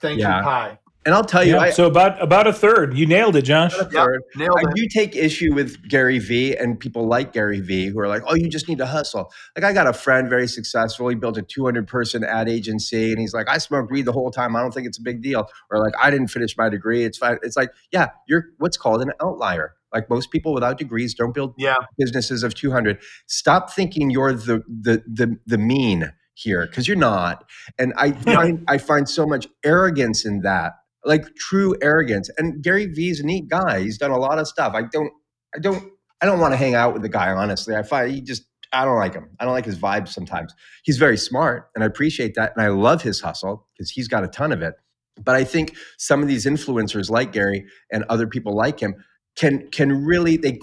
[0.00, 0.38] Thank Yeah.
[0.38, 0.78] you, Pi.
[1.06, 2.98] And I'll tell you, Yeah, I, so about about a third.
[2.98, 3.72] You nailed it, Josh.
[3.92, 4.04] Yeah,
[4.36, 4.74] nailed I it.
[4.74, 8.34] do take issue with Gary Vee and people like Gary Vee who are like, oh,
[8.34, 9.32] you just need to hustle.
[9.56, 11.08] Like, I got a friend very successful.
[11.08, 14.30] He built a 200 person ad agency and he's like, I smoked weed the whole
[14.30, 14.54] time.
[14.54, 15.48] I don't think it's a big deal.
[15.70, 17.04] Or like, I didn't finish my degree.
[17.04, 17.38] It's fine.
[17.42, 19.76] It's like, yeah, you're what's called an outlier.
[19.92, 24.62] Like most people without degrees don't build Yeah, businesses of 200 stop thinking you're the
[24.68, 27.44] the the, the mean here because you're not.
[27.78, 30.74] And i find i find so much arrogance in that
[31.04, 32.30] like true arrogance.
[32.38, 33.80] And gary vee's a neat guy.
[33.80, 34.74] He's done a lot of stuff.
[34.74, 35.12] I don't
[35.54, 35.82] i don't
[36.20, 37.74] i don't want to hang out with the guy honestly.
[37.74, 39.30] I find he just i don't like him.
[39.40, 40.54] I don't like his vibe sometimes.
[40.84, 44.22] He's very smart and i appreciate that and i love his hustle because he's got
[44.24, 44.74] a ton of it.
[45.20, 48.94] But i think some of these influencers like gary and other people like him
[49.38, 50.58] can can really they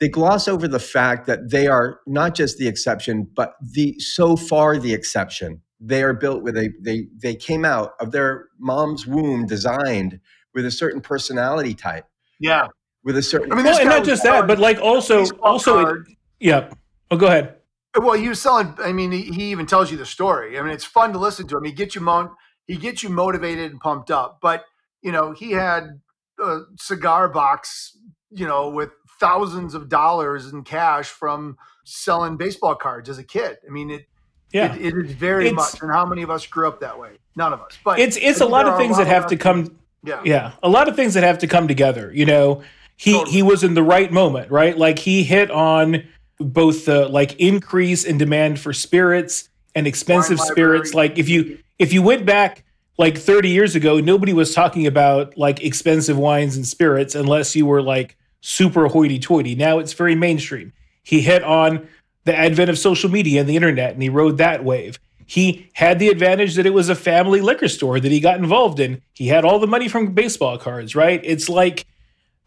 [0.00, 4.36] they gloss over the fact that they are not just the exception, but the so
[4.36, 5.60] far the exception.
[5.78, 10.20] They are built with a they they came out of their mom's womb designed
[10.54, 12.06] with a certain personality type,
[12.38, 12.68] yeah.
[13.04, 13.52] with a certain.
[13.52, 15.96] I mean, Well, and not was just that, but like also also it,
[16.38, 16.70] yeah.
[17.10, 17.56] Oh, go ahead.
[17.96, 18.74] Well, he was selling.
[18.78, 20.58] I mean, he, he even tells you the story.
[20.58, 21.64] I mean, it's fun to listen to him.
[21.64, 22.34] He gets you mo-
[22.66, 24.38] he gets you motivated and pumped up.
[24.40, 24.64] But
[25.02, 26.00] you know, he had
[26.42, 27.96] a cigar box,
[28.30, 33.58] you know, with thousands of dollars in cash from selling baseball cards as a kid.
[33.66, 34.06] I mean, it
[34.52, 34.74] Yeah.
[34.74, 35.82] it, it is very It's- much.
[35.82, 37.12] And how many of us grew up that way?
[37.36, 37.78] None of us.
[37.84, 40.68] But it's it's a lot of things lot that have to come Yeah, yeah a
[40.68, 42.62] lot of things that have to come together you know
[42.96, 43.30] he Totally.
[43.32, 46.04] he was in the right moment right like he hit on
[46.38, 51.92] both the like increase in demand for spirits and expensive spirits like if you if
[51.92, 52.64] you went back
[53.00, 57.66] like 30 years ago nobody was talking about like expensive wines and spirits unless you
[57.66, 60.72] were like super hoity-toity now it's very mainstream
[61.02, 61.88] he hit on
[62.24, 64.98] the advent of social media and the internet and he rode that wave
[65.30, 68.80] he had the advantage that it was a family liquor store that he got involved
[68.80, 69.00] in.
[69.14, 71.20] He had all the money from baseball cards, right?
[71.22, 71.86] It's like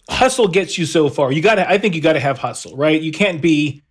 [0.10, 1.32] hustle gets you so far.
[1.32, 3.02] You got to I think you got to have hustle, right?
[3.02, 3.84] You can't be,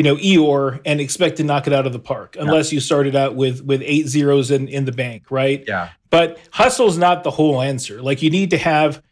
[0.00, 3.14] you know, Eeyore and expect to knock it out of the park unless you started
[3.14, 5.62] out with with eight zeros in in the bank, right?
[5.68, 8.00] yeah, But hustle's not the whole answer.
[8.00, 9.02] Like you need to have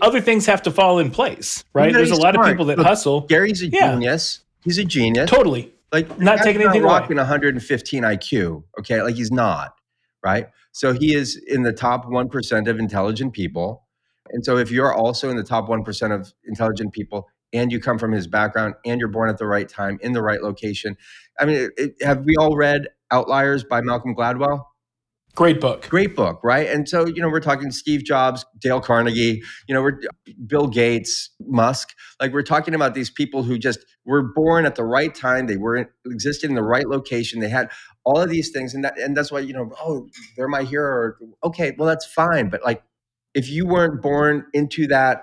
[0.00, 1.92] other things have to fall in place, right?
[1.92, 3.20] There's a lot of people that Look, hustle.
[3.20, 3.92] Gary's a Yeah.
[3.92, 4.40] genius.
[4.64, 5.30] He's a genius.
[5.30, 5.72] Totally.
[5.92, 6.92] like Not taking anything away.
[6.92, 8.64] rocking 115 IQ.
[8.80, 9.74] Okay, like he's not
[10.24, 10.48] right.
[10.72, 13.84] So he is in the top one percent of intelligent people,
[14.30, 17.80] and so if you're also in the top one percent of intelligent people, and you
[17.80, 20.96] come from his background, and you're born at the right time in the right location,
[21.38, 24.64] I mean, it, have we all read Outliers by Malcolm Gladwell?
[25.34, 25.88] Great book.
[25.88, 26.68] Great book, right?
[26.68, 29.98] And so, you know, we're talking Steve Jobs, Dale Carnegie, you know, we're
[30.46, 31.94] Bill Gates, Musk.
[32.20, 35.46] Like we're talking about these people who just were born at the right time.
[35.46, 37.40] They were in, existed in the right location.
[37.40, 37.70] They had
[38.04, 40.06] all of these things, and that and that's why you know, oh,
[40.36, 40.90] they're my hero.
[40.90, 42.82] Or, okay, well, that's fine, but like,
[43.32, 45.22] if you weren't born into that,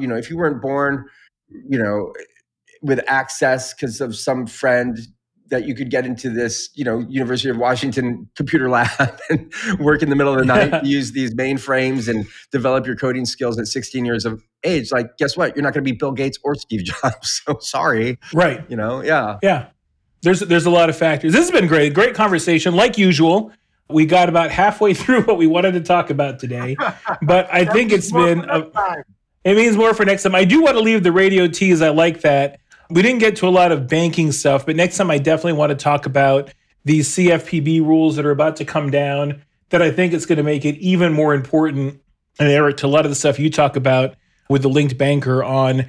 [0.00, 1.04] you know, if you weren't born,
[1.48, 2.12] you know,
[2.82, 4.98] with access because of some friend
[5.50, 10.02] that you could get into this, you know, University of Washington computer lab and work
[10.02, 13.66] in the middle of the night, use these mainframes and develop your coding skills at
[13.66, 14.90] 16 years of age.
[14.90, 15.54] Like, guess what?
[15.54, 17.42] You're not going to be Bill Gates or Steve Jobs.
[17.44, 18.18] So sorry.
[18.32, 18.64] Right.
[18.68, 19.38] You know, yeah.
[19.42, 19.68] Yeah.
[20.22, 21.34] There's there's a lot of factors.
[21.34, 21.92] This has been great.
[21.92, 22.74] Great conversation.
[22.74, 23.52] Like usual,
[23.90, 26.76] we got about halfway through what we wanted to talk about today.
[27.20, 28.66] But I think it's been a,
[29.44, 30.34] it means more for next time.
[30.34, 31.82] I do want to leave the radio tease.
[31.82, 32.60] I like that
[32.90, 35.70] we didn't get to a lot of banking stuff, but next time I definitely want
[35.70, 36.52] to talk about
[36.84, 40.42] these CFPB rules that are about to come down that I think it's going to
[40.42, 42.00] make it even more important.
[42.38, 44.16] And Eric, to a lot of the stuff you talk about
[44.48, 45.86] with the linked banker on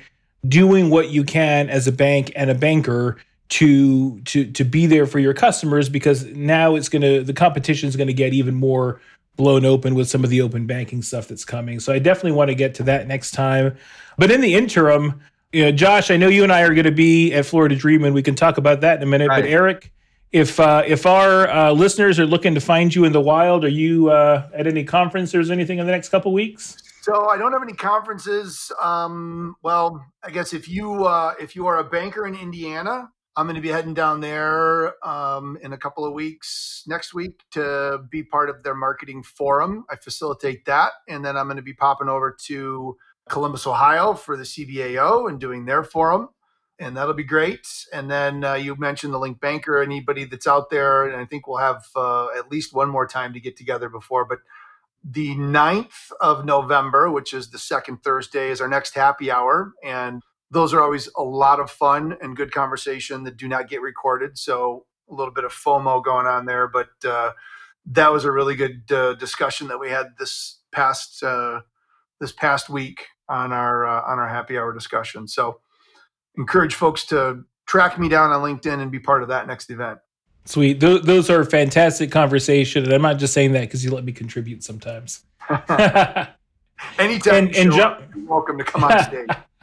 [0.48, 3.18] doing what you can as a bank and a banker
[3.48, 7.88] to to to be there for your customers because now it's going to the competition
[7.88, 9.00] is going to get even more
[9.36, 11.80] blown open with some of the open banking stuff that's coming.
[11.80, 13.76] So I definitely want to get to that next time.
[14.18, 15.22] But in the interim,
[15.52, 18.04] you know, Josh, I know you and I are going to be at Florida Dream,
[18.04, 19.30] and We can talk about that in a minute.
[19.30, 19.42] Right.
[19.42, 19.92] But Eric,
[20.32, 23.70] if uh, if our uh, listeners are looking to find you in the wild, are
[23.70, 26.78] you uh, at any conferences or anything in the next couple weeks?
[27.02, 28.72] So I don't have any conferences.
[28.82, 33.46] Um, well, I guess if you uh, if you are a banker in Indiana, I'm
[33.46, 38.00] going to be heading down there um, in a couple of weeks next week to
[38.10, 39.84] be part of their marketing forum.
[39.90, 42.96] I facilitate that, and then I'm going to be popping over to
[43.30, 46.30] Columbus, Ohio for the CBAO and doing their forum.
[46.80, 47.68] And that'll be great.
[47.94, 51.08] And then uh, you mentioned the Link Banker, anybody that's out there.
[51.08, 54.26] And I think we'll have uh, at least one more time to get together before.
[54.26, 54.40] But
[55.04, 59.74] the 9th of November, which is the second Thursday, is our next happy hour.
[59.84, 60.22] And
[60.52, 64.38] those are always a lot of fun and good conversation that do not get recorded.
[64.38, 66.68] So a little bit of FOMO going on there.
[66.68, 67.32] But uh,
[67.88, 71.62] that was a really good uh, discussion that we had this past uh,
[72.20, 75.28] this past week on our uh, on our happy hour discussion.
[75.28, 75.60] So
[76.38, 80.00] encourage folks to track me down on LinkedIn and be part of that next event.
[80.46, 80.80] Sweet.
[80.80, 84.12] Those, those are fantastic conversation, and I'm not just saying that because you let me
[84.12, 85.24] contribute sometimes.
[87.00, 89.28] Anytime, and, and jo- you're welcome to come on stage.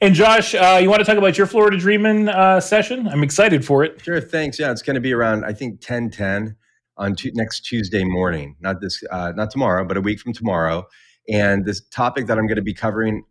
[0.00, 3.08] and Josh, uh, you want to talk about your Florida Dreaming uh, session?
[3.08, 4.02] I'm excited for it.
[4.02, 4.20] Sure.
[4.20, 4.58] Thanks.
[4.58, 6.56] Yeah, it's going to be around I think 10 10
[6.98, 8.56] on t- next Tuesday morning.
[8.60, 10.86] Not this, uh, not tomorrow, but a week from tomorrow.
[11.28, 13.24] And this topic that I'm going to be covering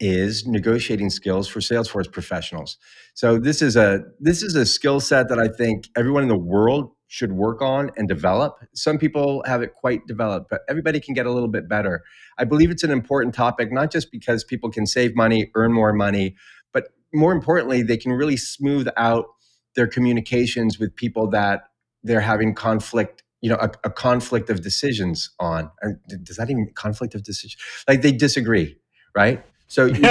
[0.00, 2.78] is negotiating skills for Salesforce professionals.
[3.14, 6.38] So this is a this is a skill set that I think everyone in the
[6.38, 8.58] world should work on and develop.
[8.74, 12.04] Some people have it quite developed, but everybody can get a little bit better.
[12.38, 15.92] I believe it's an important topic not just because people can save money, earn more
[15.92, 16.36] money,
[16.72, 19.24] but more importantly, they can really smooth out
[19.74, 21.70] their communications with people that
[22.02, 25.70] they're having conflict you know a, a conflict of decisions on
[26.22, 28.76] does that even conflict of decision like they disagree
[29.14, 30.02] right so you,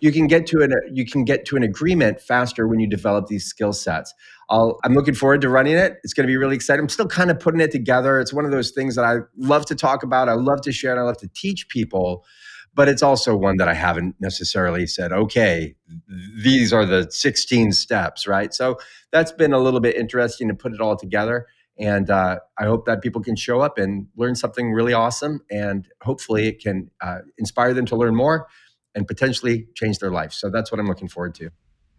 [0.00, 3.28] you, can get to an you can get to an agreement faster when you develop
[3.28, 4.12] these skill sets.
[4.50, 5.98] I'll, i'm looking forward to running it.
[6.02, 6.82] It's going to be really exciting.
[6.82, 8.18] I'm still kind of putting it together.
[8.18, 10.92] It's one of those things that i love to talk about i love to share
[10.92, 12.24] and i love to teach people
[12.74, 15.74] but it's also one that i haven't necessarily said okay
[16.42, 18.52] these are the 16 steps right?
[18.54, 18.78] So
[19.10, 21.46] that's been a little bit interesting to put it all together
[21.78, 25.40] and uh, I hope that people can show up and learn something really awesome.
[25.50, 28.46] And hopefully it can uh, inspire them to learn more
[28.94, 30.32] and potentially change their life.
[30.32, 31.50] So that's what I'm looking forward to.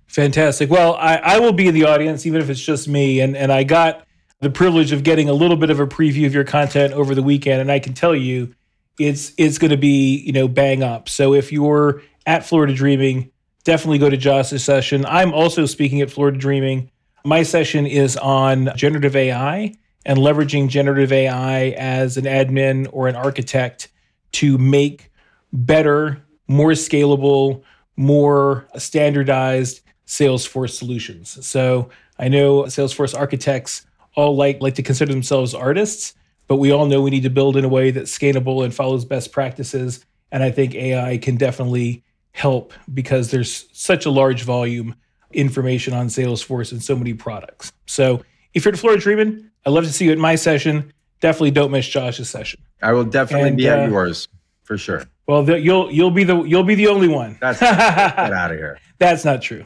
[0.07, 0.70] Fantastic.
[0.70, 3.20] Well, I, I will be in the audience, even if it's just me.
[3.20, 4.06] And, and I got
[4.41, 7.24] the privilege of getting a little bit of a preview of your content over the
[7.24, 7.61] weekend.
[7.61, 8.53] And I can tell you,
[8.99, 11.10] it's it's going to be you know bang up.
[11.10, 13.32] So if you're at Florida Dreaming,
[13.64, 15.03] definitely go to Josh's session.
[15.07, 16.91] I'm also speaking at Florida Dreaming
[17.26, 19.74] my session is on generative AI
[20.06, 23.90] and leveraging generative AI as an admin or an architect
[24.34, 25.10] to make
[25.53, 26.22] better,
[26.53, 27.63] more scalable,
[27.97, 31.45] more standardized Salesforce solutions.
[31.45, 31.89] So
[32.19, 33.85] I know Salesforce architects
[34.15, 36.13] all like like to consider themselves artists,
[36.47, 39.05] but we all know we need to build in a way that's scalable and follows
[39.05, 40.05] best practices.
[40.31, 44.95] And I think AI can definitely help because there's such a large volume
[45.31, 47.71] information on Salesforce and so many products.
[47.85, 48.23] So
[48.53, 50.93] if you're to Florida Dreaming, I'd love to see you at my session.
[51.21, 52.61] Definitely don't miss Josh's session.
[52.81, 54.27] I will definitely and, be at uh, yours
[54.64, 55.03] for sure.
[55.27, 57.38] Well, the, you'll you'll be the you'll be the only one.
[57.40, 58.80] That's get out of here.
[58.99, 59.65] That's not true.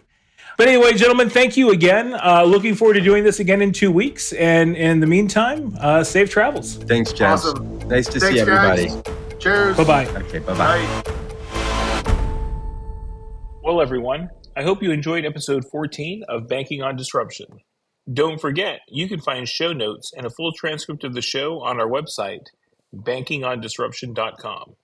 [0.57, 2.15] But anyway, gentlemen, thank you again.
[2.15, 4.33] Uh, looking forward to doing this again in two weeks.
[4.33, 6.77] And in the meantime, uh, safe travels.
[6.77, 7.45] Thanks, Jess.
[7.45, 7.77] Awesome.
[7.87, 8.87] Nice to Thanks, see everybody.
[8.87, 9.03] Guys.
[9.39, 9.77] Cheers.
[9.77, 10.07] Bye bye.
[10.21, 11.03] Okay, bye bye.
[13.63, 17.59] Well, everyone, I hope you enjoyed episode 14 of Banking on Disruption.
[18.11, 21.79] Don't forget, you can find show notes and a full transcript of the show on
[21.79, 22.45] our website,
[22.95, 24.75] bankingondisruption.com.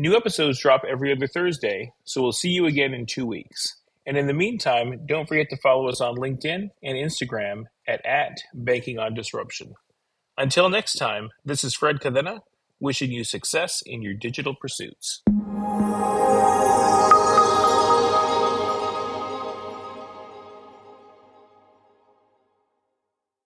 [0.00, 3.78] New episodes drop every other Thursday, so we'll see you again in two weeks.
[4.06, 8.38] And in the meantime, don't forget to follow us on LinkedIn and Instagram at, at
[8.54, 9.74] Banking on Disruption.
[10.36, 12.42] Until next time, this is Fred Cadena
[12.78, 15.20] wishing you success in your digital pursuits.